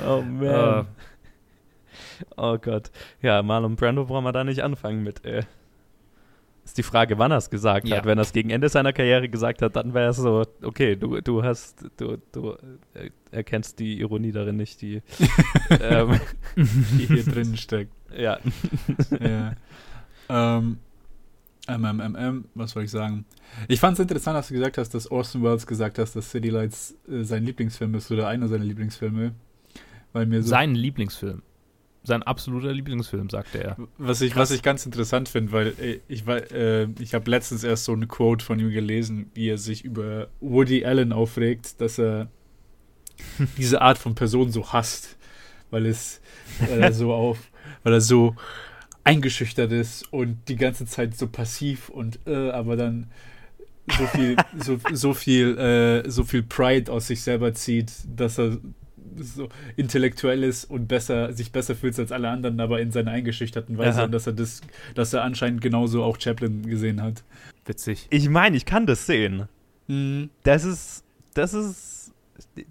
Oh 0.05 0.23
man. 0.23 0.81
Uh. 0.81 0.85
Oh 2.37 2.59
Gott. 2.59 2.91
Ja, 3.23 3.43
Marlon 3.43 3.77
Brando 3.77 4.05
brauchen 4.05 4.25
wir 4.25 4.33
da 4.33 4.45
nicht 4.45 4.63
anfangen 4.63 5.03
mit, 5.03 5.25
ey. 5.25 5.43
Ist 6.65 6.77
die 6.77 6.83
Frage, 6.83 7.19
wann 7.19 7.31
er 7.31 7.39
es 7.39 7.49
gesagt 7.49 7.89
ja. 7.89 7.97
hat. 7.97 8.05
Wenn 8.05 8.19
er 8.19 8.23
es 8.23 8.33
gegen 8.33 8.51
Ende 8.51 8.69
seiner 8.69 8.93
Karriere 8.93 9.29
gesagt 9.29 9.63
hat, 9.63 9.77
dann 9.77 9.95
wäre 9.95 10.11
es 10.11 10.19
so, 10.19 10.45
okay, 10.63 10.97
du, 10.97 11.21
du 11.21 11.43
hast, 11.43 11.85
du, 11.97 12.19
du 12.33 12.57
äh, 12.95 13.11
erkennst 13.31 13.79
die 13.79 14.01
Ironie 14.01 14.33
darin 14.33 14.57
nicht, 14.57 14.83
die, 14.83 15.01
ähm, 15.81 16.21
die 16.57 17.07
hier 17.07 17.25
drin 17.25 17.57
steckt. 17.57 17.93
Ja. 18.15 18.39
ja. 19.21 19.53
Ähm, 20.29 20.79
MMMM, 21.69 22.47
was 22.55 22.73
soll 22.73 22.85
ich 22.85 22.91
sagen? 22.91 23.25
Ich 23.69 23.81
fand 23.81 23.95
es 23.95 24.01
interessant, 24.01 24.37
dass 24.37 24.49
du 24.49 24.55
gesagt 24.55 24.79
hast, 24.79 24.95
dass 24.95 25.11
Orson 25.11 25.43
Welles 25.43 25.67
gesagt 25.67 25.99
hat, 25.99 26.15
dass 26.15 26.31
City 26.31 26.49
Lights 26.49 26.97
äh, 27.09 27.23
sein 27.23 27.45
Lieblingsfilm 27.45 27.95
ist 27.95 28.11
oder 28.11 28.29
einer 28.29 28.49
seiner 28.49 28.65
Lieblingsfilme. 28.65 29.35
Weil 30.13 30.27
mir 30.27 30.43
so 30.43 30.49
sein 30.49 30.75
Lieblingsfilm. 30.75 31.43
Sein 32.05 32.23
absoluter 32.23 32.73
Lieblingsfilm, 32.73 33.29
sagte 33.29 33.63
er. 33.63 33.77
Was 33.99 34.23
ich, 34.23 34.35
was 34.35 34.51
ich 34.51 34.63
ganz 34.63 34.87
interessant 34.87 35.29
finde, 35.29 35.53
weil 35.53 35.75
äh, 35.79 36.01
ich, 36.09 36.27
äh, 36.27 36.85
ich 37.01 37.13
habe 37.15 37.31
letztens 37.31 37.65
erst 37.65 37.85
so 37.85 37.93
eine 37.93 38.07
Quote 38.07 38.45
von 38.45 38.59
ihm 38.59 38.71
gelesen, 38.71 39.31
wie 39.35 39.49
er 39.49 39.59
sich 39.59 39.85
über 39.85 40.29
Woody 40.41 40.87
Allen 40.87 41.13
aufregt, 41.13 41.81
dass 41.81 41.99
er 41.99 42.29
diese 43.59 43.83
Art 43.83 43.99
von 43.99 44.15
Person 44.15 44.51
so 44.51 44.73
hasst, 44.73 45.17
weil 45.71 45.87
es 45.87 46.21
weil 46.61 46.83
er 46.83 46.93
so 46.93 47.13
auf, 47.13 47.51
weil 47.83 47.93
er 47.93 48.01
so 48.01 48.35
eingeschüchtert 49.09 49.73
ist 49.73 50.13
und 50.13 50.37
die 50.49 50.57
ganze 50.57 50.85
Zeit 50.85 51.17
so 51.17 51.27
passiv 51.29 51.89
und 51.89 52.19
äh, 52.27 52.51
aber 52.51 52.77
dann 52.77 53.07
so 53.97 54.07
viel, 54.07 54.37
so, 54.59 54.79
so 54.93 55.15
viel, 55.15 55.57
äh, 55.59 56.11
so 56.11 56.25
viel 56.25 56.43
Pride 56.43 56.93
aus 56.93 57.07
sich 57.07 57.23
selber 57.23 57.55
zieht, 57.55 57.91
dass 58.15 58.39
er 58.39 58.59
so 59.17 59.49
intellektuell 59.77 60.45
ist 60.45 60.65
und 60.67 60.87
besser, 60.87 61.33
sich 61.33 61.51
besser 61.51 61.75
fühlt 61.75 61.99
als 61.99 62.13
alle 62.13 62.29
anderen, 62.29 62.61
aber 62.61 62.81
in 62.81 62.93
seiner 62.93 63.13
eingeschüchterten 63.13 63.79
Weise 63.79 64.05
und 64.05 64.13
dass 64.13 64.27
er 64.27 64.35
das, 64.35 64.61
dass 64.95 65.13
er 65.13 65.25
anscheinend 65.25 65.63
genauso 65.63 66.05
auch 66.05 66.21
Chaplin 66.21 66.63
gesehen 66.63 67.03
hat. 67.03 67.25
Witzig. 67.65 68.07
Ich 68.11 68.29
meine, 68.29 68.57
ich 68.57 68.67
kann 68.67 68.87
das 68.87 69.07
sehen. 69.07 69.49
Mhm. 69.87 70.29
Das 70.43 70.65
ist, 70.65 71.03
das 71.35 71.55
ist, 71.55 72.13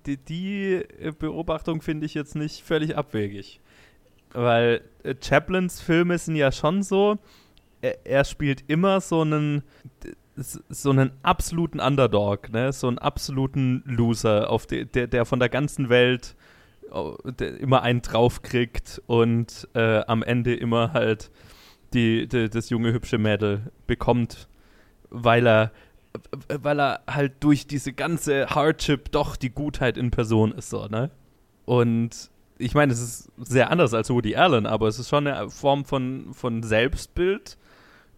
die, 0.06 0.17
die 0.17 0.84
Beobachtung 1.19 1.82
finde 1.82 2.06
ich 2.06 2.13
jetzt 2.13 2.36
nicht 2.36 2.63
völlig 2.63 2.95
abwegig. 2.95 3.60
Weil 4.34 4.82
äh, 5.04 5.16
Chaplins 5.22 5.82
Filme 5.82 6.18
sind 6.18 6.36
ja 6.36 6.52
schon 6.52 6.84
so, 6.84 7.18
er, 7.82 8.06
er, 8.06 8.24
spielt 8.26 8.63
immer 8.68 9.02
so 9.02 9.22
einen 9.22 9.63
so 10.36 10.92
einen 10.92 11.12
absoluten 11.24 11.80
Underdog, 11.80 12.52
ne? 12.52 12.72
so 12.72 12.88
einen 12.88 13.00
absoluten 13.00 13.82
Loser, 13.86 14.52
auf 14.52 14.68
de, 14.68 14.86
der, 14.86 15.08
der 15.08 15.26
von 15.26 15.40
der 15.40 15.50
ganzen 15.50 15.90
Welt 15.90 16.36
oh, 16.92 17.18
immer 17.60 17.82
einen 17.82 18.04
draufkriegt 18.04 19.02
und 19.08 19.68
äh, 19.74 20.02
am 20.06 20.22
Ende 20.22 20.54
immer 20.56 20.94
halt 20.94 21.32
die, 21.94 22.28
die, 22.28 22.50
das 22.50 22.70
junge 22.70 22.94
hübsche 22.94 23.18
Mädel 23.18 23.72
bekommt, 23.88 24.48
weil 25.10 25.48
er 25.48 25.72
weil 26.50 26.80
er 26.80 27.02
halt 27.08 27.34
durch 27.42 27.68
diese 27.68 27.94
ganze 27.94 28.48
Hardship 28.48 29.12
doch 29.12 29.36
die 29.36 29.50
Gutheit 29.50 29.98
in 29.98 30.12
Person 30.12 30.52
ist 30.52 30.70
so, 30.70 30.88
ne? 30.88 31.12
Und 31.66 32.32
ich 32.60 32.74
meine, 32.74 32.93
es 32.93 33.00
ist 33.00 33.32
sehr 33.38 33.72
anders 33.72 33.93
als 33.93 34.10
Woody 34.10 34.36
Allen, 34.36 34.65
aber 34.65 34.88
es 34.88 35.00
ist 35.00 35.10
schon 35.10 35.28
eine 35.28 35.50
Form 35.50 35.86
von, 35.86 36.34
von 36.34 36.63
Selbstbild, 36.63 37.58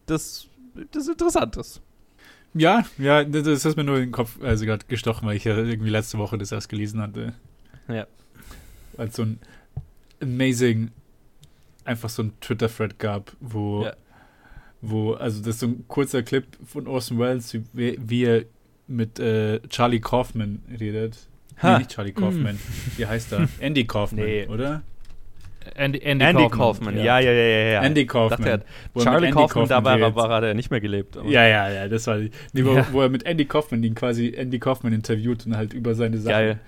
das, 0.05 0.47
das 0.91 1.07
interessant 1.07 1.57
ist. 1.57 1.81
Ja, 2.53 2.83
ja, 2.97 3.23
das 3.23 3.65
ist 3.65 3.77
mir 3.77 3.83
nur 3.83 3.97
in 3.97 4.05
den 4.05 4.11
Kopf 4.11 4.41
also 4.41 4.65
gerade 4.65 4.85
gestochen, 4.87 5.27
weil 5.27 5.35
ich 5.35 5.43
ja 5.43 5.55
irgendwie 5.55 5.89
letzte 5.89 6.17
Woche 6.17 6.37
das 6.37 6.51
erst 6.51 6.69
gelesen 6.69 7.01
hatte. 7.01 7.33
Ja. 7.87 8.07
Als 8.97 9.15
so 9.15 9.23
ein 9.23 9.39
amazing, 10.21 10.91
einfach 11.85 12.09
so 12.09 12.23
ein 12.23 12.33
Twitter-Thread 12.41 12.97
gab, 12.97 13.35
wo, 13.39 13.83
ja. 13.83 13.93
wo, 14.81 15.13
also 15.13 15.39
das 15.39 15.55
ist 15.55 15.59
so 15.59 15.67
ein 15.67 15.85
kurzer 15.87 16.23
Clip 16.23 16.45
von 16.65 16.87
Orson 16.87 17.19
Welles, 17.19 17.53
wie, 17.73 17.99
wie 18.01 18.23
er 18.23 18.45
mit 18.87 19.19
äh, 19.19 19.59
Charlie 19.69 19.99
Kaufman 19.99 20.63
redet. 20.79 21.28
Ha. 21.61 21.73
Nee, 21.73 21.77
nicht 21.79 21.91
Charlie 21.91 22.11
Kaufman. 22.13 22.55
Mm. 22.55 22.97
Wie 22.97 23.05
heißt 23.05 23.33
er? 23.33 23.47
Andy 23.59 23.85
Kaufman, 23.85 24.25
nee. 24.25 24.47
oder? 24.47 24.81
Andy, 25.75 25.99
Andy, 25.99 26.25
Andy 26.25 26.43
Kaufman. 26.43 26.49
Kaufman. 26.49 26.97
Ja. 26.97 27.19
ja, 27.19 27.31
ja, 27.31 27.31
ja, 27.31 27.71
ja. 27.73 27.81
Andy 27.81 28.05
Kaufman. 28.05 28.47
Dachte, 28.47 28.65
Charlie 28.97 29.31
Kaufman, 29.31 29.67
Kaufman, 29.67 29.69
da 29.69 29.83
war, 29.83 29.99
er, 29.99 30.15
war 30.15 30.43
er 30.43 30.53
nicht 30.53 30.71
mehr 30.71 30.79
gelebt. 30.79 31.17
Aber. 31.17 31.29
Ja, 31.29 31.45
ja, 31.45 31.69
ja, 31.69 31.87
das 31.87 32.07
war 32.07 32.17
die, 32.19 32.65
wo, 32.65 32.73
ja. 32.73 32.87
wo, 32.91 33.01
er 33.01 33.09
mit 33.09 33.25
Andy 33.25 33.45
Kaufman 33.45 33.83
ihn 33.83 33.95
quasi 33.95 34.33
Andy 34.35 34.59
Kaufman 34.59 34.93
interviewt 34.93 35.45
und 35.45 35.57
halt 35.57 35.73
über 35.73 35.95
seine 35.95 36.17
Sachen, 36.17 36.31
Geil. 36.31 36.59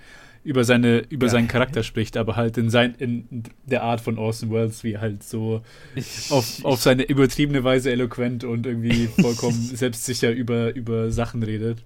über 0.44 0.64
seine, 0.64 0.98
über 1.08 1.26
Geil. 1.26 1.30
seinen 1.30 1.48
Charakter 1.48 1.82
spricht, 1.82 2.16
aber 2.16 2.36
halt 2.36 2.58
in 2.58 2.70
sein, 2.70 2.94
in 2.98 3.44
der 3.64 3.82
Art 3.82 4.00
von 4.00 4.18
Orson 4.18 4.50
Welles, 4.52 4.84
wie 4.84 4.98
halt 4.98 5.22
so 5.22 5.62
ich, 5.94 6.30
auf, 6.30 6.64
auf 6.64 6.80
seine 6.80 7.04
übertriebene 7.04 7.64
Weise 7.64 7.90
eloquent 7.90 8.44
und 8.44 8.66
irgendwie 8.66 9.06
vollkommen 9.20 9.58
selbstsicher 9.58 10.30
über, 10.30 10.74
über 10.74 11.10
Sachen 11.10 11.42
redet. 11.42 11.78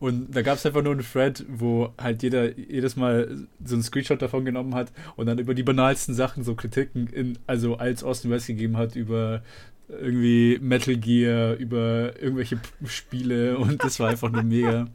Und 0.00 0.34
da 0.34 0.40
gab 0.40 0.56
es 0.56 0.64
einfach 0.64 0.82
nur 0.82 0.92
einen 0.92 1.04
Thread, 1.04 1.44
wo 1.46 1.92
halt 1.98 2.22
jeder 2.22 2.58
jedes 2.58 2.96
Mal 2.96 3.46
so 3.62 3.74
einen 3.74 3.82
Screenshot 3.82 4.20
davon 4.20 4.46
genommen 4.46 4.74
hat 4.74 4.90
und 5.16 5.26
dann 5.26 5.38
über 5.38 5.54
die 5.54 5.62
banalsten 5.62 6.14
Sachen 6.14 6.42
so 6.42 6.54
Kritiken, 6.54 7.06
in, 7.08 7.38
also 7.46 7.76
als 7.76 8.02
Austin 8.02 8.30
West 8.30 8.46
gegeben 8.46 8.78
hat 8.78 8.96
über 8.96 9.42
irgendwie 9.88 10.58
Metal 10.60 10.96
Gear, 10.96 11.54
über 11.56 12.14
irgendwelche 12.20 12.58
Spiele 12.86 13.58
und 13.58 13.84
das 13.84 14.00
war 14.00 14.08
einfach 14.08 14.30
nur 14.30 14.42
mega. 14.42 14.88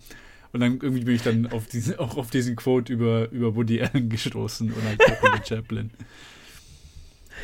Und 0.54 0.62
dann 0.62 0.80
irgendwie 0.82 1.04
bin 1.04 1.15
ich 1.15 1.22
dann 1.22 1.48
auf 1.52 1.68
diesen, 1.68 2.00
auch 2.00 2.18
auf 2.18 2.32
diesen 2.32 2.56
Quote 2.56 2.91
über, 2.91 3.30
über 3.30 3.56
Woody 3.56 3.82
Allen 3.82 4.10
gestoßen 4.10 4.72
und 4.72 4.84
halt 4.86 5.02
auch 5.02 5.28
über 5.28 5.46
Chaplin. 5.46 5.91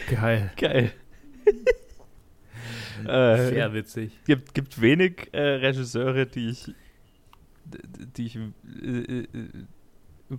Geil. 0.09 0.51
Geil. 0.57 0.91
äh, 3.05 3.49
Sehr 3.49 3.73
witzig. 3.73 4.11
Gibt, 4.25 4.53
gibt 4.53 4.81
wenig 4.81 5.29
äh, 5.33 5.41
Regisseure, 5.41 6.25
die 6.25 6.49
ich 6.49 6.73
die 8.17 8.25
ich, 8.25 8.35
äh, 8.35 9.19
äh, 9.19 9.27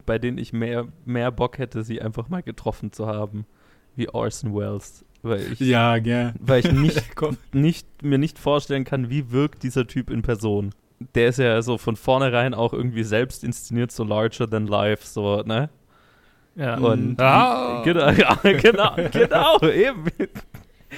bei 0.07 0.18
denen 0.18 0.39
ich 0.39 0.53
mehr, 0.53 0.89
mehr 1.05 1.30
Bock 1.30 1.59
hätte, 1.59 1.85
sie 1.85 2.01
einfach 2.01 2.28
mal 2.28 2.43
getroffen 2.43 2.93
zu 2.93 3.07
haben, 3.07 3.47
wie 3.97 4.09
Orson 4.09 4.55
Welles. 4.55 5.05
Weil 5.22 5.53
ich, 5.53 5.61
ja, 5.61 5.99
gern. 5.99 6.35
Weil 6.41 6.61
ich 6.61 6.72
nicht, 6.72 7.03
nicht, 7.53 7.87
mir 8.03 8.18
nicht 8.18 8.39
vorstellen 8.39 8.85
kann, 8.85 9.11
wie 9.11 9.30
wirkt 9.30 9.62
dieser 9.62 9.87
Typ 9.87 10.11
in 10.11 10.22
Person. 10.22 10.74
Der 11.14 11.28
ist 11.28 11.39
ja 11.39 11.62
so 11.62 11.78
von 11.78 11.97
vornherein 11.97 12.55
auch 12.55 12.72
irgendwie 12.72 13.05
selbst 13.05 13.45
inszeniert, 13.45 13.93
so 13.93 14.05
larger 14.05 14.49
than 14.49 14.66
life, 14.66 15.07
so, 15.07 15.43
ne? 15.43 15.70
Ja. 16.55 16.76
Und 16.78 17.20
ah. 17.20 17.83
genau, 17.85 18.11
ja, 18.11 18.39
genau, 18.43 18.97
genau, 19.12 19.59
eben. 19.62 20.05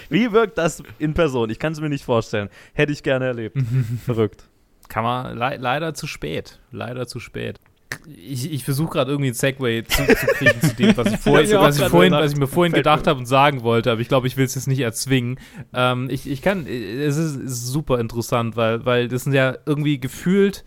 Wie 0.09 0.33
wirkt 0.33 0.59
das 0.59 0.83
in 0.99 1.15
Person? 1.15 1.51
Ich 1.51 1.59
kann 1.59 1.73
es 1.73 1.81
mir 1.81 1.89
nicht 1.89 2.05
vorstellen. 2.05 2.49
Hätte 2.73 2.93
ich 2.93 3.03
gerne 3.03 3.27
erlebt. 3.27 3.57
Verrückt. 4.05 4.49
Kann 4.89 5.05
man 5.05 5.37
le 5.37 5.57
leider 5.59 5.95
zu 5.95 6.07
spät. 6.07 6.61
Leider 6.71 7.07
zu 7.07 7.21
spät. 7.21 7.59
Ich, 8.07 8.53
ich 8.53 8.65
versuche 8.65 8.93
gerade 8.93 9.13
irgendwie 9.13 9.31
ein 9.31 9.35
Segway 9.35 9.85
zu, 9.85 10.05
zu, 10.05 10.27
kriegen 10.27 10.61
zu 10.61 10.75
dem, 10.75 10.97
was 10.97 11.13
ich, 11.13 11.21
vorhin, 11.21 11.51
ja, 11.51 11.61
was 11.61 11.79
ich, 11.79 11.87
vorhin, 11.87 12.13
was 12.13 12.33
ich 12.33 12.39
mir 12.39 12.47
vorhin 12.47 12.73
gedacht 12.73 13.07
habe 13.07 13.19
und 13.19 13.27
sagen 13.27 13.63
wollte, 13.63 13.93
aber 13.93 14.01
ich 14.01 14.09
glaube, 14.09 14.27
ich 14.27 14.37
will 14.37 14.45
es 14.45 14.55
jetzt 14.55 14.67
nicht 14.67 14.81
erzwingen. 14.81 15.39
Ähm, 15.73 16.09
ich, 16.11 16.29
ich 16.29 16.43
kann, 16.43 16.67
es 16.67 17.17
ist, 17.17 17.37
ist, 17.37 17.67
super 17.67 18.01
interessant, 18.01 18.57
weil, 18.57 18.85
weil 18.85 19.09
das 19.09 19.25
sind 19.25 19.33
ja 19.33 19.57
irgendwie 19.65 20.01
gefühlt 20.01 20.65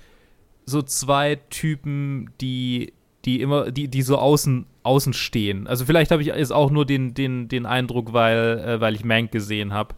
so 0.65 0.81
zwei 0.81 1.35
Typen, 1.49 2.31
die, 2.41 2.93
die 3.25 3.41
immer, 3.41 3.71
die, 3.71 3.87
die 3.87 4.01
so 4.01 4.17
außen, 4.17 4.65
außen 4.83 5.13
stehen. 5.13 5.67
Also 5.67 5.85
vielleicht 5.85 6.11
habe 6.11 6.21
ich 6.21 6.29
jetzt 6.29 6.53
auch 6.53 6.71
nur 6.71 6.85
den, 6.85 7.13
den, 7.13 7.49
den 7.49 7.65
Eindruck, 7.65 8.13
weil, 8.13 8.59
äh, 8.59 8.81
weil 8.81 8.95
ich 8.95 9.03
Mank 9.03 9.31
gesehen 9.31 9.73
habe 9.73 9.95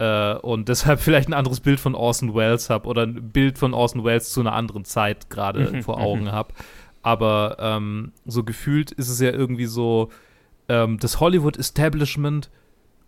äh, 0.00 0.34
und 0.34 0.68
deshalb 0.68 1.00
vielleicht 1.00 1.28
ein 1.28 1.34
anderes 1.34 1.60
Bild 1.60 1.78
von 1.78 1.94
Orson 1.94 2.34
Welles 2.34 2.70
habe 2.70 2.88
oder 2.88 3.02
ein 3.02 3.30
Bild 3.30 3.58
von 3.58 3.74
Orson 3.74 4.02
Welles 4.02 4.32
zu 4.32 4.40
einer 4.40 4.54
anderen 4.54 4.84
Zeit 4.84 5.30
gerade 5.30 5.70
mhm, 5.70 5.82
vor 5.82 5.98
mhm. 5.98 6.02
Augen 6.02 6.32
habe. 6.32 6.54
Aber 7.02 7.56
ähm, 7.60 8.12
so 8.26 8.42
gefühlt 8.42 8.90
ist 8.90 9.08
es 9.08 9.20
ja 9.20 9.30
irgendwie 9.30 9.66
so 9.66 10.10
ähm, 10.68 10.98
das 10.98 11.20
Hollywood-Establishment 11.20 12.50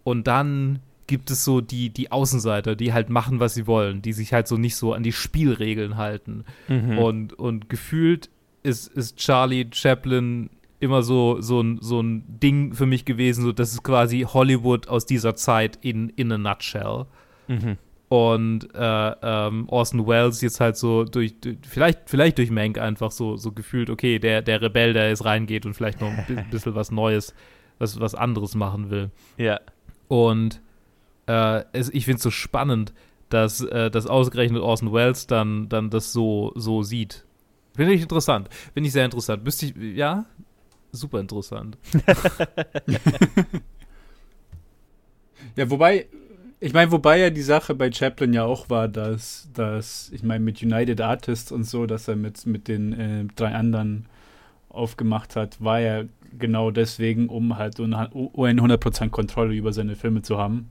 und 0.04 0.26
dann 0.26 0.80
gibt 1.06 1.30
es 1.30 1.44
so 1.44 1.60
die, 1.60 1.90
die 1.90 2.12
Außenseiter, 2.12 2.76
die 2.76 2.92
halt 2.92 3.10
machen, 3.10 3.40
was 3.40 3.54
sie 3.54 3.66
wollen, 3.66 4.00
die 4.02 4.12
sich 4.12 4.32
halt 4.32 4.48
so 4.48 4.56
nicht 4.56 4.76
so 4.76 4.94
an 4.94 5.02
die 5.02 5.12
Spielregeln 5.12 5.96
halten. 5.96 6.44
Mhm. 6.68 6.98
Und, 6.98 7.32
und 7.34 7.68
gefühlt 7.68 8.30
ist, 8.62 8.88
ist 8.88 9.16
Charlie 9.16 9.66
Chaplin 9.72 10.48
immer 10.82 11.02
so, 11.02 11.40
so, 11.40 11.60
ein, 11.60 11.78
so 11.80 12.00
ein 12.00 12.24
Ding 12.40 12.74
für 12.74 12.86
mich 12.86 13.04
gewesen, 13.04 13.44
so 13.44 13.52
das 13.52 13.72
ist 13.72 13.82
quasi 13.82 14.22
Hollywood 14.22 14.88
aus 14.88 15.06
dieser 15.06 15.36
Zeit 15.36 15.78
in, 15.80 16.08
in 16.10 16.32
a 16.32 16.38
nutshell. 16.38 17.06
Mhm. 17.46 17.78
Und 18.08 18.74
äh, 18.74 19.12
ähm, 19.22 19.68
Orson 19.68 20.06
Welles 20.06 20.42
jetzt 20.42 20.60
halt 20.60 20.76
so 20.76 21.04
durch, 21.04 21.40
durch, 21.40 21.56
vielleicht, 21.66 22.10
vielleicht 22.10 22.36
durch 22.36 22.50
Mank 22.50 22.78
einfach 22.78 23.10
so, 23.10 23.36
so 23.36 23.52
gefühlt, 23.52 23.88
okay, 23.88 24.18
der, 24.18 24.42
der 24.42 24.60
Rebell, 24.60 24.92
der 24.92 25.08
jetzt 25.08 25.24
reingeht 25.24 25.64
und 25.64 25.74
vielleicht 25.74 26.00
noch 26.00 26.08
ein 26.10 26.46
bisschen 26.50 26.74
was 26.74 26.90
Neues, 26.90 27.32
was, 27.78 28.00
was 28.00 28.14
anderes 28.14 28.54
machen 28.54 28.90
will. 28.90 29.10
Ja. 29.38 29.60
Und 30.08 30.60
äh, 31.26 31.62
es, 31.72 31.88
ich 31.90 32.04
finde 32.04 32.16
es 32.16 32.22
so 32.22 32.30
spannend, 32.30 32.92
dass, 33.30 33.62
äh, 33.62 33.90
dass 33.90 34.06
ausgerechnet 34.06 34.60
Orson 34.60 34.92
Welles 34.92 35.26
dann, 35.26 35.68
dann 35.68 35.88
das 35.88 36.12
so, 36.12 36.52
so 36.54 36.82
sieht. 36.82 37.24
Finde 37.74 37.94
ich 37.94 38.02
interessant. 38.02 38.48
Finde 38.74 38.88
ich 38.88 38.92
sehr 38.92 39.04
interessant. 39.04 39.44
Müsste 39.44 39.66
ich, 39.66 39.96
ja, 39.96 40.26
super 40.92 41.18
interessant. 41.20 41.76
ja, 45.56 45.70
wobei, 45.70 46.06
ich 46.60 46.72
meine, 46.72 46.92
wobei 46.92 47.18
ja 47.18 47.30
die 47.30 47.42
Sache 47.42 47.74
bei 47.74 47.90
Chaplin 47.90 48.32
ja 48.34 48.44
auch 48.44 48.70
war, 48.70 48.86
dass, 48.88 49.48
dass 49.54 50.10
ich 50.12 50.22
meine, 50.22 50.44
mit 50.44 50.62
United 50.62 51.00
Artists 51.00 51.50
und 51.50 51.64
so, 51.64 51.86
dass 51.86 52.06
er 52.08 52.16
mit, 52.16 52.46
mit 52.46 52.68
den 52.68 52.92
äh, 52.92 53.24
drei 53.34 53.54
anderen 53.54 54.06
aufgemacht 54.68 55.34
hat, 55.34 55.62
war 55.62 55.80
ja 55.80 56.04
genau 56.38 56.70
deswegen, 56.70 57.28
um 57.28 57.56
halt 57.56 57.76
so 57.76 57.84
eine 57.84 58.08
100% 58.08 59.10
Kontrolle 59.10 59.54
über 59.54 59.72
seine 59.72 59.96
Filme 59.96 60.22
zu 60.22 60.38
haben. 60.38 60.70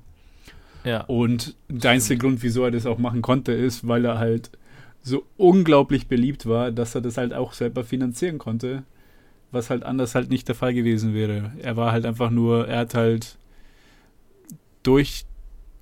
Ja. 0.84 1.02
Und 1.02 1.56
der 1.68 1.92
einzige 1.92 2.20
Grund, 2.20 2.42
wieso 2.42 2.64
er 2.64 2.72
das 2.72 2.88
auch 2.88 2.98
machen 2.98 3.22
konnte, 3.22 3.52
ist, 3.52 3.88
weil 3.88 4.06
er 4.06 4.18
halt 4.18 4.50
so 5.04 5.24
unglaublich 5.38 6.08
beliebt 6.08 6.48
war, 6.48 6.72
dass 6.72 6.96
er 6.96 7.02
das 7.02 7.18
halt 7.18 7.34
auch 7.34 7.54
selber 7.54 7.84
finanzieren 7.84 8.40
konnte 8.40 8.84
was 9.52 9.70
halt 9.70 9.84
anders 9.84 10.16
halt 10.16 10.30
nicht 10.30 10.48
der 10.48 10.56
Fall 10.56 10.74
gewesen 10.74 11.14
wäre. 11.14 11.52
Er 11.60 11.76
war 11.78 11.92
halt 11.92 12.06
einfach 12.06 12.30
nur, 12.30 12.68
er 12.68 12.80
hat 12.80 12.94
halt 12.94 13.38
durch, 14.84 15.26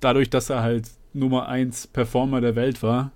dadurch, 0.00 0.30
dass 0.30 0.50
er 0.50 0.62
halt 0.62 0.90
Nummer 1.12 1.48
1 1.48 1.88
Performer 1.88 2.40
der 2.40 2.56
Welt 2.56 2.82
war, 2.82 3.12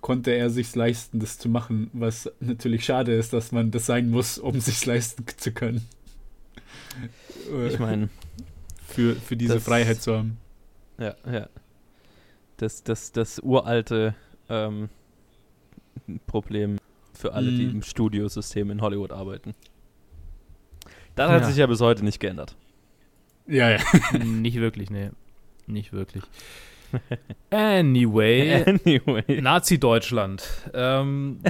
konnte 0.00 0.30
er 0.32 0.50
sich 0.50 0.74
leisten, 0.74 1.20
das 1.20 1.38
zu 1.38 1.48
machen, 1.48 1.90
was 1.92 2.30
natürlich 2.40 2.84
schade 2.84 3.14
ist, 3.14 3.32
dass 3.32 3.52
man 3.52 3.70
das 3.70 3.86
sein 3.86 4.10
muss, 4.10 4.38
um 4.38 4.60
sich 4.60 4.84
leisten 4.86 5.24
zu 5.36 5.52
können. 5.52 5.86
Ich 7.68 7.78
meine, 7.78 8.08
für, 8.86 9.14
für 9.14 9.36
diese 9.36 9.54
das, 9.54 9.64
Freiheit 9.64 10.00
zu 10.02 10.16
haben. 10.16 10.38
Ja, 10.98 11.14
ja. 11.30 11.48
Das, 12.56 12.82
das, 12.82 13.12
das 13.12 13.40
uralte 13.40 14.14
ähm, 14.48 14.88
Problem 16.26 16.78
für 17.24 17.32
alle, 17.32 17.50
die 17.50 17.64
mhm. 17.64 17.76
im 17.76 17.82
Studiosystem 17.82 18.70
in 18.70 18.82
Hollywood 18.82 19.10
arbeiten. 19.10 19.54
Das 21.14 21.30
hat 21.30 21.40
ja. 21.40 21.48
sich 21.48 21.56
ja 21.56 21.66
bis 21.66 21.80
heute 21.80 22.04
nicht 22.04 22.20
geändert. 22.20 22.54
Ja, 23.46 23.70
ja. 23.70 23.78
nicht 24.24 24.60
wirklich, 24.60 24.90
nee. 24.90 25.10
Nicht 25.66 25.92
wirklich. 25.92 26.22
Anyway. 27.50 28.62
anyway. 28.66 29.40
Nazi-Deutschland. 29.40 30.44
Ähm, 30.74 31.40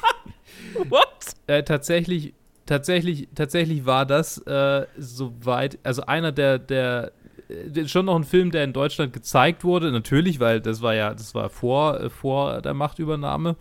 What? 0.90 1.34
Äh, 1.46 1.62
tatsächlich, 1.62 2.34
tatsächlich, 2.66 3.28
tatsächlich 3.34 3.86
war 3.86 4.04
das 4.04 4.36
äh, 4.38 4.86
soweit, 4.98 5.78
also 5.82 6.02
einer 6.02 6.30
der, 6.30 6.58
der, 6.58 7.12
äh, 7.48 7.88
schon 7.88 8.04
noch 8.04 8.16
ein 8.16 8.24
Film, 8.24 8.50
der 8.50 8.64
in 8.64 8.74
Deutschland 8.74 9.14
gezeigt 9.14 9.64
wurde, 9.64 9.92
natürlich, 9.92 10.40
weil 10.40 10.60
das 10.60 10.82
war 10.82 10.94
ja, 10.94 11.14
das 11.14 11.34
war 11.34 11.48
vor, 11.48 11.98
äh, 11.98 12.10
vor 12.10 12.60
der 12.60 12.74
Machtübernahme. 12.74 13.56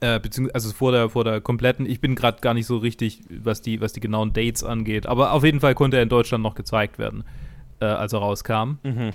Äh, 0.00 0.20
beziehungsweise 0.20 0.54
also 0.54 0.72
vor 0.72 0.92
der, 0.92 1.08
vor 1.08 1.24
der 1.24 1.40
kompletten, 1.40 1.86
ich 1.86 2.00
bin 2.00 2.14
gerade 2.14 2.40
gar 2.40 2.54
nicht 2.54 2.66
so 2.66 2.78
richtig, 2.78 3.20
was 3.28 3.62
die, 3.62 3.80
was 3.80 3.92
die 3.92 4.00
genauen 4.00 4.32
Dates 4.32 4.62
angeht, 4.62 5.06
aber 5.06 5.32
auf 5.32 5.44
jeden 5.44 5.60
Fall 5.60 5.74
konnte 5.74 5.96
er 5.96 6.02
in 6.02 6.08
Deutschland 6.08 6.42
noch 6.42 6.54
gezeigt 6.54 6.98
werden, 6.98 7.24
äh, 7.80 7.86
als 7.86 8.12
er 8.12 8.20
rauskam. 8.20 8.78
Mhm. 8.82 9.10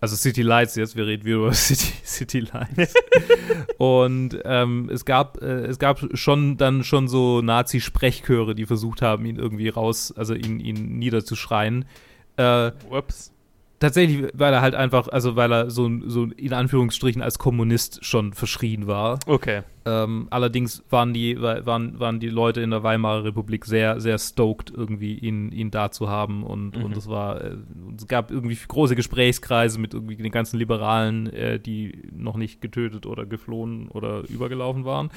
Also 0.00 0.14
City 0.14 0.42
Lights 0.42 0.76
jetzt, 0.76 0.96
wir 0.96 1.06
reden 1.06 1.24
wieder 1.24 1.36
über 1.38 1.52
City, 1.54 1.92
City 2.04 2.40
Lights. 2.40 2.94
und 3.78 4.38
ähm, 4.44 4.88
es 4.92 5.04
gab, 5.04 5.42
äh, 5.42 5.66
es 5.66 5.78
gab 5.78 6.00
schon 6.14 6.56
dann 6.56 6.84
schon 6.84 7.08
so 7.08 7.40
Nazi-Sprechchöre, 7.40 8.54
die 8.54 8.66
versucht 8.66 9.02
haben, 9.02 9.24
ihn 9.24 9.36
irgendwie 9.36 9.68
raus, 9.68 10.12
also 10.16 10.34
ihn, 10.34 10.60
ihn 10.60 10.98
niederzuschreien. 10.98 11.84
Äh, 12.36 12.72
Ups. 12.90 13.32
Tatsächlich, 13.80 14.32
weil 14.34 14.52
er 14.52 14.60
halt 14.60 14.74
einfach, 14.74 15.06
also 15.08 15.36
weil 15.36 15.52
er 15.52 15.70
so, 15.70 15.88
so 16.06 16.24
in 16.24 16.52
Anführungsstrichen 16.52 17.22
als 17.22 17.38
Kommunist 17.38 18.04
schon 18.04 18.32
verschrien 18.32 18.88
war. 18.88 19.20
Okay. 19.26 19.62
Ähm, 19.84 20.26
allerdings 20.30 20.82
waren 20.90 21.14
die, 21.14 21.40
waren, 21.40 21.98
waren 22.00 22.18
die 22.18 22.28
Leute 22.28 22.60
in 22.60 22.70
der 22.70 22.82
Weimarer 22.82 23.22
Republik 23.22 23.64
sehr, 23.64 24.00
sehr 24.00 24.18
stoked, 24.18 24.70
irgendwie 24.70 25.14
ihn, 25.14 25.52
ihn 25.52 25.70
da 25.70 25.92
zu 25.92 26.08
haben. 26.08 26.42
Und, 26.42 26.76
mhm. 26.76 26.86
und 26.86 26.96
es 26.96 27.08
war, 27.08 27.40
äh, 27.40 27.56
es 27.96 28.08
gab 28.08 28.32
irgendwie 28.32 28.58
große 28.66 28.96
Gesprächskreise 28.96 29.78
mit 29.78 29.94
irgendwie 29.94 30.16
den 30.16 30.32
ganzen 30.32 30.58
Liberalen, 30.58 31.32
äh, 31.32 31.60
die 31.60 32.02
noch 32.12 32.36
nicht 32.36 32.60
getötet 32.60 33.06
oder 33.06 33.26
geflohen 33.26 33.88
oder 33.88 34.28
übergelaufen 34.28 34.84
waren. 34.84 35.10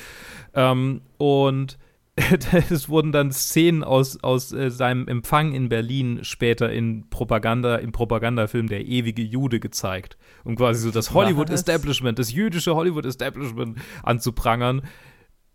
Ähm, 0.53 1.01
und 1.17 1.79
es 2.69 2.89
wurden 2.89 3.11
dann 3.11 3.31
Szenen 3.31 3.83
aus, 3.83 4.21
aus 4.23 4.51
äh, 4.51 4.69
seinem 4.69 5.07
Empfang 5.07 5.53
in 5.53 5.69
Berlin 5.69 6.19
später 6.23 6.71
in 6.71 7.09
Propaganda, 7.09 7.77
im 7.77 7.91
Propagandafilm 7.91 8.67
Der 8.67 8.85
ewige 8.85 9.21
Jude 9.21 9.59
gezeigt, 9.59 10.17
um 10.43 10.55
quasi 10.55 10.81
so 10.81 10.91
das 10.91 11.13
Hollywood-Establishment, 11.13 12.19
das 12.19 12.31
jüdische 12.31 12.75
Hollywood-Establishment 12.75 13.79
anzuprangern. 14.03 14.83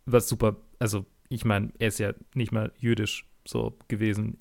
Was 0.04 0.28
super, 0.28 0.56
also 0.78 1.06
ich 1.28 1.44
meine, 1.44 1.72
er 1.78 1.88
ist 1.88 1.98
ja 1.98 2.12
nicht 2.34 2.52
mal 2.52 2.72
jüdisch 2.78 3.28
so 3.44 3.76
gewesen. 3.88 4.38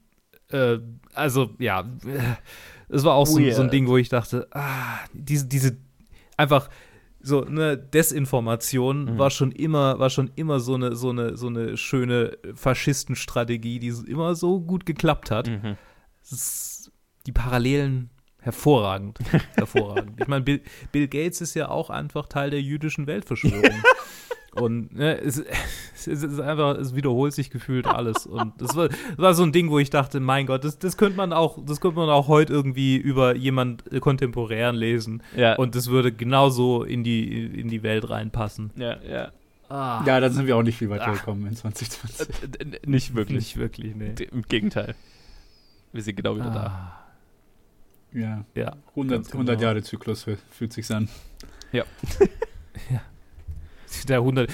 Äh, 0.51 0.80
also 1.13 1.55
ja, 1.59 1.89
es 2.89 3.03
war 3.03 3.15
auch 3.15 3.28
so, 3.28 3.39
so, 3.51 3.61
ein 3.61 3.69
Ding, 3.69 3.88
wo 3.88 3.97
ich 3.97 4.09
dachte, 4.09 4.47
ah, 4.51 4.99
diese, 5.13 5.47
diese 5.47 5.78
einfach 6.38 6.69
so 7.26 7.43
eine 7.43 7.76
Desinformation 7.78 9.05
mhm. 9.05 9.17
war 9.17 9.32
schon 9.32 9.51
immer 9.51 9.97
war 9.97 10.09
schon 10.09 10.32
immer 10.36 10.59
so 10.59 10.76
eine 10.76 10.95
so 10.95 11.09
eine 11.09 11.36
so 11.36 11.47
eine 11.47 11.76
schöne 11.76 12.38
Faschistenstrategie, 12.53 13.80
die 13.80 13.89
immer 14.07 14.36
so 14.36 14.61
gut 14.61 14.86
geklappt 14.86 15.32
hat. 15.32 15.47
Mhm. 15.47 15.78
die 17.26 17.32
Parallelen 17.32 18.11
hervorragend, 18.39 19.17
hervorragend. 19.55 20.21
ich 20.21 20.28
meine, 20.28 20.43
Bill, 20.43 20.61
Bill 20.91 21.07
Gates 21.07 21.41
ist 21.41 21.55
ja 21.55 21.69
auch 21.69 21.89
einfach 21.89 22.28
Teil 22.28 22.51
der 22.51 22.61
jüdischen 22.61 23.07
Weltverschwörung. 23.07 23.63
Und 24.56 24.95
ne, 24.95 25.20
es, 25.20 25.43
es, 25.93 26.08
ist 26.08 26.39
einfach, 26.39 26.78
es 26.78 26.95
wiederholt 26.95 27.34
sich 27.34 27.49
gefühlt 27.49 27.88
alles. 27.88 28.26
Und 28.26 28.60
das 28.60 28.76
war, 28.76 28.88
das 28.88 29.18
war 29.18 29.34
so 29.34 29.43
ein 29.43 29.51
Ding, 29.51 29.70
wo 29.70 29.80
ich 29.80 29.89
dachte, 29.89 30.20
mein 30.20 30.45
Gott, 30.45 30.64
das, 30.64 30.80
das 30.80 30.97
könnte 30.97 31.18
man 31.18 31.34
auch, 31.34 31.60
das 31.66 31.82
könnte 31.82 31.97
man 31.97 32.10
auch 32.10 32.28
heute 32.28 32.53
irgendwie 32.53 32.95
über 32.95 33.36
jemand 33.36 33.84
kontemporären 34.01 34.76
lesen. 34.76 35.22
Ja. 35.36 35.56
Und 35.56 35.76
das 35.76 35.88
würde 35.89 36.12
genauso 36.12 36.84
in 36.84 37.03
die, 37.03 37.45
in 37.45 37.68
die 37.68 37.84
Welt 37.84 38.10
reinpassen. 38.10 38.72
Ja, 38.78 38.97
ja. 39.03 39.32
Ah. 39.68 40.03
Ja, 40.06 40.20
dann 40.20 40.32
sind 40.32 40.47
wir 40.47 40.56
auch 40.56 40.64
nicht 40.64 40.78
viel 40.78 40.89
weiter 40.89 41.12
gekommen 41.12 41.47
in 41.47 41.56
2020. 41.56 42.62
Äh, 42.62 42.88
nicht 42.88 43.16
wirklich. 43.16 43.38
Nicht 43.38 43.58
wirklich, 43.58 43.95
nee. 43.95 44.14
Im 44.32 44.43
Gegenteil. 44.43 44.95
Wir 45.91 46.03
sind 46.03 46.16
genau 46.16 46.36
wieder 46.36 46.51
ah. 46.51 47.03
da. 48.14 48.20
Ja. 48.20 48.45
ja 48.56 48.76
100, 48.91 49.28
100 49.34 49.58
genau. 49.58 49.68
Jahre 49.68 49.84
Zyklus 49.84 50.24
fühlt 50.24 50.72
sich 50.72 50.89
an. 50.91 51.10
Ja. 51.74 51.84
ja 52.91 53.01
der 54.06 54.18
100. 54.18 54.50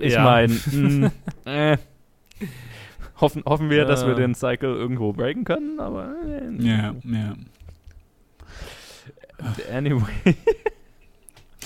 ich 0.00 0.12
ja. 0.14 0.24
meine, 0.24 0.54
hm, 0.70 1.10
äh, 1.44 1.76
Hoffen, 3.20 3.44
hoffen 3.44 3.68
wir, 3.68 3.78
Ja. 3.78 3.84
dass 3.84 4.06
wir 4.06 4.14
den 4.14 4.34
Cycle 4.34 4.74
irgendwo 4.74 5.12
breaken 5.12 5.44
können, 5.44 5.78
aber 5.78 6.14
äh, 6.26 6.50
Ja, 6.66 6.94
ja. 7.04 7.34
anyway. 9.72 10.02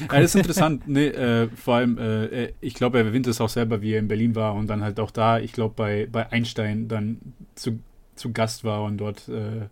Ja, 0.01 0.07
das 0.21 0.35
ist 0.35 0.35
interessant. 0.35 0.89
Nee, 0.89 1.07
äh, 1.07 1.49
vor 1.55 1.77
allem, 1.77 1.99
äh, 1.99 2.53
ich 2.61 2.75
glaube, 2.75 2.99
er 2.99 3.05
erwähnt 3.05 3.29
es 3.29 3.41
auch 3.41 3.49
selber, 3.49 3.81
wie 3.81 3.93
er 3.93 4.01
in 4.01 4.09
Berlin 4.09 4.35
war 4.35 4.55
und 4.55 4.67
dann 4.67 4.83
halt 4.83 4.99
auch 4.99 5.13
da, 5.13 5.39
ich 5.39 5.53
glaube, 5.53 5.75
bei, 5.77 6.09
bei 6.11 6.33
Einstein 6.33 6.89
dann 6.89 7.19
zu, 7.55 7.79
zu 8.17 8.33
Gast 8.33 8.65
war 8.65 8.83
und 8.83 8.99
dort 8.99 9.29
äh, 9.29 9.69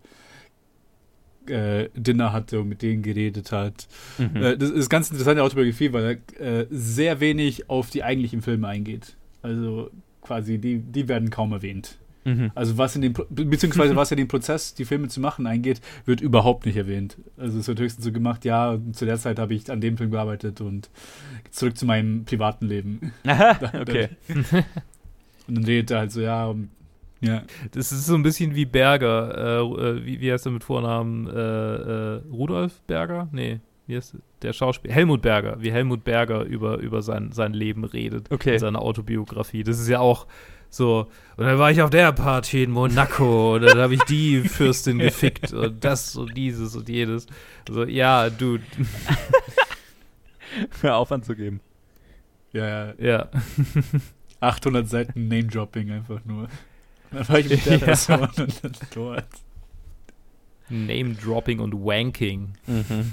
äh, 1.48 1.88
Dinner 1.94 2.32
hatte 2.32 2.60
und 2.60 2.68
mit 2.68 2.82
denen 2.82 3.02
geredet 3.02 3.52
hat. 3.52 3.88
Mhm. 4.18 4.36
Äh, 4.36 4.56
das 4.56 4.70
ist 4.70 4.88
ganz 4.88 5.10
interessante 5.10 5.42
Autobiografie, 5.42 5.92
weil 5.92 6.20
er 6.38 6.60
äh, 6.60 6.66
sehr 6.70 7.20
wenig 7.20 7.68
auf 7.68 7.90
die 7.90 8.04
eigentlichen 8.04 8.42
Filme 8.42 8.68
eingeht. 8.68 9.16
Also 9.42 9.90
quasi, 10.20 10.58
die, 10.58 10.78
die 10.78 11.08
werden 11.08 11.30
kaum 11.30 11.52
erwähnt. 11.52 11.98
Mhm. 12.24 12.52
Also 12.54 12.78
was 12.78 12.94
in 12.94 13.02
den, 13.02 13.14
beziehungsweise 13.30 13.96
was 13.96 14.10
in 14.12 14.16
den 14.16 14.28
Prozess, 14.28 14.74
die 14.74 14.84
Filme 14.84 15.08
zu 15.08 15.20
machen 15.20 15.46
eingeht, 15.46 15.80
wird 16.04 16.20
überhaupt 16.20 16.66
nicht 16.66 16.76
erwähnt. 16.76 17.16
Also 17.36 17.58
es 17.58 17.66
wird 17.66 17.80
höchstens 17.80 18.04
so 18.04 18.12
gemacht, 18.12 18.44
ja, 18.44 18.78
zu 18.92 19.04
der 19.04 19.18
Zeit 19.18 19.38
habe 19.38 19.54
ich 19.54 19.70
an 19.70 19.80
dem 19.80 19.96
Film 19.96 20.10
gearbeitet 20.10 20.60
und 20.60 20.88
zurück 21.50 21.76
zu 21.76 21.86
meinem 21.86 22.24
privaten 22.24 22.66
Leben. 22.66 23.12
Aha, 23.26 23.58
okay. 23.80 24.10
Und 25.48 25.56
dann 25.56 25.64
redet 25.64 25.90
er 25.90 25.98
halt 25.98 26.12
so, 26.12 26.20
ja, 26.20 26.46
um, 26.46 26.70
ja. 27.22 27.42
Das 27.70 27.92
ist 27.92 28.06
so 28.06 28.14
ein 28.14 28.22
bisschen 28.22 28.54
wie 28.54 28.64
Berger. 28.66 29.60
Äh, 29.60 29.88
äh, 29.88 30.04
wie, 30.04 30.20
wie 30.20 30.32
heißt 30.32 30.46
er 30.46 30.52
mit 30.52 30.64
Vornamen? 30.64 31.26
Äh, 31.28 31.30
äh, 31.32 32.20
Rudolf 32.30 32.80
Berger? 32.86 33.28
Nee, 33.32 33.60
wie 33.86 33.96
heißt 33.96 34.16
der 34.42 34.52
Schauspieler? 34.52 34.92
Helmut 34.94 35.22
Berger. 35.22 35.56
Wie 35.60 35.72
Helmut 35.72 36.04
Berger 36.04 36.42
über, 36.42 36.78
über 36.78 37.00
sein, 37.02 37.32
sein 37.32 37.52
Leben 37.52 37.84
redet. 37.84 38.30
Okay. 38.30 38.54
In 38.54 38.58
seiner 38.58 38.82
Autobiografie. 38.82 39.62
Das 39.62 39.78
ist 39.78 39.88
ja 39.88 40.00
auch 40.00 40.26
so. 40.68 41.06
Und 41.36 41.44
dann 41.46 41.58
war 41.58 41.70
ich 41.70 41.80
auf 41.80 41.90
der 41.90 42.12
Party 42.12 42.64
in 42.64 42.70
Monaco. 42.70 43.54
und 43.54 43.62
dann 43.62 43.78
habe 43.78 43.94
ich 43.94 44.02
die 44.04 44.40
Fürstin 44.48 44.98
gefickt. 44.98 45.52
Und 45.52 45.84
das 45.84 46.16
und 46.16 46.36
dieses 46.36 46.74
und 46.76 46.88
jedes. 46.88 47.26
So, 47.68 47.84
ja, 47.84 48.30
dude. 48.30 48.64
Hör 50.80 50.96
auf 50.96 51.12
anzugeben. 51.12 51.60
Ja, 52.52 52.66
ja, 52.66 52.94
Ja. 52.98 53.30
800 54.40 54.88
Seiten 54.88 55.28
Name-Dropping 55.28 55.92
einfach 55.92 56.24
nur. 56.24 56.48
Dann 57.12 57.28
war 57.28 57.38
ich 57.38 57.48
mit 57.48 57.66
der 57.66 57.72
Ja. 57.78 57.84
Person 57.84 58.20
und 58.36 58.64
dann 58.64 58.72
dort. 58.94 59.26
Name-Dropping 60.68 61.60
und 61.60 61.74
Wanking. 61.74 62.54
Mhm. 62.66 63.12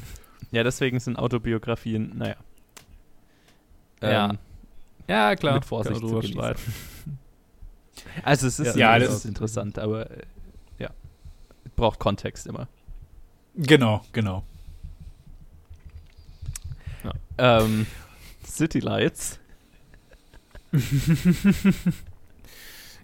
Ja, 0.52 0.64
deswegen 0.64 1.00
sind 1.00 1.18
Autobiografien, 1.18 2.18
naja. 2.18 2.36
Ja. 4.02 4.30
Ähm, 4.30 4.38
Ja, 5.08 5.36
klar. 5.36 5.56
Mit 5.56 5.66
Vorsicht 5.66 6.00
zu 6.00 6.08
genießen. 6.08 6.32
streiten. 6.32 6.74
Also 8.24 8.48
es 8.48 8.60
ist, 8.60 8.76
Ja, 8.78 8.98
das- 8.98 9.14
ist 9.14 9.26
interessant, 9.26 9.78
aber 9.78 10.10
äh, 10.10 10.22
ja, 10.80 10.90
braucht 11.76 12.00
Kontext 12.00 12.48
immer. 12.48 12.68
Genau, 13.56 14.04
genau. 14.14 14.44
Ähm, 17.38 17.86
City 18.46 18.80
Lights. 18.80 19.40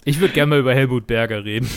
Ich 0.06 0.20
würde 0.20 0.34
gerne 0.34 0.52
mal 0.52 0.60
über 0.60 0.74
Helmut 0.74 1.08
Berger 1.08 1.44
reden. 1.44 1.68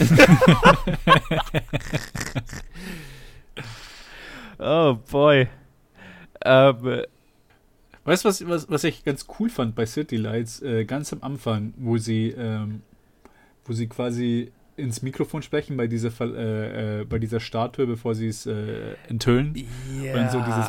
Oh 4.59 4.99
boy. 5.11 5.49
Ähm, 6.45 7.03
Weißt 8.05 8.25
du, 8.25 8.29
was, 8.31 8.49
was, 8.49 8.71
was 8.71 8.85
ich 8.85 9.05
ganz 9.05 9.27
cool 9.39 9.51
fand 9.51 9.75
bei 9.75 9.85
City 9.85 10.17
Lights, 10.17 10.63
äh, 10.63 10.87
ganz 10.87 11.13
am 11.13 11.23
Anfang, 11.23 11.75
wo 11.77 11.99
sie, 11.99 12.29
ähm, 12.31 12.81
wo 13.67 13.75
sie 13.75 13.87
quasi 13.87 14.51
ins 14.79 15.03
Mikrofon 15.03 15.43
sprechen 15.43 15.77
bei 15.77 15.89
dieser, 15.89 16.11
äh, 16.21 17.01
äh, 17.01 17.05
bei 17.05 17.19
dieser 17.19 17.39
Statue, 17.39 17.87
bevor 17.87 18.15
sie 18.15 18.29
es 18.29 18.47
äh, 18.47 18.95
enthüllen. 19.09 19.55
Und 20.25 20.31
so 20.31 20.39
dieses 20.41 20.69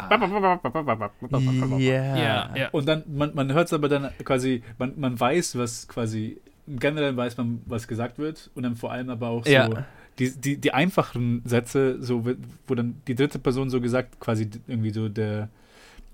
Ja. 2.18 2.56
ja. 2.58 2.70
Und 2.72 2.90
dann, 2.90 3.04
man, 3.08 3.34
man 3.34 3.54
hört 3.54 3.68
es 3.68 3.74
aber 3.74 3.88
dann 3.88 4.10
quasi, 4.26 4.62
man, 4.78 5.00
man 5.00 5.18
weiß, 5.18 5.58
was 5.58 5.88
quasi, 5.88 6.42
generell 6.78 7.16
weiß 7.18 7.38
man, 7.38 7.62
was 7.66 7.88
gesagt 7.88 8.20
wird 8.20 8.50
und 8.56 8.64
dann 8.64 8.76
vor 8.76 8.92
allem 8.92 9.10
aber 9.10 9.30
auch 9.30 9.46
so 9.46 9.52
Ja. 9.52 9.86
die, 10.20 10.32
die, 10.32 10.58
die 10.58 10.74
einfachen 10.74 11.42
Sätze, 11.46 12.02
so 12.02 12.26
wo 12.68 12.76
dann 12.76 13.02
die 13.08 13.16
dritte 13.16 13.40
Person 13.40 13.70
so 13.70 13.82
gesagt, 13.82 14.20
quasi 14.20 14.50
irgendwie 14.68 14.92
so 14.92 15.10
der, 15.10 15.50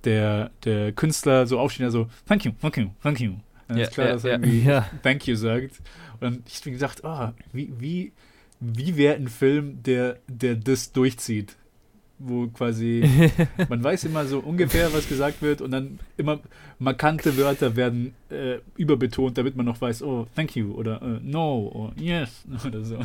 der, 0.03 0.51
der 0.63 0.91
Künstler 0.93 1.47
so 1.47 1.59
aufsteht, 1.59 1.91
so 1.91 2.07
thank 2.27 2.45
you, 2.45 2.51
thank 2.61 2.77
you, 2.77 2.89
thank 3.01 3.19
you. 3.19 3.33
Dann 3.67 3.77
Ja, 3.77 3.83
ist 3.85 3.93
klar, 3.93 4.07
ja, 4.07 4.13
dass 4.13 4.23
er 4.23 4.31
ja. 4.31 4.35
irgendwie 4.37 4.61
Ja. 4.69 4.89
thank 5.03 5.27
you 5.27 5.35
sagt. 5.35 5.81
Und 6.13 6.21
dann 6.21 6.43
ich 6.47 6.65
mir 6.65 6.71
gedacht, 6.73 7.03
ah, 7.03 7.33
wie, 7.51 7.73
wie, 7.79 8.11
wie 8.59 8.95
wäre 8.95 9.15
ein 9.15 9.27
Film, 9.27 9.81
der, 9.83 10.19
der 10.27 10.55
das 10.55 10.91
durchzieht? 10.91 11.55
Wo 12.17 12.47
quasi 12.47 13.03
man 13.69 13.83
weiß 13.83 14.05
immer 14.05 14.25
so 14.25 14.39
ungefähr, 14.39 14.93
was 14.93 15.09
gesagt 15.09 15.41
wird 15.41 15.61
und 15.61 15.71
dann 15.71 15.99
immer 16.15 16.39
markante 16.79 17.35
Wörter 17.37 17.75
werden 17.75 18.13
äh, 18.29 18.59
überbetont, 18.77 19.37
damit 19.37 19.55
man 19.57 19.65
noch 19.65 19.81
weiß, 19.81 20.01
oh, 20.03 20.25
thank 20.35 20.55
you 20.55 20.73
oder 20.73 21.01
äh, 21.01 21.19
no 21.21 21.67
oder 21.73 22.01
yes 22.01 22.45
oder 22.65 22.83
so. 22.83 22.99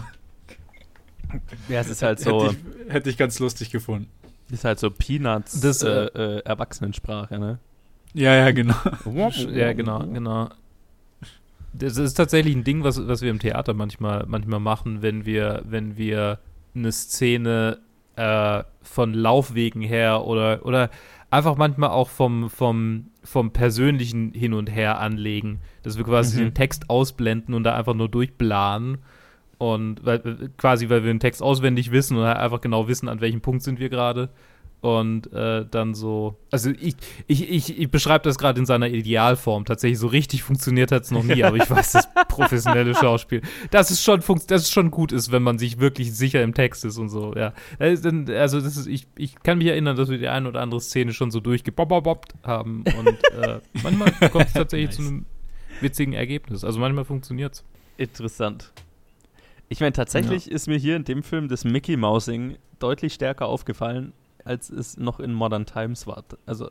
Ja, 1.68 1.80
es 1.80 1.88
ist 1.88 2.02
halt 2.02 2.20
so, 2.20 2.44
Hätte 2.44 2.56
ich, 2.86 2.92
hätte 2.92 3.10
ich 3.10 3.16
ganz 3.16 3.38
lustig 3.38 3.70
gefunden. 3.70 4.08
ist 4.50 4.64
halt 4.64 4.78
so 4.78 4.90
Peanuts 4.90 5.60
Das, 5.60 5.82
äh, 5.82 5.88
äh, 5.88 6.38
äh, 6.38 6.42
Erwachsenensprache, 6.44 7.38
ne? 7.38 7.58
Ja, 8.14 8.34
ja, 8.34 8.50
genau. 8.50 8.74
Ja, 9.52 9.72
genau, 9.72 10.00
genau. 10.06 10.50
Das 11.72 11.96
ist 11.96 12.14
tatsächlich 12.14 12.54
ein 12.56 12.64
Ding, 12.64 12.82
was, 12.82 13.06
was 13.06 13.22
wir 13.22 13.30
im 13.30 13.38
Theater 13.38 13.74
manchmal, 13.74 14.24
manchmal 14.26 14.58
machen, 14.58 15.02
wenn 15.02 15.24
wir, 15.24 15.62
wenn 15.64 15.96
wir 15.96 16.40
eine 16.74 16.90
Szene 16.90 17.78
äh, 18.20 18.64
von 18.82 19.14
Laufwegen 19.14 19.82
her 19.82 20.24
oder, 20.26 20.64
oder 20.66 20.90
einfach 21.30 21.56
manchmal 21.56 21.90
auch 21.90 22.08
vom, 22.08 22.50
vom, 22.50 23.06
vom 23.24 23.52
persönlichen 23.52 24.32
Hin 24.32 24.52
und 24.52 24.68
Her 24.70 24.98
anlegen. 25.00 25.60
Dass 25.82 25.96
wir 25.96 26.04
quasi 26.04 26.38
Mhm. 26.38 26.46
den 26.46 26.54
Text 26.54 26.90
ausblenden 26.90 27.54
und 27.54 27.64
da 27.64 27.74
einfach 27.74 27.94
nur 27.94 28.08
durchplanen. 28.08 28.98
Und 29.58 30.04
weil, 30.04 30.50
quasi, 30.56 30.88
weil 30.88 31.04
wir 31.04 31.12
den 31.12 31.20
Text 31.20 31.42
auswendig 31.42 31.90
wissen 31.92 32.16
und 32.16 32.24
halt 32.24 32.38
einfach 32.38 32.60
genau 32.60 32.88
wissen, 32.88 33.08
an 33.08 33.20
welchem 33.20 33.40
Punkt 33.40 33.62
sind 33.62 33.78
wir 33.78 33.88
gerade. 33.90 34.30
Und 34.82 35.30
äh, 35.34 35.66
dann 35.70 35.92
so, 35.94 36.36
also 36.50 36.70
ich, 36.70 36.94
ich, 37.26 37.50
ich, 37.50 37.78
ich 37.78 37.90
beschreibe 37.90 38.24
das 38.24 38.38
gerade 38.38 38.58
in 38.58 38.64
seiner 38.64 38.88
Idealform. 38.88 39.66
Tatsächlich 39.66 39.98
so 39.98 40.06
richtig 40.06 40.42
funktioniert 40.42 40.90
hat 40.90 41.02
es 41.02 41.10
noch 41.10 41.22
nie, 41.22 41.44
aber 41.44 41.58
ich 41.58 41.68
weiß, 41.68 41.92
das 41.92 42.08
professionelle 42.28 42.94
Schauspiel, 42.94 43.42
dass 43.70 43.90
es 43.90 44.02
schon 44.02 44.22
funkt, 44.22 44.50
dass 44.50 44.62
es 44.62 44.70
schon 44.70 44.90
gut 44.90 45.12
ist, 45.12 45.32
wenn 45.32 45.42
man 45.42 45.58
sich 45.58 45.80
wirklich 45.80 46.14
sicher 46.14 46.42
im 46.42 46.54
Text 46.54 46.86
ist 46.86 46.96
und 46.96 47.10
so, 47.10 47.34
ja. 47.36 47.52
Dann- 47.78 48.30
Also 48.30 48.62
das 48.62 48.78
ist, 48.78 48.86
ich, 48.86 49.06
ich 49.18 49.34
kann 49.42 49.58
mich 49.58 49.66
erinnern, 49.66 49.96
dass 49.96 50.08
wir 50.08 50.16
die 50.16 50.28
eine 50.28 50.48
oder 50.48 50.62
andere 50.62 50.80
Szene 50.80 51.12
schon 51.12 51.30
so 51.30 51.40
durchgebobbt 51.40 52.34
haben 52.42 52.82
und 52.98 53.08
äh, 53.38 53.60
manchmal 53.82 54.12
kommt 54.30 54.46
es 54.46 54.54
tatsächlich 54.54 54.90
zu 54.92 55.02
Nice. 55.02 55.10
einem 55.10 55.26
witzigen 55.82 56.14
Ergebnis. 56.14 56.64
Also 56.64 56.80
manchmal 56.80 57.04
funktioniert 57.04 57.52
es. 57.52 57.64
Interessant. 57.98 58.72
Ich 59.68 59.80
meine, 59.80 59.92
tatsächlich 59.92 60.50
ist 60.50 60.68
mir 60.68 60.78
hier 60.78 60.96
in 60.96 61.04
dem 61.04 61.22
Film 61.22 61.48
das 61.48 61.64
Mickey 61.64 61.96
Mousing 61.98 62.56
deutlich 62.78 63.12
stärker 63.12 63.46
aufgefallen, 63.46 64.12
als 64.44 64.70
es 64.70 64.96
noch 64.96 65.20
in 65.20 65.32
Modern 65.32 65.66
Times 65.66 66.06
war. 66.06 66.24
Also 66.46 66.70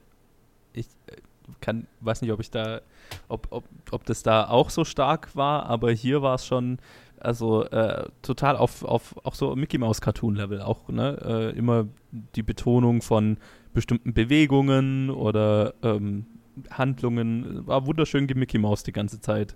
ich 0.74 0.88
äh, 1.08 1.16
kann, 1.62 1.88
weiß 2.02 2.22
nicht, 2.22 2.32
ob 2.32 2.40
ich 2.40 2.52
da, 2.52 2.82
ob, 3.28 3.48
ob, 3.52 3.64
ob 3.92 4.06
das 4.06 4.24
da 4.24 4.48
auch 4.48 4.70
so 4.70 4.86
stark 4.86 5.36
war, 5.36 5.66
aber 5.66 5.92
hier 5.92 6.22
war 6.22 6.36
es 6.36 6.46
schon, 6.46 6.78
also 7.20 7.64
äh, 7.66 8.08
total 8.22 8.56
auf, 8.56 8.84
auf 8.84 9.16
auch 9.26 9.36
so 9.36 9.56
Mickey 9.56 9.78
Mouse 9.78 10.00
Cartoon 10.02 10.36
Level 10.36 10.62
auch, 10.62 10.88
ne? 10.90 11.18
Äh, 11.54 11.58
immer 11.58 11.88
die 12.36 12.44
Betonung 12.44 13.02
von 13.02 13.38
bestimmten 13.74 14.14
Bewegungen 14.14 15.10
oder 15.10 15.74
ähm, 15.84 16.26
Handlungen, 16.72 17.66
war 17.68 17.86
wunderschön 17.86 18.26
Mickey 18.36 18.58
Mouse 18.58 18.84
die 18.84 18.92
ganze 18.92 19.22
Zeit. 19.22 19.56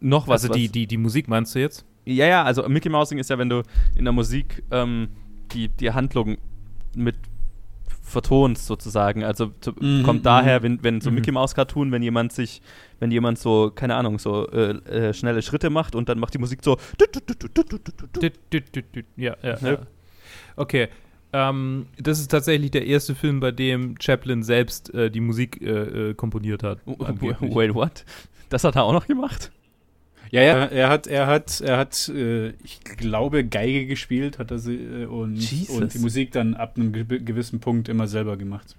Noch 0.00 0.28
was, 0.28 0.42
Also 0.44 0.54
die, 0.54 0.66
was- 0.66 0.72
die, 0.72 0.86
die 0.86 0.96
Musik 0.98 1.28
meinst 1.28 1.54
du 1.54 1.60
jetzt? 1.60 1.84
ja, 2.06 2.26
ja, 2.26 2.42
also 2.44 2.68
Mickey 2.68 2.90
Mousing 2.90 3.18
ist 3.18 3.30
ja, 3.30 3.38
wenn 3.38 3.48
du 3.48 3.62
in 3.96 4.04
der 4.04 4.12
Musik 4.12 4.62
ähm, 4.70 5.08
die, 5.52 5.68
die 5.68 5.90
Handlung 5.92 6.36
mit 6.96 7.16
vertonst 8.02 8.66
sozusagen. 8.66 9.24
Also 9.24 9.52
zu, 9.60 9.72
Mhm, 9.80 10.02
kommt 10.02 10.26
daher, 10.26 10.62
wenn, 10.62 10.82
wenn 10.82 11.00
so 11.00 11.10
Mhm. 11.10 11.16
Mickey 11.16 11.32
Mouse 11.32 11.54
Cartoon, 11.54 11.90
wenn 11.90 12.02
jemand 12.02 12.32
sich, 12.32 12.60
wenn 13.00 13.10
jemand 13.10 13.38
so, 13.38 13.70
keine 13.74 13.96
Ahnung, 13.96 14.18
so 14.18 14.46
äh, 14.50 14.70
äh, 15.08 15.14
schnelle 15.14 15.42
Schritte 15.42 15.70
macht 15.70 15.94
und 15.94 16.08
dann 16.08 16.18
macht 16.18 16.34
die 16.34 16.38
Musik 16.38 16.60
so. 16.62 16.76
Ja, 19.16 19.36
ja, 19.42 19.56
Ja. 19.62 19.78
Okay. 20.56 20.88
Ähm, 21.32 21.86
das 21.98 22.20
ist 22.20 22.28
tatsächlich 22.30 22.70
der 22.70 22.86
erste 22.86 23.14
Film, 23.16 23.40
bei 23.40 23.50
dem 23.50 23.96
Chaplin 24.00 24.44
selbst 24.44 24.94
äh, 24.94 25.10
die 25.10 25.20
Musik 25.20 25.60
äh, 25.60 26.10
äh, 26.10 26.14
komponiert 26.14 26.62
hat. 26.62 26.78
Wait, 26.86 27.74
what? 27.74 28.04
Das 28.50 28.62
hat 28.62 28.76
er 28.76 28.84
auch 28.84 28.92
noch 28.92 29.06
gemacht? 29.08 29.50
Ja, 30.30 30.42
ja, 30.42 30.64
er 30.66 30.88
hat, 30.88 31.06
er 31.06 31.26
hat, 31.26 31.60
er 31.60 31.76
hat, 31.76 32.08
äh, 32.08 32.48
ich 32.64 32.80
glaube, 32.82 33.44
Geige 33.44 33.86
gespielt, 33.86 34.38
hat 34.38 34.50
er 34.50 34.58
sie 34.58 34.76
äh, 34.76 35.06
und, 35.06 35.36
Jesus. 35.36 35.76
und 35.76 35.94
die 35.94 35.98
Musik 35.98 36.32
dann 36.32 36.54
ab 36.54 36.74
einem 36.76 36.92
ge 36.92 37.04
gewissen 37.20 37.60
Punkt 37.60 37.88
immer 37.88 38.06
selber 38.06 38.36
gemacht. 38.36 38.76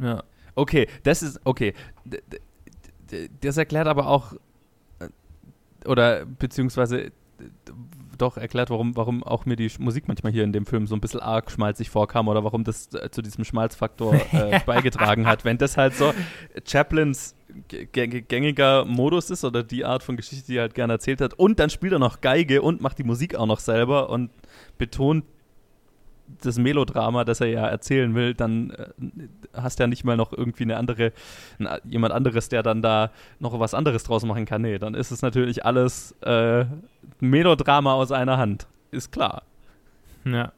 Ja. 0.00 0.22
Okay, 0.54 0.88
das 1.04 1.22
ist, 1.22 1.40
okay. 1.44 1.74
D- 2.04 2.20
Das 3.40 3.56
erklärt 3.56 3.86
aber 3.88 4.06
auch, 4.08 4.32
äh, 4.98 5.08
oder 5.88 6.24
beziehungsweise 6.26 7.12
doch 8.18 8.36
erklärt, 8.36 8.70
warum, 8.70 8.96
warum 8.96 9.22
auch 9.22 9.46
mir 9.46 9.56
die 9.56 9.70
Musik 9.78 10.08
manchmal 10.08 10.32
hier 10.32 10.44
in 10.44 10.52
dem 10.52 10.66
Film 10.66 10.86
so 10.86 10.94
ein 10.94 11.00
bisschen 11.00 11.20
arg 11.20 11.50
schmalzig 11.50 11.90
vorkam 11.90 12.28
oder 12.28 12.44
warum 12.44 12.64
das 12.64 12.92
äh, 12.94 13.10
zu 13.10 13.22
diesem 13.22 13.44
Schmalzfaktor 13.44 14.14
äh, 14.32 14.60
beigetragen 14.64 15.26
hat. 15.26 15.44
Wenn 15.44 15.58
das 15.58 15.76
halt 15.76 15.94
so 15.94 16.12
Chaplins 16.66 17.34
gängiger 17.68 18.84
Modus 18.84 19.30
ist 19.30 19.44
oder 19.44 19.62
die 19.62 19.84
Art 19.84 20.02
von 20.02 20.16
Geschichte, 20.16 20.46
die 20.46 20.56
er 20.56 20.62
halt 20.62 20.74
gerne 20.74 20.94
erzählt 20.94 21.20
hat 21.20 21.34
und 21.34 21.58
dann 21.58 21.68
spielt 21.68 21.92
er 21.92 21.98
noch 21.98 22.20
Geige 22.20 22.62
und 22.62 22.80
macht 22.80 22.98
die 22.98 23.04
Musik 23.04 23.34
auch 23.34 23.46
noch 23.46 23.60
selber 23.60 24.08
und 24.08 24.30
betont 24.78 25.24
das 26.42 26.58
Melodrama, 26.58 27.24
das 27.24 27.40
er 27.40 27.48
ja 27.48 27.66
erzählen 27.66 28.14
will, 28.14 28.34
dann 28.34 28.70
äh, 28.70 28.86
hast 29.54 29.78
du 29.78 29.84
ja 29.84 29.86
nicht 29.86 30.04
mal 30.04 30.16
noch 30.16 30.32
irgendwie 30.32 30.64
eine 30.64 30.76
andere, 30.76 31.12
jemand 31.84 32.12
anderes, 32.12 32.48
der 32.48 32.62
dann 32.62 32.82
da 32.82 33.10
noch 33.38 33.58
was 33.58 33.74
anderes 33.74 34.04
draus 34.04 34.24
machen 34.24 34.44
kann. 34.44 34.62
Nee, 34.62 34.78
dann 34.78 34.94
ist 34.94 35.10
es 35.10 35.22
natürlich 35.22 35.64
alles 35.64 36.12
äh, 36.22 36.64
Melodrama 37.20 37.94
aus 37.94 38.12
einer 38.12 38.38
Hand. 38.38 38.66
Ist 38.90 39.12
klar. 39.12 39.42
Ja. 40.24 40.52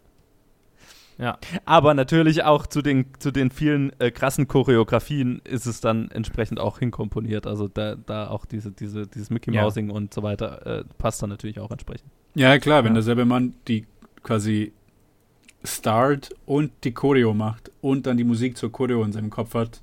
Ja. 1.18 1.38
Aber 1.64 1.94
natürlich 1.94 2.42
auch 2.42 2.66
zu 2.66 2.82
den, 2.82 3.06
zu 3.18 3.30
den 3.30 3.50
vielen 3.50 3.98
äh, 4.00 4.10
krassen 4.10 4.48
Choreografien 4.48 5.40
ist 5.44 5.66
es 5.66 5.80
dann 5.80 6.10
entsprechend 6.10 6.58
auch 6.58 6.78
hinkomponiert. 6.78 7.46
Also 7.46 7.68
da, 7.68 7.94
da 7.94 8.28
auch 8.28 8.44
diese, 8.44 8.72
diese, 8.72 9.06
dieses 9.06 9.30
Mickey 9.30 9.50
Mousing 9.50 9.88
ja. 9.88 9.94
und 9.94 10.12
so 10.12 10.22
weiter 10.22 10.66
äh, 10.66 10.84
passt 10.98 11.22
dann 11.22 11.30
natürlich 11.30 11.60
auch 11.60 11.70
entsprechend. 11.70 12.10
Ja, 12.34 12.58
klar, 12.58 12.82
wenn 12.82 12.92
ja. 12.92 12.94
derselbe 12.94 13.24
Mann 13.24 13.54
die 13.68 13.86
quasi 14.22 14.72
Start 15.64 16.30
und 16.44 16.72
die 16.84 16.92
Choreo 16.92 17.32
macht 17.32 17.70
und 17.80 18.06
dann 18.06 18.16
die 18.16 18.24
Musik 18.24 18.56
zur 18.56 18.70
Choreo 18.70 19.02
in 19.02 19.12
seinem 19.12 19.30
Kopf 19.30 19.54
hat, 19.54 19.80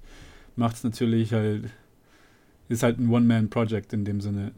macht 0.56 0.76
es 0.76 0.84
natürlich 0.84 1.34
halt, 1.34 1.70
ist 2.70 2.84
halt 2.84 3.00
ein 3.00 3.10
One-Man-Project 3.10 3.92
in 3.94 4.06
dem 4.06 4.22
Sinne, 4.22 4.52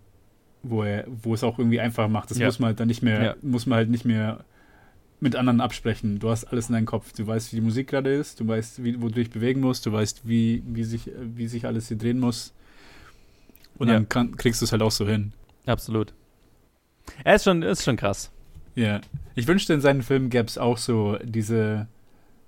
wo 0.63 0.83
er, 0.83 1.05
wo 1.07 1.33
es 1.33 1.43
auch 1.43 1.59
irgendwie 1.59 1.79
einfach 1.79 2.09
macht. 2.09 2.29
Das 2.29 2.37
ja. 2.37 2.47
muss 2.47 2.59
man 2.59 2.67
halt 2.67 2.79
dann 2.79 2.87
nicht 2.87 3.01
mehr, 3.01 3.23
ja. 3.23 3.35
muss 3.41 3.65
man 3.65 3.77
halt 3.77 3.89
nicht 3.89 4.05
mehr 4.05 4.43
mit 5.21 5.37
anderen 5.37 5.61
absprechen. 5.61 6.19
Du 6.19 6.29
hast 6.29 6.43
alles 6.45 6.67
in 6.67 6.73
deinem 6.73 6.85
Kopf. 6.85 7.13
Du 7.13 7.25
weißt, 7.25 7.53
wie 7.53 7.55
die 7.55 7.61
Musik 7.61 7.87
gerade 7.87 8.13
ist, 8.13 8.41
du 8.41 8.47
weißt, 8.47 8.83
wie, 8.83 9.01
wo 9.01 9.07
du 9.07 9.15
dich 9.15 9.29
bewegen 9.29 9.61
musst, 9.61 9.85
du 9.85 9.93
weißt, 9.93 10.27
wie, 10.27 10.61
wie, 10.67 10.83
sich, 10.83 11.09
wie 11.17 11.47
sich 11.47 11.65
alles 11.65 11.87
hier 11.87 11.97
drehen 11.97 12.19
muss. 12.19 12.53
Und 13.77 13.87
ja. 13.87 13.93
dann 13.93 14.09
kann, 14.09 14.35
kriegst 14.35 14.61
du 14.61 14.65
es 14.65 14.73
halt 14.73 14.81
auch 14.81 14.91
so 14.91 15.07
hin. 15.07 15.31
Absolut. 15.65 16.13
Er 17.23 17.35
ist 17.35 17.45
schon, 17.45 17.61
ist 17.61 17.83
schon 17.83 17.95
krass. 17.95 18.32
Ja. 18.75 19.01
Ich 19.35 19.47
wünschte, 19.47 19.73
in 19.73 19.81
seinen 19.81 20.01
Filmen 20.01 20.29
gäbe 20.29 20.47
es 20.47 20.57
auch 20.57 20.77
so 20.77 21.17
diese, 21.23 21.87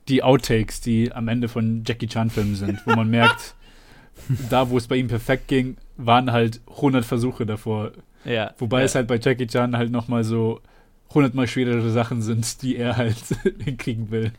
die 0.07 0.23
Outtakes, 0.23 0.82
die 0.82 1.11
am 1.11 1.28
Ende 1.28 1.47
von 1.47 1.84
Jackie 1.86 2.07
Chan-Filmen 2.07 2.55
sind, 2.55 2.86
wo 2.86 2.95
man 2.95 3.09
merkt, 3.09 3.55
da, 4.49 4.69
wo 4.69 4.78
es 4.78 4.88
bei 4.88 4.95
ihm 4.95 5.07
perfekt 5.07 5.47
ging, 5.47 5.78
waren 5.97 6.32
halt 6.32 6.61
100 6.69 7.05
Versuche 7.05 7.45
davor. 7.45 7.91
Ja. 8.23 8.53
Wobei 8.57 8.80
ja. 8.80 8.86
es 8.86 8.95
halt 8.95 9.07
bei 9.07 9.19
Jackie 9.19 9.47
Chan 9.47 9.78
halt 9.78 9.91
nochmal 9.91 10.23
so 10.23 10.61
100 11.09 11.34
mal 11.34 11.47
schwerere 11.47 11.89
Sachen 11.91 12.21
sind, 12.21 12.61
die 12.61 12.76
er 12.76 12.97
halt 12.97 13.17
hinkriegen 13.63 14.11
will. 14.11 14.32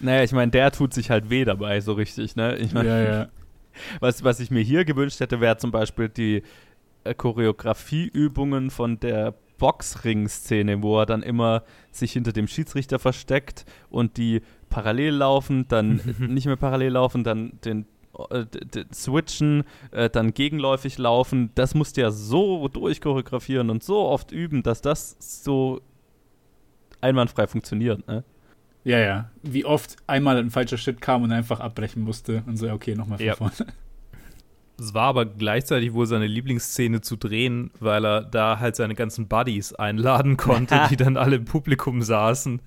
Naja, 0.00 0.22
ich 0.22 0.32
meine, 0.32 0.50
der 0.50 0.72
tut 0.72 0.94
sich 0.94 1.10
halt 1.10 1.30
weh 1.30 1.44
dabei, 1.44 1.80
so 1.80 1.92
richtig, 1.92 2.34
ne? 2.34 2.56
Ich 2.56 2.72
mein, 2.72 2.86
ja, 2.86 3.00
ja. 3.00 3.28
Was, 4.00 4.24
was 4.24 4.40
ich 4.40 4.50
mir 4.50 4.60
hier 4.60 4.84
gewünscht 4.84 5.20
hätte, 5.20 5.40
wäre 5.40 5.56
zum 5.56 5.70
Beispiel 5.70 6.08
die 6.08 6.42
äh, 7.04 7.14
Choreografieübungen 7.14 8.70
von 8.70 8.98
der 8.98 9.34
Boxring-Szene, 9.60 10.82
wo 10.82 10.98
er 10.98 11.06
dann 11.06 11.22
immer 11.22 11.62
sich 11.92 12.12
hinter 12.12 12.32
dem 12.32 12.48
Schiedsrichter 12.48 12.98
versteckt 12.98 13.64
und 13.88 14.16
die 14.16 14.42
parallel 14.68 15.14
laufen, 15.14 15.68
dann 15.68 16.00
nicht 16.18 16.46
mehr 16.46 16.56
parallel 16.56 16.94
laufen, 16.94 17.22
dann 17.22 17.52
den 17.64 17.86
äh, 18.30 18.44
switchen, 18.92 19.62
äh, 19.92 20.10
dann 20.10 20.34
gegenläufig 20.34 20.98
laufen. 20.98 21.50
Das 21.54 21.74
musst 21.74 21.96
du 21.96 22.00
ja 22.00 22.10
so 22.10 22.66
durchchoreografieren 22.66 23.70
und 23.70 23.84
so 23.84 24.00
oft 24.00 24.32
üben, 24.32 24.64
dass 24.64 24.82
das 24.82 25.16
so 25.20 25.80
einwandfrei 27.00 27.46
funktioniert. 27.46 28.06
Ne? 28.08 28.24
Ja, 28.82 28.98
ja. 28.98 29.30
Wie 29.42 29.64
oft 29.64 29.96
einmal 30.06 30.38
ein 30.38 30.50
falscher 30.50 30.78
Schritt 30.78 31.00
kam 31.00 31.22
und 31.22 31.32
einfach 31.32 31.60
abbrechen 31.60 32.02
musste 32.02 32.42
und 32.46 32.56
so, 32.56 32.70
okay, 32.70 32.94
nochmal 32.94 33.18
von 33.18 33.26
ja. 33.26 33.36
vorne. 33.36 33.54
Es 34.80 34.94
war 34.94 35.04
aber 35.04 35.26
gleichzeitig 35.26 35.92
wohl 35.92 36.06
seine 36.06 36.26
Lieblingsszene 36.26 37.02
zu 37.02 37.16
drehen, 37.16 37.70
weil 37.80 38.04
er 38.04 38.22
da 38.22 38.58
halt 38.58 38.76
seine 38.76 38.94
ganzen 38.94 39.28
Buddies 39.28 39.74
einladen 39.74 40.38
konnte, 40.38 40.80
die 40.90 40.96
dann 40.96 41.18
alle 41.18 41.36
im 41.36 41.44
Publikum 41.44 42.00
saßen. 42.00 42.62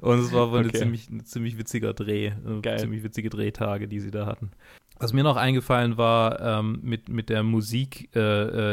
Und 0.00 0.18
es 0.20 0.32
war 0.32 0.52
wohl 0.52 0.60
okay. 0.60 0.68
eine 0.68 0.78
ziemlich, 0.78 1.10
ein 1.10 1.24
ziemlich 1.24 1.58
witziger 1.58 1.92
Dreh, 1.92 2.26
äh, 2.26 2.60
Geil. 2.62 2.78
ziemlich 2.78 3.02
witzige 3.02 3.30
Drehtage, 3.30 3.88
die 3.88 3.98
sie 3.98 4.12
da 4.12 4.26
hatten. 4.26 4.52
Was 4.98 5.12
mir 5.12 5.24
noch 5.24 5.36
eingefallen 5.36 5.98
war 5.98 6.40
ähm, 6.40 6.78
mit, 6.82 7.08
mit 7.08 7.28
der 7.28 7.42
Musik, 7.42 8.10
äh, 8.14 8.20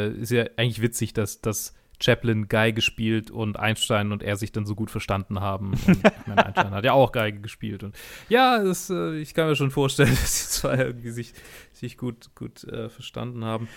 äh, 0.08 0.14
ist 0.14 0.32
ja 0.32 0.46
eigentlich 0.56 0.82
witzig, 0.82 1.14
dass, 1.14 1.42
dass 1.42 1.74
Chaplin 2.02 2.48
Geige 2.48 2.76
gespielt 2.76 3.32
und 3.32 3.58
Einstein 3.58 4.12
und 4.12 4.24
er 4.24 4.36
sich 4.36 4.52
dann 4.52 4.66
so 4.66 4.76
gut 4.76 4.92
verstanden 4.92 5.40
haben. 5.40 5.72
Und, 5.88 5.98
ich 5.98 6.28
meine, 6.28 6.46
Einstein 6.46 6.72
hat 6.72 6.86
ja 6.86 6.94
auch 6.94 7.12
Geige 7.12 7.40
gespielt. 7.40 7.84
Und 7.84 7.96
ja, 8.30 8.62
das, 8.64 8.90
äh, 8.90 9.16
ich 9.18 9.34
kann 9.34 9.48
mir 9.48 9.56
schon 9.56 9.72
vorstellen, 9.72 10.10
dass 10.22 10.44
die 10.44 10.50
zwei 10.50 10.78
irgendwie 10.78 11.12
sich, 11.12 11.34
sich 11.72 11.98
gut, 11.98 12.36
gut 12.36 12.64
äh, 12.66 12.90
verstanden 12.90 13.46
haben. 13.46 13.68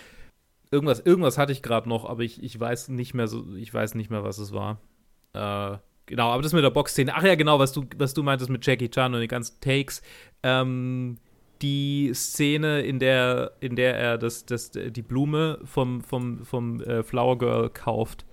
Irgendwas, 0.70 1.00
irgendwas 1.00 1.38
hatte 1.38 1.52
ich 1.52 1.62
gerade 1.62 1.88
noch, 1.88 2.04
aber 2.04 2.22
ich, 2.22 2.42
ich 2.42 2.58
weiß 2.58 2.88
nicht 2.88 3.14
mehr 3.14 3.28
so, 3.28 3.44
ich 3.56 3.72
weiß 3.72 3.94
nicht 3.94 4.10
mehr, 4.10 4.24
was 4.24 4.38
es 4.38 4.52
war. 4.52 4.80
Äh, 5.32 5.78
genau, 6.06 6.30
aber 6.30 6.42
das 6.42 6.52
mit 6.52 6.64
der 6.64 6.70
Boxszene. 6.70 7.14
Ach 7.14 7.22
ja, 7.22 7.36
genau, 7.36 7.58
was 7.58 7.72
du, 7.72 7.86
was 7.96 8.14
du 8.14 8.22
meintest 8.22 8.50
mit 8.50 8.66
Jackie 8.66 8.90
Chan 8.90 9.14
und 9.14 9.20
den 9.20 9.28
ganzen 9.28 9.60
Takes. 9.60 10.02
Ähm, 10.42 11.18
die 11.62 12.12
Szene, 12.14 12.80
in 12.82 12.98
der, 12.98 13.52
in 13.60 13.76
der 13.76 13.96
er 13.96 14.18
das, 14.18 14.44
das, 14.44 14.70
die 14.70 15.02
Blume 15.02 15.58
vom, 15.64 16.02
vom, 16.02 16.44
vom 16.44 16.80
äh, 16.82 17.02
Flower 17.02 17.38
Girl 17.38 17.70
kauft, 17.70 18.26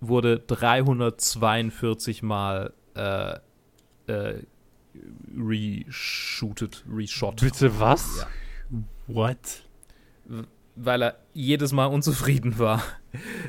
wurde 0.00 0.38
342 0.38 2.22
Mal 2.22 2.72
äh, 2.94 3.34
äh, 4.06 4.42
reshootet, 5.36 6.84
reshot. 6.90 7.40
Bitte 7.40 7.78
was? 7.78 8.26
Ja. 8.70 8.78
What? 9.06 9.64
Weil 10.76 11.02
er 11.02 11.16
jedes 11.34 11.72
Mal 11.72 11.86
unzufrieden 11.86 12.58
war. 12.58 12.82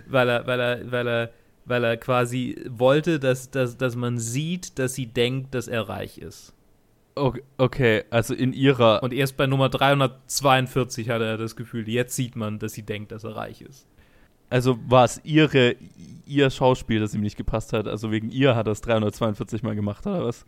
weil 0.07 0.29
er, 0.29 0.47
weil 0.47 0.59
er, 0.59 0.91
weil 0.91 1.07
er, 1.07 1.32
weil 1.65 1.84
er 1.84 1.97
quasi 1.97 2.59
wollte, 2.69 3.19
dass, 3.19 3.51
dass, 3.51 3.77
dass 3.77 3.95
man 3.95 4.17
sieht, 4.17 4.79
dass 4.79 4.95
sie 4.95 5.07
denkt, 5.07 5.53
dass 5.55 5.67
er 5.67 5.88
reich 5.88 6.17
ist. 6.17 6.53
Okay, 7.16 8.03
also 8.09 8.34
in 8.34 8.53
ihrer. 8.53 9.03
Und 9.03 9.14
erst 9.14 9.38
bei 9.38 9.47
Nummer 9.47 9.70
342 9.70 11.09
hatte 11.09 11.26
er 11.26 11.38
das 11.38 11.55
Gefühl, 11.55 11.88
jetzt 11.89 12.16
sieht 12.16 12.36
man, 12.36 12.59
dass 12.59 12.74
sie 12.74 12.84
denkt, 12.84 13.12
dass 13.12 13.24
er 13.24 13.36
reich 13.36 13.62
ist. 13.62 13.86
Also 14.49 14.78
war 14.88 15.05
es 15.05 15.22
ihre, 15.24 15.76
ihr 16.26 16.49
Schauspiel, 16.49 16.99
das 16.99 17.14
ihm 17.14 17.22
nicht 17.22 17.38
gepasst 17.38 17.74
hat. 17.74 17.88
Also 17.88 18.12
wegen 18.12 18.30
ihr 18.30 18.55
hat 18.55 18.68
er 18.68 18.74
es 18.74 18.82
342 18.82 19.64
Mal 19.64 19.76
gemacht, 19.76 20.05
oder 20.05 20.26
was? 20.26 20.45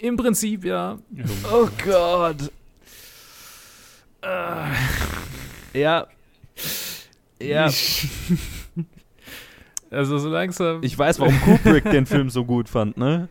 Im 0.00 0.16
Prinzip, 0.16 0.64
ja. 0.64 0.98
Oh 1.52 1.68
Gott. 1.84 2.50
Uh. 4.24 4.72
Ja. 5.72 6.06
Ja. 7.40 7.70
also 9.90 10.18
so 10.18 10.28
langsam. 10.28 10.82
Ich 10.82 10.98
weiß, 10.98 11.20
warum 11.20 11.40
Kubrick 11.42 11.84
den 11.84 12.06
Film 12.06 12.30
so 12.30 12.44
gut 12.44 12.68
fand, 12.68 12.96
ne? 12.96 13.28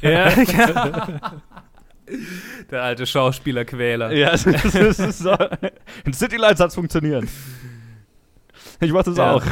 Ja. 0.00 1.20
Der 2.70 2.82
alte 2.82 3.06
Schauspielerquäler. 3.06 4.12
Ja, 4.12 4.30
das 4.30 4.44
ist 4.46 5.18
so. 5.18 5.36
In 6.04 6.12
City 6.12 6.36
Lights 6.36 6.60
hat 6.60 6.68
es 6.68 6.74
funktioniert. 6.74 7.24
Ich 8.80 8.92
warte 8.92 9.10
es 9.10 9.16
ja. 9.16 9.34
auch. 9.34 9.44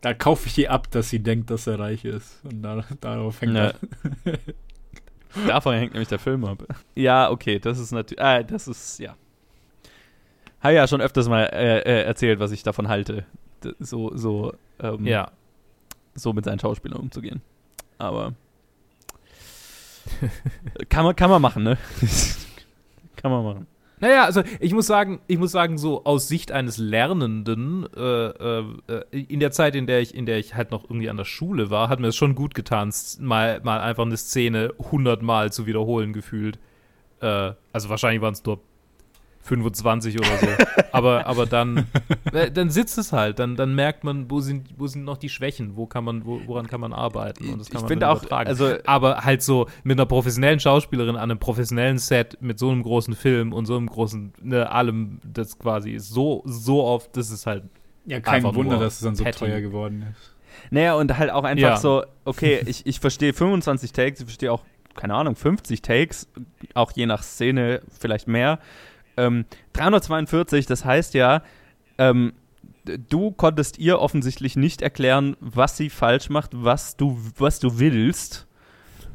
Da 0.00 0.14
kaufe 0.14 0.46
ich 0.48 0.58
ihr 0.58 0.70
ab, 0.70 0.90
dass 0.90 1.10
sie 1.10 1.18
denkt, 1.18 1.50
dass 1.50 1.66
er 1.66 1.78
reich 1.78 2.04
ist. 2.04 2.44
Und 2.44 2.62
da, 2.62 2.84
darauf 3.00 3.40
hängt 3.40 3.54
ja. 3.54 3.72
er. 4.24 4.38
Davon 5.46 5.74
hängt 5.74 5.92
nämlich 5.92 6.08
der 6.08 6.18
Film 6.18 6.44
ab. 6.44 6.64
Ja, 6.94 7.30
okay, 7.30 7.58
das 7.58 7.78
ist 7.78 7.92
natürlich. 7.92 8.22
Äh, 8.22 8.44
das 8.44 8.68
ist, 8.68 8.98
ja. 8.98 9.16
Habe 10.60 10.74
ja 10.74 10.88
schon 10.88 11.00
öfters 11.00 11.28
mal 11.28 11.44
äh, 11.44 11.80
äh, 11.80 12.02
erzählt, 12.04 12.40
was 12.40 12.52
ich 12.52 12.62
davon 12.62 12.88
halte. 12.88 13.26
So, 13.78 14.16
so, 14.16 14.54
ähm, 14.80 15.06
ja. 15.06 15.30
so 16.14 16.32
mit 16.32 16.44
seinen 16.44 16.58
Schauspielern 16.58 17.00
umzugehen. 17.00 17.42
Aber 17.98 18.34
kann, 20.88 21.04
man, 21.04 21.16
kann 21.16 21.30
man 21.30 21.42
machen, 21.42 21.62
ne? 21.62 21.78
kann 23.16 23.30
man 23.30 23.44
machen. 23.44 23.66
Naja, 23.98 24.24
also 24.24 24.42
ich 24.60 24.74
muss 24.74 24.86
sagen, 24.86 25.20
ich 25.26 25.38
muss 25.38 25.52
sagen, 25.52 25.78
so 25.78 26.04
aus 26.04 26.28
Sicht 26.28 26.52
eines 26.52 26.76
Lernenden, 26.76 27.86
äh, 27.96 28.26
äh, 28.26 28.64
in 29.10 29.40
der 29.40 29.52
Zeit, 29.52 29.74
in 29.74 29.86
der 29.86 30.00
ich, 30.00 30.14
in 30.14 30.26
der 30.26 30.38
ich 30.38 30.54
halt 30.54 30.70
noch 30.70 30.84
irgendwie 30.84 31.08
an 31.08 31.16
der 31.16 31.24
Schule 31.24 31.70
war, 31.70 31.88
hat 31.88 31.98
mir 31.98 32.08
es 32.08 32.16
schon 32.16 32.34
gut 32.34 32.54
getan, 32.54 32.92
mal, 33.20 33.60
mal 33.62 33.80
einfach 33.80 34.04
eine 34.04 34.18
Szene 34.18 34.74
hundertmal 34.78 35.50
zu 35.50 35.66
wiederholen 35.66 36.12
gefühlt. 36.12 36.58
Äh, 37.20 37.52
also 37.72 37.88
wahrscheinlich 37.88 38.20
waren 38.20 38.34
es 38.34 38.44
nur 38.44 38.60
25 39.46 40.18
oder 40.18 40.38
so. 40.38 40.46
aber, 40.92 41.26
aber 41.26 41.46
dann, 41.46 41.86
äh, 42.32 42.50
dann 42.50 42.70
sitzt 42.70 42.98
es 42.98 43.12
halt, 43.12 43.38
dann, 43.38 43.56
dann 43.56 43.74
merkt 43.74 44.04
man, 44.04 44.30
wo 44.30 44.40
sind, 44.40 44.68
wo 44.76 44.86
sind 44.86 45.04
noch 45.04 45.16
die 45.16 45.28
Schwächen, 45.28 45.76
wo 45.76 45.86
kann 45.86 46.04
man, 46.04 46.24
wo, 46.26 46.40
woran 46.46 46.66
kann 46.66 46.80
man 46.80 46.92
arbeiten. 46.92 47.50
Und 47.50 47.60
das 47.60 47.70
kann 47.70 47.82
ich 47.82 47.86
finde 47.86 48.08
auch, 48.08 48.30
also, 48.30 48.74
aber 48.84 49.24
halt 49.24 49.42
so 49.42 49.68
mit 49.84 49.98
einer 49.98 50.06
professionellen 50.06 50.60
Schauspielerin 50.60 51.16
an 51.16 51.30
einem 51.30 51.38
professionellen 51.38 51.98
Set 51.98 52.38
mit 52.40 52.58
so 52.58 52.70
einem 52.70 52.82
großen 52.82 53.14
Film 53.14 53.52
und 53.52 53.66
so 53.66 53.76
einem 53.76 53.86
großen, 53.86 54.32
ne, 54.42 54.70
allem, 54.70 55.20
das 55.24 55.58
quasi 55.58 55.92
ist 55.92 56.10
so, 56.10 56.42
so 56.44 56.84
oft, 56.84 57.16
das 57.16 57.30
ist 57.30 57.46
halt 57.46 57.64
Ja, 58.04 58.20
kein 58.20 58.42
Wunder, 58.42 58.78
dass 58.78 58.94
es 58.94 59.00
dann 59.00 59.14
so 59.14 59.24
petty. 59.24 59.38
teuer 59.38 59.60
geworden 59.60 60.04
ist. 60.10 60.36
Naja, 60.70 60.94
und 60.94 61.16
halt 61.16 61.30
auch 61.30 61.44
einfach 61.44 61.62
ja. 61.62 61.76
so, 61.76 62.04
okay, 62.24 62.62
ich, 62.66 62.86
ich 62.86 63.00
verstehe 63.00 63.32
25 63.32 63.92
Takes, 63.92 64.20
ich 64.20 64.26
verstehe 64.26 64.52
auch, 64.52 64.64
keine 64.94 65.14
Ahnung, 65.14 65.36
50 65.36 65.82
Takes, 65.82 66.28
auch 66.74 66.92
je 66.92 67.06
nach 67.06 67.22
Szene 67.22 67.82
vielleicht 67.98 68.28
mehr. 68.28 68.58
Ähm, 69.16 69.44
342, 69.72 70.66
das 70.66 70.84
heißt 70.84 71.14
ja, 71.14 71.42
ähm, 71.98 72.32
du 73.08 73.32
konntest 73.32 73.78
ihr 73.78 74.00
offensichtlich 74.00 74.56
nicht 74.56 74.82
erklären, 74.82 75.36
was 75.40 75.76
sie 75.76 75.90
falsch 75.90 76.28
macht, 76.30 76.50
was 76.52 76.96
du, 76.96 77.18
was 77.38 77.58
du 77.58 77.78
willst. 77.78 78.46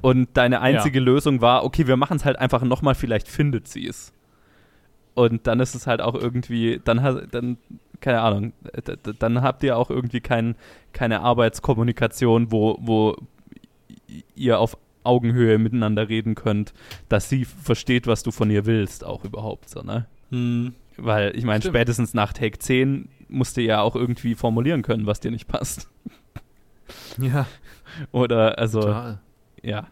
Und 0.01 0.29
deine 0.35 0.61
einzige 0.61 0.99
ja. 0.99 1.05
Lösung 1.05 1.41
war, 1.41 1.63
okay, 1.63 1.87
wir 1.87 1.95
machen 1.95 2.17
es 2.17 2.25
halt 2.25 2.39
einfach 2.39 2.63
nochmal, 2.63 2.95
vielleicht 2.95 3.27
findet 3.27 3.67
sie 3.67 3.87
es. 3.87 4.13
Und 5.13 5.45
dann 5.45 5.59
ist 5.59 5.75
es 5.75 5.87
halt 5.87 6.01
auch 6.01 6.15
irgendwie, 6.15 6.81
dann, 6.83 7.27
dann 7.31 7.57
keine 7.99 8.21
Ahnung, 8.21 8.53
dann 9.19 9.41
habt 9.41 9.61
ihr 9.63 9.77
auch 9.77 9.89
irgendwie 9.89 10.21
kein, 10.21 10.55
keine 10.93 11.21
Arbeitskommunikation, 11.21 12.51
wo, 12.51 12.77
wo 12.81 13.17
ihr 14.35 14.59
auf 14.59 14.77
Augenhöhe 15.03 15.57
miteinander 15.57 16.09
reden 16.09 16.35
könnt, 16.35 16.73
dass 17.09 17.29
sie 17.29 17.45
versteht, 17.45 18.07
was 18.07 18.23
du 18.23 18.31
von 18.31 18.49
ihr 18.49 18.65
willst, 18.65 19.03
auch 19.03 19.23
überhaupt 19.23 19.69
so, 19.69 19.81
ne? 19.81 20.07
Hm. 20.29 20.73
Weil, 20.97 21.35
ich 21.35 21.45
meine, 21.45 21.63
spätestens 21.63 22.13
nach 22.13 22.33
Take 22.33 22.59
10 22.59 23.09
musst 23.27 23.57
du 23.57 23.61
ja 23.61 23.81
auch 23.81 23.95
irgendwie 23.95 24.35
formulieren 24.35 24.81
können, 24.81 25.05
was 25.05 25.19
dir 25.19 25.31
nicht 25.31 25.47
passt. 25.47 25.89
Ja. 27.17 27.47
Oder, 28.11 28.57
also, 28.57 28.81
Total. 28.81 29.19
ja, 29.63 29.87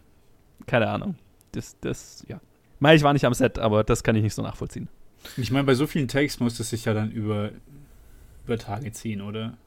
keine 0.68 0.90
Ahnung. 0.90 1.16
Das, 1.54 1.78
das, 1.80 2.26
ja. 2.28 2.42
Mei, 2.80 2.96
ich 2.96 3.04
war 3.04 3.14
nicht 3.14 3.26
am 3.26 3.34
Set, 3.34 3.58
aber 3.60 3.84
das 3.84 4.04
kann 4.04 4.16
ich 4.16 4.24
nicht 4.24 4.34
so 4.34 4.42
nachvollziehen. 4.42 4.90
Ich 5.38 5.52
meine, 5.52 5.66
bei 5.66 5.76
so 5.76 5.88
vielen 5.88 6.08
Takes 6.08 6.40
muss 6.40 6.60
es 6.60 6.70
sich 6.70 6.86
ja 6.86 6.94
dann 6.94 7.12
über, 7.12 7.52
über 8.46 8.58
Tage 8.58 8.92
ziehen, 8.92 9.22
oder? 9.22 9.58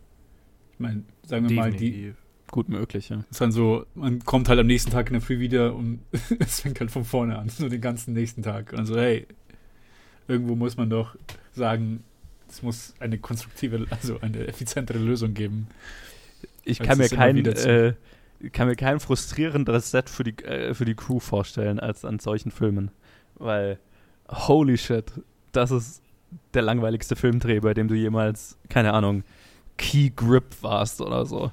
Ich 0.74 0.80
meine, 0.80 1.05
sagen 1.26 1.49
wir 1.49 1.57
Definitiv. 1.57 1.57
mal, 1.57 1.72
die. 1.78 2.14
Gut 2.53 2.68
möglich, 2.68 3.09
ja. 3.09 3.24
Ist 3.30 3.40
dann 3.40 3.50
so, 3.50 3.86
man 3.94 4.22
kommt 4.26 4.50
halt 4.50 4.61
am 4.61 4.66
nächsten 4.66 4.90
Tag 4.90 5.07
in 5.07 5.14
der 5.14 5.22
Früh 5.22 5.38
wieder 5.38 5.74
und 5.74 6.00
es 6.38 6.61
fängt 6.61 6.78
halt 6.80 6.90
von 6.90 7.07
vorne 7.07 7.38
an, 7.38 7.48
so 7.48 7.66
den 7.66 7.80
ganzen 7.80 8.12
nächsten 8.12 8.42
Tag. 8.42 8.74
Und 8.74 8.84
so, 8.84 8.94
hey, 8.94 9.26
irgendwo 10.28 10.55
muss 10.55 10.76
man 10.76 10.90
doch 10.90 11.16
sagen, 11.55 12.05
es 12.50 12.62
muss 12.62 12.92
eine 13.00 13.16
konstruktive, 13.16 13.86
also 13.88 14.20
eine 14.20 14.46
effizientere 14.46 14.98
Lösung 14.98 15.32
geben. 15.32 15.68
Ich 16.62 16.78
kann 16.78 16.98
mir, 16.98 17.09
kein, 17.09 17.38
äh, 17.38 17.94
kann 18.53 18.68
mir 18.68 18.76
kein 18.76 19.00
frustrierenderes 19.00 19.90
Set 19.90 20.11
für 20.11 20.22
die, 20.22 20.36
äh, 20.44 20.74
für 20.74 20.84
die 20.84 20.94
Crew 20.94 21.20
vorstellen 21.20 21.80
als 21.80 22.05
an 22.05 22.18
solchen 22.18 22.50
Filmen. 22.50 22.90
Weil, 23.36 23.78
holy 24.28 24.76
shit, 24.76 25.11
das 25.53 25.70
ist 25.70 26.03
der 26.53 26.61
langweiligste 26.61 27.16
Filmdreh, 27.16 27.61
bei 27.61 27.72
dem 27.72 27.88
du 27.88 27.94
jemals, 27.94 28.59
keine 28.68 28.92
Ahnung, 28.92 29.24
Key 29.78 30.11
Grip 30.11 30.44
warst 30.61 31.00
oder 31.00 31.24
so. 31.24 31.50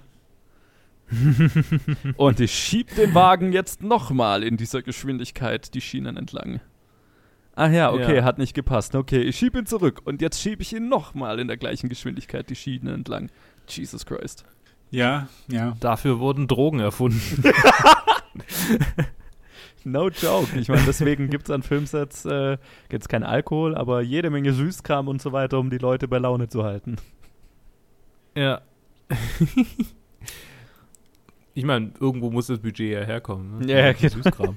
Und 2.18 2.40
ich 2.40 2.54
schieb 2.54 2.96
den 2.96 3.14
Wagen 3.14 3.52
jetzt 3.52 3.84
nochmal 3.84 4.44
in 4.44 4.58
dieser 4.58 4.82
Geschwindigkeit 4.82 5.74
die 5.74 5.82
Schienen 5.82 6.18
entlang. 6.18 6.62
Ach 7.56 7.72
ja, 7.72 7.92
okay, 7.92 8.18
ja. 8.18 8.24
hat 8.24 8.38
nicht 8.38 8.54
gepasst. 8.54 8.96
Okay, 8.96 9.22
ich 9.22 9.38
schieb 9.38 9.56
ihn 9.56 9.66
zurück 9.66 10.02
und 10.06 10.22
jetzt 10.22 10.42
schiebe 10.42 10.62
ich 10.62 10.74
ihn 10.74 10.88
nochmal 10.88 11.40
in 11.40 11.48
der 11.48 11.58
gleichen 11.58 11.90
Geschwindigkeit 11.90 12.50
die 12.50 12.56
Schienen 12.56 12.94
entlang. 12.94 13.30
Jesus 13.68 14.06
Christ. 14.06 14.46
Ja, 14.92 15.28
ja. 15.48 15.76
Dafür 15.80 16.20
wurden 16.20 16.48
Drogen 16.48 16.80
erfunden. 16.80 17.44
No 19.86 20.10
joke. 20.10 20.60
Ich 20.60 20.68
meine, 20.68 20.84
deswegen 20.86 21.30
gibt 21.30 21.46
es 21.46 21.52
an 21.52 21.64
Filmsets 21.64 22.26
äh, 22.26 22.58
gibt's 22.90 23.08
kein 23.08 23.24
Alkohol, 23.24 23.76
aber 23.76 24.02
jede 24.02 24.30
Menge 24.30 24.54
Süßkram 24.54 25.08
und 25.08 25.22
so 25.22 25.32
weiter, 25.32 25.58
um 25.58 25.70
die 25.70 25.78
Leute 25.78 26.08
bei 26.08 26.18
Laune 26.18 26.50
zu 26.50 26.64
halten. 26.64 26.98
Ja. 28.36 28.62
ich 31.60 31.66
meine, 31.66 31.92
irgendwo 32.00 32.32
muss 32.32 32.48
das 32.48 32.60
Budget 32.60 32.94
ja 32.94 33.02
herkommen. 33.02 33.60
Ne? 33.60 33.72
Ja, 33.72 33.92
genau. 33.92 34.14
Süßkram. 34.14 34.56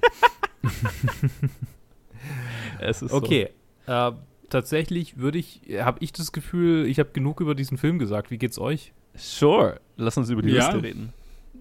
es 2.81 3.03
ist 3.03 3.13
okay. 3.13 3.51
So. 3.87 3.93
Äh, 3.93 4.13
tatsächlich 4.49 5.17
würde 5.17 5.39
ich, 5.39 5.63
habe 5.81 5.99
ich 6.01 6.13
das 6.13 6.31
Gefühl, 6.31 6.87
ich 6.87 7.01
habe 7.01 7.11
genug 7.13 7.41
über 7.41 7.57
diesen 7.57 7.77
Film 7.77 7.99
gesagt. 7.99 8.31
Wie 8.31 8.39
geht's 8.39 8.57
euch? 8.57 8.93
Sure. 9.17 9.81
Lass 9.97 10.17
uns 10.17 10.31
über 10.31 10.43
die 10.43 10.51
ja. 10.51 10.67
Liste 10.67 10.81
reden. 10.81 11.13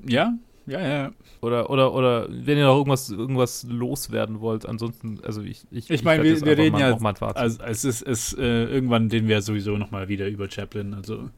Ja, 0.05 0.33
ja, 0.67 0.79
ja. 0.79 1.11
Oder, 1.41 1.71
oder, 1.71 1.91
oder 1.91 2.27
wenn 2.29 2.59
ihr 2.59 2.65
noch 2.65 2.77
irgendwas, 2.77 3.09
irgendwas 3.09 3.65
loswerden 3.67 4.41
wollt, 4.41 4.67
ansonsten, 4.67 5.21
also 5.23 5.41
ich. 5.41 5.65
Ich, 5.71 5.89
ich 5.89 6.03
meine, 6.03 6.23
wir, 6.23 6.39
wir 6.39 6.55
reden 6.55 6.77
ja. 6.77 6.95
Also 7.33 7.63
es 7.63 7.83
ist, 7.83 8.03
ist 8.03 8.37
äh, 8.37 8.65
irgendwann 8.65 9.09
den 9.09 9.27
wir 9.27 9.41
sowieso 9.41 9.75
nochmal 9.75 10.07
wieder 10.07 10.27
über 10.27 10.47
Chaplin, 10.51 10.93
also. 10.93 11.31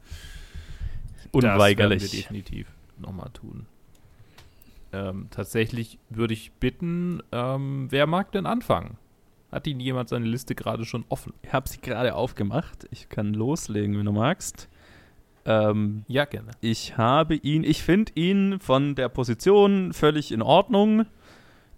Unweigerlich. 1.32 2.02
Das 2.02 2.12
wir 2.12 2.20
definitiv 2.20 2.66
nochmal 2.98 3.30
tun. 3.32 3.66
Ähm, 4.94 5.26
tatsächlich 5.30 5.98
würde 6.08 6.34
ich 6.34 6.52
bitten, 6.52 7.20
ähm, 7.32 7.88
wer 7.90 8.06
mag 8.06 8.30
denn 8.30 8.46
anfangen? 8.46 8.96
Hat 9.50 9.66
Ihnen 9.66 9.80
jemand 9.80 10.08
seine 10.08 10.26
Liste 10.26 10.54
gerade 10.54 10.84
schon 10.84 11.04
offen? 11.08 11.32
Ich 11.42 11.52
habe 11.52 11.68
sie 11.68 11.80
gerade 11.80 12.14
aufgemacht. 12.14 12.86
Ich 12.92 13.08
kann 13.08 13.34
loslegen, 13.34 13.98
wenn 13.98 14.06
du 14.06 14.12
magst. 14.12 14.68
Ähm, 15.46 16.04
ja, 16.06 16.26
gerne. 16.26 16.52
Ich 16.60 16.96
habe 16.96 17.34
ihn, 17.34 17.64
ich 17.64 17.82
finde 17.82 18.12
ihn 18.14 18.60
von 18.60 18.94
der 18.94 19.08
Position 19.08 19.92
völlig 19.92 20.30
in 20.30 20.42
Ordnung. 20.42 21.06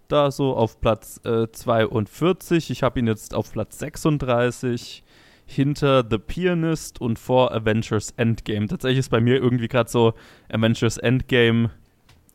Da 0.07 0.29
so 0.29 0.55
auf 0.55 0.79
Platz 0.79 1.19
äh, 1.25 1.51
42. 1.51 2.69
Ich 2.69 2.83
habe 2.83 2.99
ihn 2.99 3.07
jetzt 3.07 3.33
auf 3.33 3.51
Platz 3.51 3.79
36 3.79 5.03
hinter 5.47 6.05
The 6.07 6.19
Pianist 6.19 7.01
und 7.01 7.17
vor 7.17 7.51
Avengers 7.51 8.11
Endgame. 8.17 8.67
Tatsächlich 8.67 8.99
ist 8.99 9.09
bei 9.09 9.21
mir 9.21 9.37
irgendwie 9.37 9.67
gerade 9.67 9.89
so 9.89 10.13
Avengers 10.49 10.97
Endgame, 10.97 11.71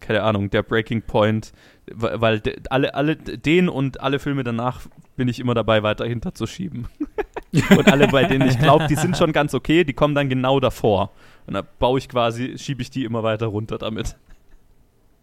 keine 0.03 0.23
Ahnung, 0.23 0.51
der 0.51 0.63
Breaking 0.63 1.03
Point, 1.03 1.53
weil 1.91 2.43
alle, 2.69 2.95
alle, 2.95 3.17
den 3.17 3.69
und 3.69 4.01
alle 4.01 4.19
Filme 4.19 4.45
danach 4.45 4.83
bin 5.17 5.29
ich 5.29 5.41
immer 5.41 5.55
dabei, 5.55 5.83
weiter 5.83 6.05
hinterzuschieben. 6.05 6.89
und 7.71 7.91
alle, 7.91 8.09
bei 8.09 8.25
denen 8.25 8.49
ich 8.49 8.59
glaube, 8.59 8.87
die 8.89 8.97
sind 8.97 9.17
schon 9.17 9.33
ganz 9.33 9.55
okay, 9.55 9.85
die 9.85 9.95
kommen 9.95 10.15
dann 10.15 10.29
genau 10.29 10.61
davor. 10.61 11.13
Und 11.47 11.55
dann 11.55 11.67
baue 11.79 11.99
ich 11.99 12.09
quasi, 12.09 12.59
schiebe 12.59 12.83
ich 12.83 12.91
die 12.91 13.05
immer 13.05 13.23
weiter 13.23 13.47
runter 13.47 13.79
damit. 13.79 14.17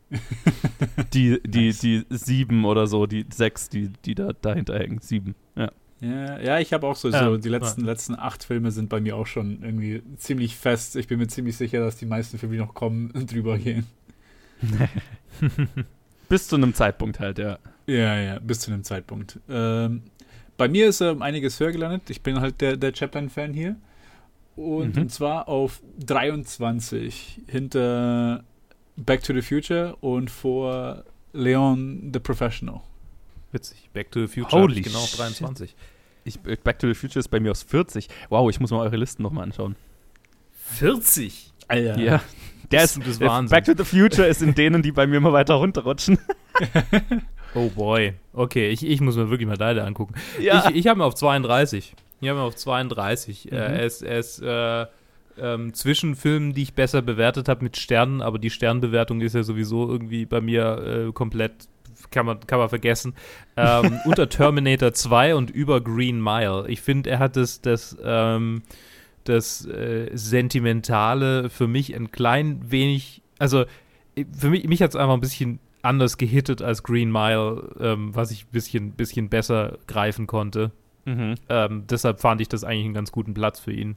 die, 1.13 1.39
die, 1.45 1.67
nice. 1.67 1.79
die 1.79 2.05
sieben 2.09 2.65
oder 2.65 2.87
so, 2.87 3.05
die 3.05 3.25
sechs, 3.31 3.69
die, 3.69 3.89
die 4.05 4.15
da 4.15 4.31
dahinter 4.33 4.77
hängen. 4.79 4.99
Sieben, 5.01 5.35
ja. 5.55 5.71
Ja, 6.01 6.39
ja 6.39 6.59
ich 6.59 6.73
habe 6.73 6.87
auch 6.87 6.95
so, 6.95 7.11
so 7.11 7.37
die 7.37 7.49
letzten, 7.49 7.81
ja. 7.81 7.87
letzten 7.87 8.15
acht 8.15 8.43
Filme 8.43 8.71
sind 8.71 8.89
bei 8.89 9.01
mir 9.01 9.15
auch 9.15 9.27
schon 9.27 9.61
irgendwie 9.61 10.01
ziemlich 10.17 10.55
fest. 10.55 10.95
Ich 10.95 11.07
bin 11.07 11.19
mir 11.19 11.27
ziemlich 11.27 11.57
sicher, 11.57 11.79
dass 11.79 11.97
die 11.97 12.05
meisten 12.05 12.37
Filme, 12.37 12.55
die 12.55 12.61
noch 12.61 12.73
kommen, 12.73 13.11
drüber 13.27 13.57
gehen. 13.57 13.85
bis 16.29 16.47
zu 16.47 16.55
einem 16.55 16.73
Zeitpunkt 16.73 17.19
halt, 17.19 17.39
ja. 17.39 17.59
Ja, 17.87 18.19
ja, 18.19 18.39
bis 18.39 18.59
zu 18.61 18.71
einem 18.71 18.83
Zeitpunkt. 18.83 19.39
Ähm, 19.49 20.03
bei 20.57 20.67
mir 20.67 20.87
ist 20.87 21.01
ähm, 21.01 21.21
einiges 21.21 21.59
höher 21.59 21.71
gelandet. 21.71 22.09
Ich 22.09 22.21
bin 22.21 22.39
halt 22.39 22.61
der, 22.61 22.77
der 22.77 22.93
Chaplin-Fan 22.93 23.53
hier. 23.53 23.77
Und, 24.55 24.95
mhm. 24.95 25.03
und 25.03 25.11
zwar 25.11 25.47
auf 25.47 25.81
23 26.05 27.41
hinter 27.47 28.43
Back 28.97 29.23
to 29.23 29.33
the 29.33 29.41
Future 29.41 29.95
und 30.01 30.29
vor 30.29 31.05
Leon 31.31 32.11
the 32.13 32.19
Professional. 32.19 32.81
Witzig. 33.51 33.89
Back 33.93 34.11
to 34.11 34.21
the 34.21 34.27
Future 34.27 34.61
Holy 34.61 34.81
genau 34.81 34.99
auf 34.99 35.15
23. 35.15 35.75
Ich, 36.25 36.39
Back 36.39 36.77
to 36.79 36.87
the 36.87 36.93
Future 36.93 37.19
ist 37.19 37.29
bei 37.29 37.39
mir 37.39 37.51
aus 37.51 37.63
40. 37.63 38.09
Wow, 38.29 38.49
ich 38.49 38.59
muss 38.59 38.71
mal 38.71 38.81
eure 38.81 38.97
Listen 38.97 39.23
nochmal 39.23 39.45
anschauen. 39.45 39.75
40? 40.51 41.53
Alter. 41.67 41.99
Ja. 41.99 42.21
Der 42.71 42.83
ist, 42.83 42.97
ist 42.97 43.21
Wahnsinn. 43.21 43.55
Back 43.55 43.65
to 43.65 43.73
the 43.75 43.83
Future 43.83 44.27
ist 44.27 44.41
in 44.41 44.53
denen, 44.53 44.81
die 44.81 44.91
bei 44.91 45.07
mir 45.07 45.19
mal 45.19 45.33
weiter 45.33 45.55
runterrutschen. 45.55 46.19
oh 47.55 47.69
boy. 47.69 48.13
Okay, 48.33 48.69
ich, 48.69 48.85
ich 48.85 49.01
muss 49.01 49.15
mir 49.15 49.29
wirklich 49.29 49.47
mal 49.47 49.57
deine 49.57 49.83
angucken. 49.83 50.13
Ja. 50.39 50.69
Ich, 50.69 50.75
ich 50.75 50.87
habe 50.87 50.99
mir 50.99 51.05
auf 51.05 51.15
32. 51.15 51.95
Ich 52.21 52.29
habe 52.29 52.39
mir 52.39 52.45
auf 52.45 52.55
32. 52.55 53.45
Mhm. 53.45 53.51
Äh, 53.51 53.55
er 53.57 53.83
ist, 53.83 54.01
er 54.01 54.19
ist 54.19 54.41
äh, 54.41 54.85
ähm, 55.37 55.73
zwischen 55.73 56.15
Filmen, 56.15 56.53
die 56.53 56.63
ich 56.63 56.73
besser 56.73 57.01
bewertet 57.01 57.49
habe 57.49 57.63
mit 57.63 57.77
Sternen, 57.77 58.21
aber 58.21 58.39
die 58.39 58.49
Sternbewertung 58.49 59.21
ist 59.21 59.35
ja 59.35 59.43
sowieso 59.43 59.89
irgendwie 59.89 60.25
bei 60.25 60.41
mir 60.41 61.07
äh, 61.07 61.11
komplett, 61.11 61.67
kann 62.11 62.25
man, 62.25 62.39
kann 62.45 62.59
man 62.59 62.69
vergessen. 62.69 63.13
Ähm, 63.55 63.99
unter 64.05 64.29
Terminator 64.29 64.93
2 64.93 65.35
und 65.35 65.49
über 65.49 65.81
Green 65.81 66.21
Mile. 66.21 66.65
Ich 66.67 66.81
finde, 66.81 67.09
er 67.09 67.19
hat 67.19 67.35
das, 67.35 67.61
das, 67.61 67.97
ähm, 68.03 68.63
das 69.23 69.65
äh, 69.65 70.09
Sentimentale 70.13 71.49
für 71.49 71.67
mich 71.67 71.95
ein 71.95 72.11
klein 72.11 72.71
wenig, 72.71 73.21
also 73.37 73.65
für 74.37 74.49
mich, 74.49 74.67
mich 74.67 74.81
hat 74.81 74.91
es 74.91 74.95
einfach 74.95 75.13
ein 75.13 75.21
bisschen 75.21 75.59
anders 75.81 76.17
gehittet 76.17 76.61
als 76.61 76.83
Green 76.83 77.11
Mile, 77.11 77.75
ähm, 77.79 78.15
was 78.15 78.31
ich 78.31 78.45
ein 78.45 78.51
bisschen, 78.51 78.91
bisschen 78.91 79.29
besser 79.29 79.77
greifen 79.87 80.27
konnte. 80.27 80.71
Mhm. 81.05 81.35
Ähm, 81.47 81.83
deshalb 81.89 82.19
fand 82.19 82.41
ich 82.41 82.49
das 82.49 82.63
eigentlich 82.63 82.85
einen 82.85 82.93
ganz 82.93 83.11
guten 83.11 83.33
Platz 83.33 83.59
für 83.59 83.71
ihn. 83.71 83.95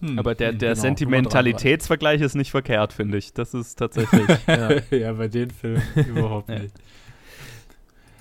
Hm, 0.00 0.18
Aber 0.18 0.34
der, 0.34 0.52
der 0.52 0.70
genau, 0.70 0.80
Sentimentalitätsvergleich 0.80 2.20
ist 2.20 2.34
nicht 2.34 2.50
verkehrt, 2.50 2.92
finde 2.92 3.18
ich. 3.18 3.32
Das 3.32 3.54
ist 3.54 3.76
tatsächlich. 3.76 4.26
ja. 4.46 4.80
ja, 4.90 5.12
bei 5.12 5.28
den 5.28 5.50
Filmen 5.50 5.82
überhaupt 6.08 6.48
nicht. 6.48 6.74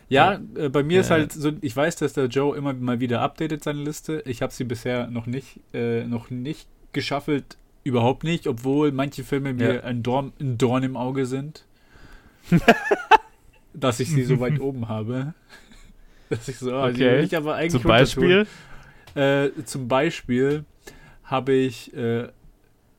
Ja, 0.10 0.40
äh, 0.56 0.70
bei 0.70 0.84
mir 0.84 0.96
ja, 0.96 1.02
ist 1.02 1.12
halt 1.12 1.34
so, 1.34 1.52
ich 1.62 1.76
weiß, 1.76 1.98
dass 1.98 2.14
der 2.14 2.26
Joe 2.26 2.56
immer 2.56 2.74
mal 2.74 3.00
wieder 3.00 3.22
updatet 3.22 3.64
seine 3.64 3.82
Liste. 3.84 4.24
Ich 4.26 4.42
habe 4.42 4.54
sie 4.54 4.64
bisher 4.64 5.08
noch 5.08 5.26
nicht, 5.26 5.60
äh, 5.74 6.06
noch 6.06 6.30
nicht 6.30 6.68
geschaffelt, 6.94 7.58
überhaupt 7.84 8.24
nicht, 8.24 8.48
obwohl 8.48 8.92
manche 8.92 9.24
Filme 9.24 9.54
mir 9.54 9.84
ein, 9.84 10.04
Dorn, 10.04 10.34
ein 10.40 10.58
Dorn 10.58 10.84
im 10.84 10.96
Auge 10.96 11.26
sind. 11.26 11.66
dass 13.74 14.00
ich 14.00 14.10
sie 14.10 14.24
so 14.24 14.40
weit 14.40 14.60
oben 14.62 14.88
habe. 14.88 15.34
Dass 16.30 16.48
ich 16.50 16.58
so, 16.58 16.74
ah, 16.74 16.90
die 16.92 17.04
Okay. 17.04 17.18
will 17.20 17.24
ich 17.24 17.38
aber 17.38 17.56
eigentlich 17.56 17.82
Zum. 17.82 17.88
Beispiel. 17.88 18.48
Äh, 19.16 19.50
zum 19.64 19.88
Beispiel 19.88 20.66
habe 21.24 21.54
ich 21.54 21.96
äh, 21.96 22.28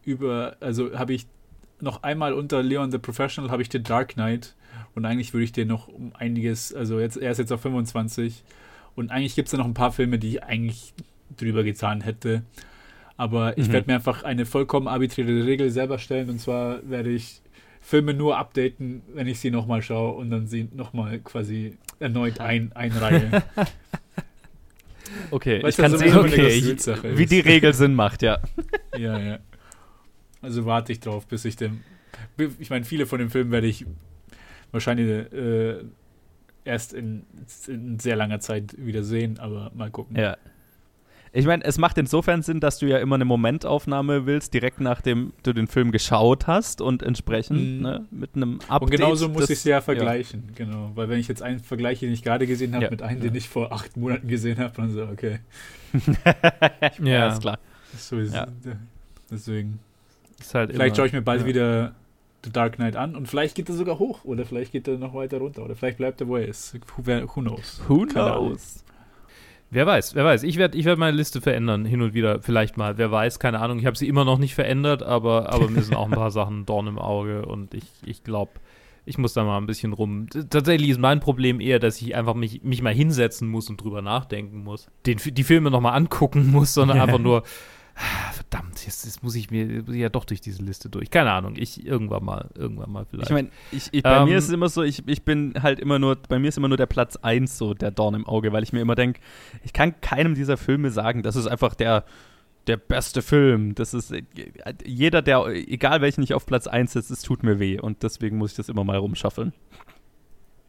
über, 0.04 0.56
also 0.60 0.98
habe 0.98 1.12
ich 1.12 1.26
noch 1.80 2.02
einmal 2.02 2.32
unter 2.32 2.62
Leon 2.62 2.90
the 2.90 2.96
Professional 2.98 3.50
habe 3.50 3.60
ich 3.60 3.68
den 3.68 3.82
Dark 3.82 4.14
Knight 4.14 4.54
und 4.98 5.06
eigentlich 5.06 5.32
würde 5.32 5.44
ich 5.44 5.52
den 5.52 5.68
noch 5.68 5.88
um 5.88 6.12
einiges, 6.14 6.74
also 6.74 7.00
jetzt, 7.00 7.16
er 7.16 7.30
ist 7.30 7.38
jetzt 7.38 7.52
auf 7.52 7.62
25 7.62 8.44
und 8.96 9.10
eigentlich 9.10 9.34
gibt 9.34 9.48
es 9.48 9.52
da 9.52 9.58
noch 9.58 9.64
ein 9.64 9.74
paar 9.74 9.92
Filme, 9.92 10.18
die 10.18 10.28
ich 10.36 10.42
eigentlich 10.42 10.92
drüber 11.36 11.62
getan 11.64 12.02
hätte. 12.02 12.42
Aber 13.16 13.56
ich 13.58 13.68
Mhm. 13.68 13.72
werde 13.72 13.86
mir 13.90 13.94
einfach 13.96 14.22
eine 14.22 14.44
vollkommen 14.46 14.86
arbiträre 14.88 15.46
Regel 15.46 15.70
selber 15.70 15.98
stellen 15.98 16.28
und 16.30 16.40
zwar 16.40 16.88
werde 16.88 17.10
ich 17.10 17.40
Filme 17.80 18.12
nur 18.12 18.36
updaten, 18.36 19.02
wenn 19.14 19.26
ich 19.26 19.38
sie 19.40 19.50
nochmal 19.50 19.82
schaue 19.82 20.12
und 20.16 20.30
dann 20.30 20.46
sie 20.46 20.68
nochmal 20.74 21.18
quasi 21.20 21.78
erneut 22.00 22.40
ein, 22.40 22.72
einreihe. 22.74 23.42
Okay, 25.30 25.62
Weißt 25.62 25.78
ich 25.78 25.82
kann 25.82 25.90
so 25.90 25.98
sehen, 25.98 26.16
okay, 26.16 26.48
ich, 26.48 26.86
wie 27.16 27.26
die 27.26 27.40
Regel 27.40 27.72
Sinn 27.72 27.94
macht, 27.94 28.22
ja. 28.22 28.40
Ja, 28.96 29.18
ja. 29.18 29.38
Also 30.42 30.64
warte 30.66 30.92
ich 30.92 31.00
drauf, 31.00 31.26
bis 31.26 31.44
ich 31.44 31.56
den. 31.56 31.82
Ich 32.58 32.70
meine, 32.70 32.84
viele 32.84 33.06
von 33.06 33.18
den 33.18 33.30
Filmen 33.30 33.50
werde 33.50 33.66
ich 33.66 33.84
wahrscheinlich 34.72 35.32
äh, 35.32 35.76
erst 36.64 36.92
in, 36.92 37.22
in 37.66 37.98
sehr 37.98 38.16
langer 38.16 38.40
Zeit 38.40 38.74
wieder 38.78 39.02
sehen, 39.02 39.38
aber 39.38 39.70
mal 39.74 39.90
gucken. 39.90 40.16
Ja. 40.16 40.36
Ich 41.30 41.44
meine, 41.44 41.62
es 41.64 41.76
macht 41.76 41.98
insofern 41.98 42.40
Sinn, 42.42 42.58
dass 42.58 42.78
du 42.78 42.86
ja 42.86 42.98
immer 42.98 43.16
eine 43.16 43.26
Momentaufnahme 43.26 44.24
willst, 44.24 44.54
direkt 44.54 44.80
nachdem 44.80 45.34
du 45.42 45.52
den 45.52 45.66
Film 45.66 45.92
geschaut 45.92 46.46
hast 46.46 46.80
und 46.80 47.02
entsprechend 47.02 47.58
Mhm. 47.76 47.82
ne, 47.82 48.06
mit 48.10 48.34
einem 48.34 48.60
Update. 48.68 48.80
Und 48.82 48.90
genauso 48.90 49.28
muss 49.28 49.44
ich 49.44 49.58
es 49.58 49.64
ja 49.64 49.82
vergleichen, 49.82 50.44
genau. 50.54 50.90
Weil 50.94 51.10
wenn 51.10 51.18
ich 51.20 51.28
jetzt 51.28 51.42
einen 51.42 51.60
vergleiche, 51.60 52.06
den 52.06 52.14
ich 52.14 52.22
gerade 52.22 52.46
gesehen 52.46 52.74
habe, 52.74 52.84
Ja. 52.86 52.90
mit 52.90 53.02
einem, 53.02 53.20
den 53.20 53.34
ich 53.34 53.46
vor 53.48 53.72
acht 53.72 53.94
Monaten 53.98 54.26
gesehen 54.26 54.58
habe, 54.58 54.72
dann 54.74 54.90
so, 54.90 55.02
okay. 55.02 55.40
Ja, 56.98 57.04
Ja. 57.04 57.28
ist 57.28 57.40
klar. 57.42 57.58
Ist, 57.92 58.10
Ja. 58.10 58.46
Deswegen. 59.30 59.80
Ist 60.40 60.54
halt 60.54 60.70
Vielleicht 60.72 60.88
immer- 60.88 60.96
schaue 60.96 61.06
ich 61.08 61.12
mir 61.12 61.22
bald 61.22 61.42
ja. 61.42 61.46
wieder 61.46 61.94
The 62.48 62.52
Dark 62.52 62.76
Knight 62.76 62.96
an 62.96 63.14
und 63.14 63.26
vielleicht 63.28 63.54
geht 63.54 63.68
er 63.68 63.74
sogar 63.74 63.98
hoch 63.98 64.24
oder 64.24 64.44
vielleicht 64.44 64.72
geht 64.72 64.88
er 64.88 64.98
noch 64.98 65.14
weiter 65.14 65.38
runter 65.38 65.64
oder 65.64 65.74
vielleicht 65.76 65.98
bleibt 65.98 66.20
er, 66.20 66.28
wo 66.28 66.36
er 66.36 66.48
ist. 66.48 66.74
Who, 66.96 67.02
wer- 67.04 67.22
who 67.28 67.40
knows? 67.40 67.80
Who 67.88 68.06
knows? 68.06 68.84
Wer 69.70 69.86
weiß, 69.86 70.14
wer 70.14 70.24
weiß. 70.24 70.44
Ich 70.44 70.56
werde 70.56 70.78
ich 70.78 70.86
werd 70.86 70.98
meine 70.98 71.16
Liste 71.16 71.42
verändern, 71.42 71.84
hin 71.84 72.00
und 72.00 72.14
wieder, 72.14 72.40
vielleicht 72.40 72.78
mal. 72.78 72.96
Wer 72.96 73.10
weiß, 73.10 73.38
keine 73.38 73.60
Ahnung. 73.60 73.78
Ich 73.78 73.84
habe 73.86 73.98
sie 73.98 74.08
immer 74.08 74.24
noch 74.24 74.38
nicht 74.38 74.54
verändert, 74.54 75.02
aber, 75.02 75.52
aber 75.52 75.68
mir 75.68 75.82
sind 75.82 75.94
auch 75.94 76.06
ein 76.06 76.10
paar 76.12 76.30
Sachen 76.32 76.64
Dorn 76.64 76.86
im 76.86 76.98
Auge 76.98 77.44
und 77.44 77.74
ich, 77.74 77.84
ich 78.06 78.24
glaube, 78.24 78.52
ich 79.04 79.18
muss 79.18 79.34
da 79.34 79.44
mal 79.44 79.58
ein 79.58 79.66
bisschen 79.66 79.92
rum. 79.92 80.26
Tatsächlich 80.48 80.88
ist 80.88 81.00
mein 81.00 81.20
Problem 81.20 81.60
eher, 81.60 81.78
dass 81.80 82.00
ich 82.00 82.14
einfach 82.16 82.34
mich, 82.34 82.62
mich 82.62 82.80
mal 82.80 82.94
hinsetzen 82.94 83.46
muss 83.48 83.68
und 83.68 83.82
drüber 83.82 84.00
nachdenken 84.00 84.64
muss. 84.64 84.88
Den, 85.04 85.18
die 85.22 85.44
Filme 85.44 85.70
nochmal 85.70 85.94
angucken 85.94 86.50
muss, 86.50 86.72
sondern 86.72 86.98
einfach 87.02 87.18
nur, 87.18 87.42
verdammt, 88.32 88.84
jetzt, 88.86 89.04
jetzt 89.04 89.22
muss 89.22 89.34
ich 89.34 89.50
mir 89.50 89.66
muss 89.82 89.94
ich 89.94 90.00
ja 90.00 90.08
doch 90.08 90.24
durch 90.24 90.40
diese 90.40 90.62
Liste 90.62 90.88
durch. 90.88 91.10
Keine 91.10 91.32
Ahnung, 91.32 91.54
ich 91.56 91.84
irgendwann 91.84 92.24
mal, 92.24 92.48
irgendwann 92.54 92.90
mal 92.90 93.04
vielleicht. 93.04 93.30
Ich 93.30 93.34
meine, 93.34 93.48
ich, 93.72 93.88
ich, 93.92 94.02
bei 94.02 94.18
Ähm, 94.18 94.28
mir 94.28 94.38
ist 94.38 94.44
es 94.44 94.50
immer 94.50 94.68
so, 94.68 94.82
ich, 94.82 95.06
ich 95.08 95.24
bin 95.24 95.54
halt 95.62 95.80
immer 95.80 95.98
nur, 95.98 96.16
bei 96.16 96.38
mir 96.38 96.48
ist 96.48 96.58
immer 96.58 96.68
nur 96.68 96.76
der 96.76 96.86
Platz 96.86 97.16
1 97.16 97.58
so 97.58 97.74
der 97.74 97.90
Dorn 97.90 98.14
im 98.14 98.26
Auge, 98.26 98.52
weil 98.52 98.62
ich 98.62 98.72
mir 98.72 98.80
immer 98.80 98.94
denke, 98.94 99.20
ich 99.64 99.72
kann 99.72 100.00
keinem 100.00 100.34
dieser 100.34 100.56
Filme 100.56 100.90
sagen, 100.90 101.22
das 101.22 101.36
ist 101.36 101.46
einfach 101.46 101.74
der, 101.74 102.04
der 102.68 102.76
beste 102.76 103.22
Film. 103.22 103.74
Das 103.74 103.94
ist 103.94 104.12
äh, 104.12 104.22
jeder, 104.84 105.22
der, 105.22 105.46
egal 105.46 106.00
welchen 106.00 106.22
ich 106.22 106.34
auf 106.34 106.46
Platz 106.46 106.66
1 106.66 106.92
setze, 106.92 107.12
es 107.12 107.22
tut 107.22 107.42
mir 107.42 107.58
weh 107.58 107.80
und 107.80 108.02
deswegen 108.02 108.38
muss 108.38 108.52
ich 108.52 108.56
das 108.56 108.68
immer 108.68 108.84
mal 108.84 108.98
rumschaffeln. 108.98 109.52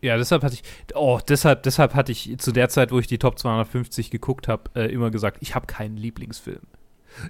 Ja, 0.01 0.17
deshalb 0.17 0.43
hatte 0.43 0.55
ich, 0.55 0.63
oh, 0.95 1.19
deshalb, 1.27 1.63
deshalb 1.63 1.93
hatte 1.93 2.11
ich 2.13 2.37
zu 2.37 2.53
der 2.53 2.69
Zeit, 2.69 2.91
wo 2.91 2.99
ich 2.99 3.07
die 3.07 3.17
Top 3.17 3.37
250 3.37 4.09
geguckt 4.09 4.47
habe, 4.47 4.71
äh, 4.73 4.91
immer 4.91 5.11
gesagt, 5.11 5.37
ich 5.41 5.55
habe 5.55 5.67
keinen 5.67 5.97
Lieblingsfilm. 5.97 6.61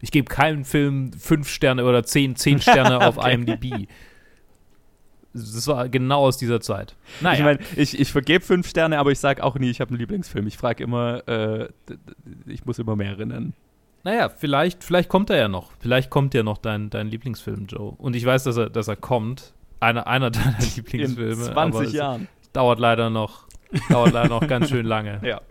Ich 0.01 0.11
gebe 0.11 0.27
keinem 0.27 0.65
Film 0.65 1.11
fünf 1.13 1.49
Sterne 1.49 1.85
oder 1.85 2.03
zehn, 2.03 2.35
zehn 2.35 2.61
Sterne 2.61 3.05
auf 3.05 3.17
IMDb. 3.17 3.87
Das 5.33 5.67
war 5.67 5.89
genau 5.89 6.21
aus 6.25 6.37
dieser 6.37 6.59
Zeit. 6.59 6.95
Naja, 7.21 7.37
Ich 7.37 7.43
meine, 7.43 7.59
ich, 7.75 7.99
ich 7.99 8.11
vergebe 8.11 8.43
fünf 8.43 8.67
Sterne, 8.67 8.97
aber 8.97 9.11
ich 9.11 9.19
sage 9.19 9.43
auch 9.43 9.55
nie, 9.55 9.69
ich 9.69 9.79
habe 9.79 9.91
einen 9.91 9.99
Lieblingsfilm. 9.99 10.47
Ich 10.47 10.57
frage 10.57 10.83
immer, 10.83 11.27
äh, 11.27 11.69
ich 12.47 12.65
muss 12.65 12.79
immer 12.79 12.95
mehrere 12.95 13.25
nennen. 13.27 13.53
naja, 14.03 14.29
vielleicht, 14.29 14.83
vielleicht 14.83 15.07
kommt 15.07 15.29
er 15.29 15.37
ja 15.37 15.47
noch. 15.47 15.71
Vielleicht 15.79 16.09
kommt 16.09 16.33
ja 16.33 16.41
noch 16.41 16.57
dein, 16.57 16.89
dein 16.89 17.09
Lieblingsfilm, 17.09 17.67
Joe. 17.67 17.93
Und 17.97 18.15
ich 18.15 18.25
weiß, 18.25 18.43
dass 18.45 18.57
er, 18.57 18.69
dass 18.71 18.87
er 18.87 18.95
kommt. 18.95 19.53
Einer, 19.79 20.07
einer 20.07 20.31
deiner 20.31 20.57
In 20.59 20.75
Lieblingsfilme. 20.75 21.35
20 21.35 21.55
aber 21.55 21.83
es 21.83 21.93
Jahren. 21.93 22.27
Dauert 22.51 22.79
leider 22.79 23.11
noch, 23.11 23.45
dauert 23.89 24.11
leider 24.13 24.29
noch 24.29 24.47
ganz 24.47 24.69
schön 24.69 24.85
lange. 24.85 25.19
Ja. 25.23 25.41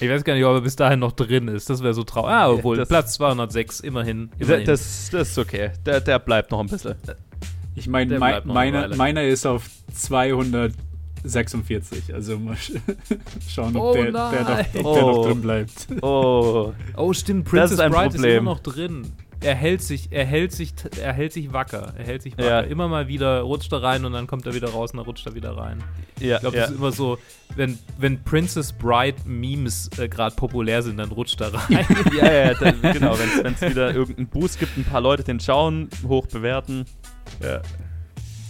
Ich 0.00 0.08
weiß 0.10 0.24
gar 0.24 0.34
nicht, 0.34 0.44
ob 0.44 0.54
er 0.54 0.60
bis 0.60 0.76
dahin 0.76 0.98
noch 1.00 1.12
drin 1.12 1.48
ist. 1.48 1.70
Das 1.70 1.82
wäre 1.82 1.94
so 1.94 2.02
traurig. 2.04 2.30
Ah, 2.30 2.50
obwohl, 2.50 2.76
Das- 2.76 2.88
Platz 2.88 3.14
206, 3.14 3.80
immerhin. 3.80 4.30
Immerhin. 4.38 4.66
das, 4.66 5.08
das 5.10 5.30
ist 5.30 5.38
okay. 5.38 5.70
Der, 5.86 6.00
der 6.00 6.18
bleibt 6.18 6.50
noch 6.50 6.60
ein 6.60 6.66
bisschen. 6.66 6.94
Ich 7.74 7.86
meine, 7.88 8.10
Der 8.10 8.18
mei 8.18 8.30
bleibt 8.32 8.46
noch 8.46 8.56
eine 8.56 8.94
meiner, 8.96 9.22
ist 9.24 9.46
auf 9.46 9.64
246. 11.24 12.14
Also 12.14 12.38
mal 12.38 12.56
sch 12.56 12.72
schauen, 13.48 13.76
ob, 13.76 13.82
Oh 13.82 13.94
der, 13.94 14.04
der, 14.04 14.12
noch, 14.12 14.58
ob 14.60 14.72
der 14.72 14.84
Oh. 14.84 15.00
noch 15.12 15.26
drin 15.26 15.40
bleibt. 15.42 15.86
Oh, 16.02 16.72
oh, 16.96 17.12
stimmt, 17.12 17.46
Das 17.46 17.50
Princess 17.50 17.72
ist 17.72 17.80
ein 17.80 17.90
Bride 17.92 18.06
ist 18.08 18.14
Problem. 18.16 18.38
immer 18.38 18.50
noch 18.52 18.60
drin. 18.60 19.12
Er 19.40 19.54
hält 19.54 19.82
sich, 19.82 20.08
er 20.10 20.24
hält 20.24 20.52
sich, 20.52 20.72
er 21.00 21.12
hält 21.12 21.32
sich 21.32 21.52
wacker. 21.52 21.92
Er 21.96 22.04
hält 22.04 22.22
sich 22.22 22.36
wacker. 22.38 22.48
Ja. 22.48 22.60
Immer 22.60 22.88
mal 22.88 23.06
wieder 23.06 23.40
rutscht 23.40 23.72
er 23.72 23.82
rein 23.82 24.04
und 24.04 24.12
dann 24.12 24.26
kommt 24.26 24.46
er 24.46 24.54
wieder 24.54 24.70
raus 24.70 24.92
und 24.92 24.98
dann 24.98 25.06
rutscht 25.06 25.26
er 25.26 25.34
wieder 25.34 25.56
rein. 25.56 25.82
ja, 26.18 26.36
Ich 26.36 26.40
glaube, 26.40 26.56
ja. 26.56 26.62
das 26.62 26.70
ist 26.70 26.78
immer 26.78 26.92
so, 26.92 27.18
wenn, 27.54 27.78
wenn 27.98 28.22
Princess 28.24 28.72
Bride 28.72 29.16
Memes 29.24 29.90
äh, 29.98 30.08
gerade 30.08 30.34
populär 30.34 30.82
sind, 30.82 30.96
dann 30.96 31.10
rutscht 31.10 31.40
er 31.40 31.52
rein. 31.52 31.86
ja, 32.16 32.32
ja, 32.32 32.54
da, 32.54 32.70
genau. 32.92 33.16
Wenn 33.18 33.52
es 33.52 33.60
wieder 33.60 33.94
irgendeinen 33.94 34.28
Boost 34.28 34.58
gibt, 34.58 34.76
ein 34.76 34.84
paar 34.84 35.00
Leute 35.00 35.22
den 35.22 35.38
schauen, 35.38 35.88
hoch 36.06 36.26
bewerten. 36.26 36.86
Ja. 37.42 37.60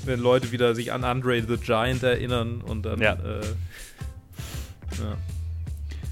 Wenn 0.04 0.20
Leute 0.20 0.52
wieder 0.52 0.74
sich 0.74 0.92
an 0.92 1.02
Andre 1.04 1.42
the 1.42 1.56
Giant 1.56 2.02
erinnern 2.02 2.60
und 2.60 2.86
dann. 2.86 3.00
Ja. 3.00 3.14
Äh, 3.14 3.40
ja. 4.98 5.16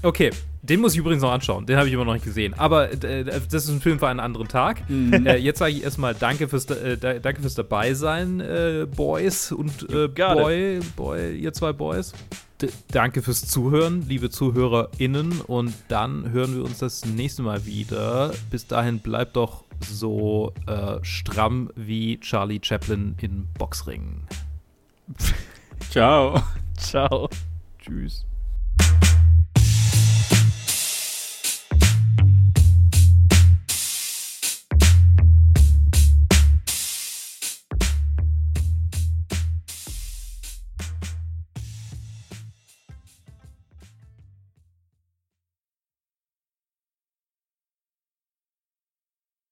Okay, 0.05 0.29
den 0.61 0.81
muss 0.81 0.93
ich 0.93 0.99
übrigens 0.99 1.21
noch 1.23 1.31
anschauen. 1.31 1.65
Den 1.65 1.77
habe 1.77 1.87
ich 1.87 1.93
immer 1.93 2.05
noch 2.05 2.13
nicht 2.13 2.25
gesehen. 2.25 2.53
Aber 2.53 2.91
äh, 3.03 3.23
das 3.23 3.63
ist 3.65 3.69
ein 3.69 3.81
Film 3.81 3.99
für 3.99 4.07
einen 4.07 4.19
anderen 4.19 4.47
Tag. 4.47 4.81
Äh, 4.89 5.37
jetzt 5.37 5.59
sage 5.59 5.73
ich 5.73 5.83
erstmal 5.83 6.13
Danke 6.15 6.47
fürs, 6.47 6.65
äh, 6.65 6.97
da- 6.97 7.19
danke 7.19 7.41
fürs 7.41 7.55
Dabeisein, 7.55 8.39
äh, 8.39 8.87
Boys 8.95 9.51
und 9.51 9.89
äh. 9.89 10.07
Boy, 10.43 10.79
Boy, 10.95 11.35
ihr 11.37 11.53
zwei 11.53 11.73
Boys. 11.73 12.13
D 12.61 12.69
danke 12.91 13.21
fürs 13.21 13.47
Zuhören, 13.47 14.05
liebe 14.07 14.29
ZuhörerInnen. 14.29 15.41
Und 15.41 15.73
dann 15.87 16.31
hören 16.31 16.55
wir 16.55 16.63
uns 16.63 16.77
das 16.79 17.03
nächste 17.05 17.41
Mal 17.41 17.65
wieder. 17.65 18.31
Bis 18.51 18.65
dahin 18.67 18.99
bleibt 18.99 19.35
doch 19.35 19.63
so 19.81 20.53
äh, 20.67 21.03
stramm 21.03 21.69
wie 21.75 22.19
Charlie 22.21 22.61
Chaplin 22.63 23.15
in 23.21 23.47
Boxringen. 23.57 24.21
Ciao. 25.89 26.41
Ciao. 26.77 27.27
Tschüss. 27.79 28.25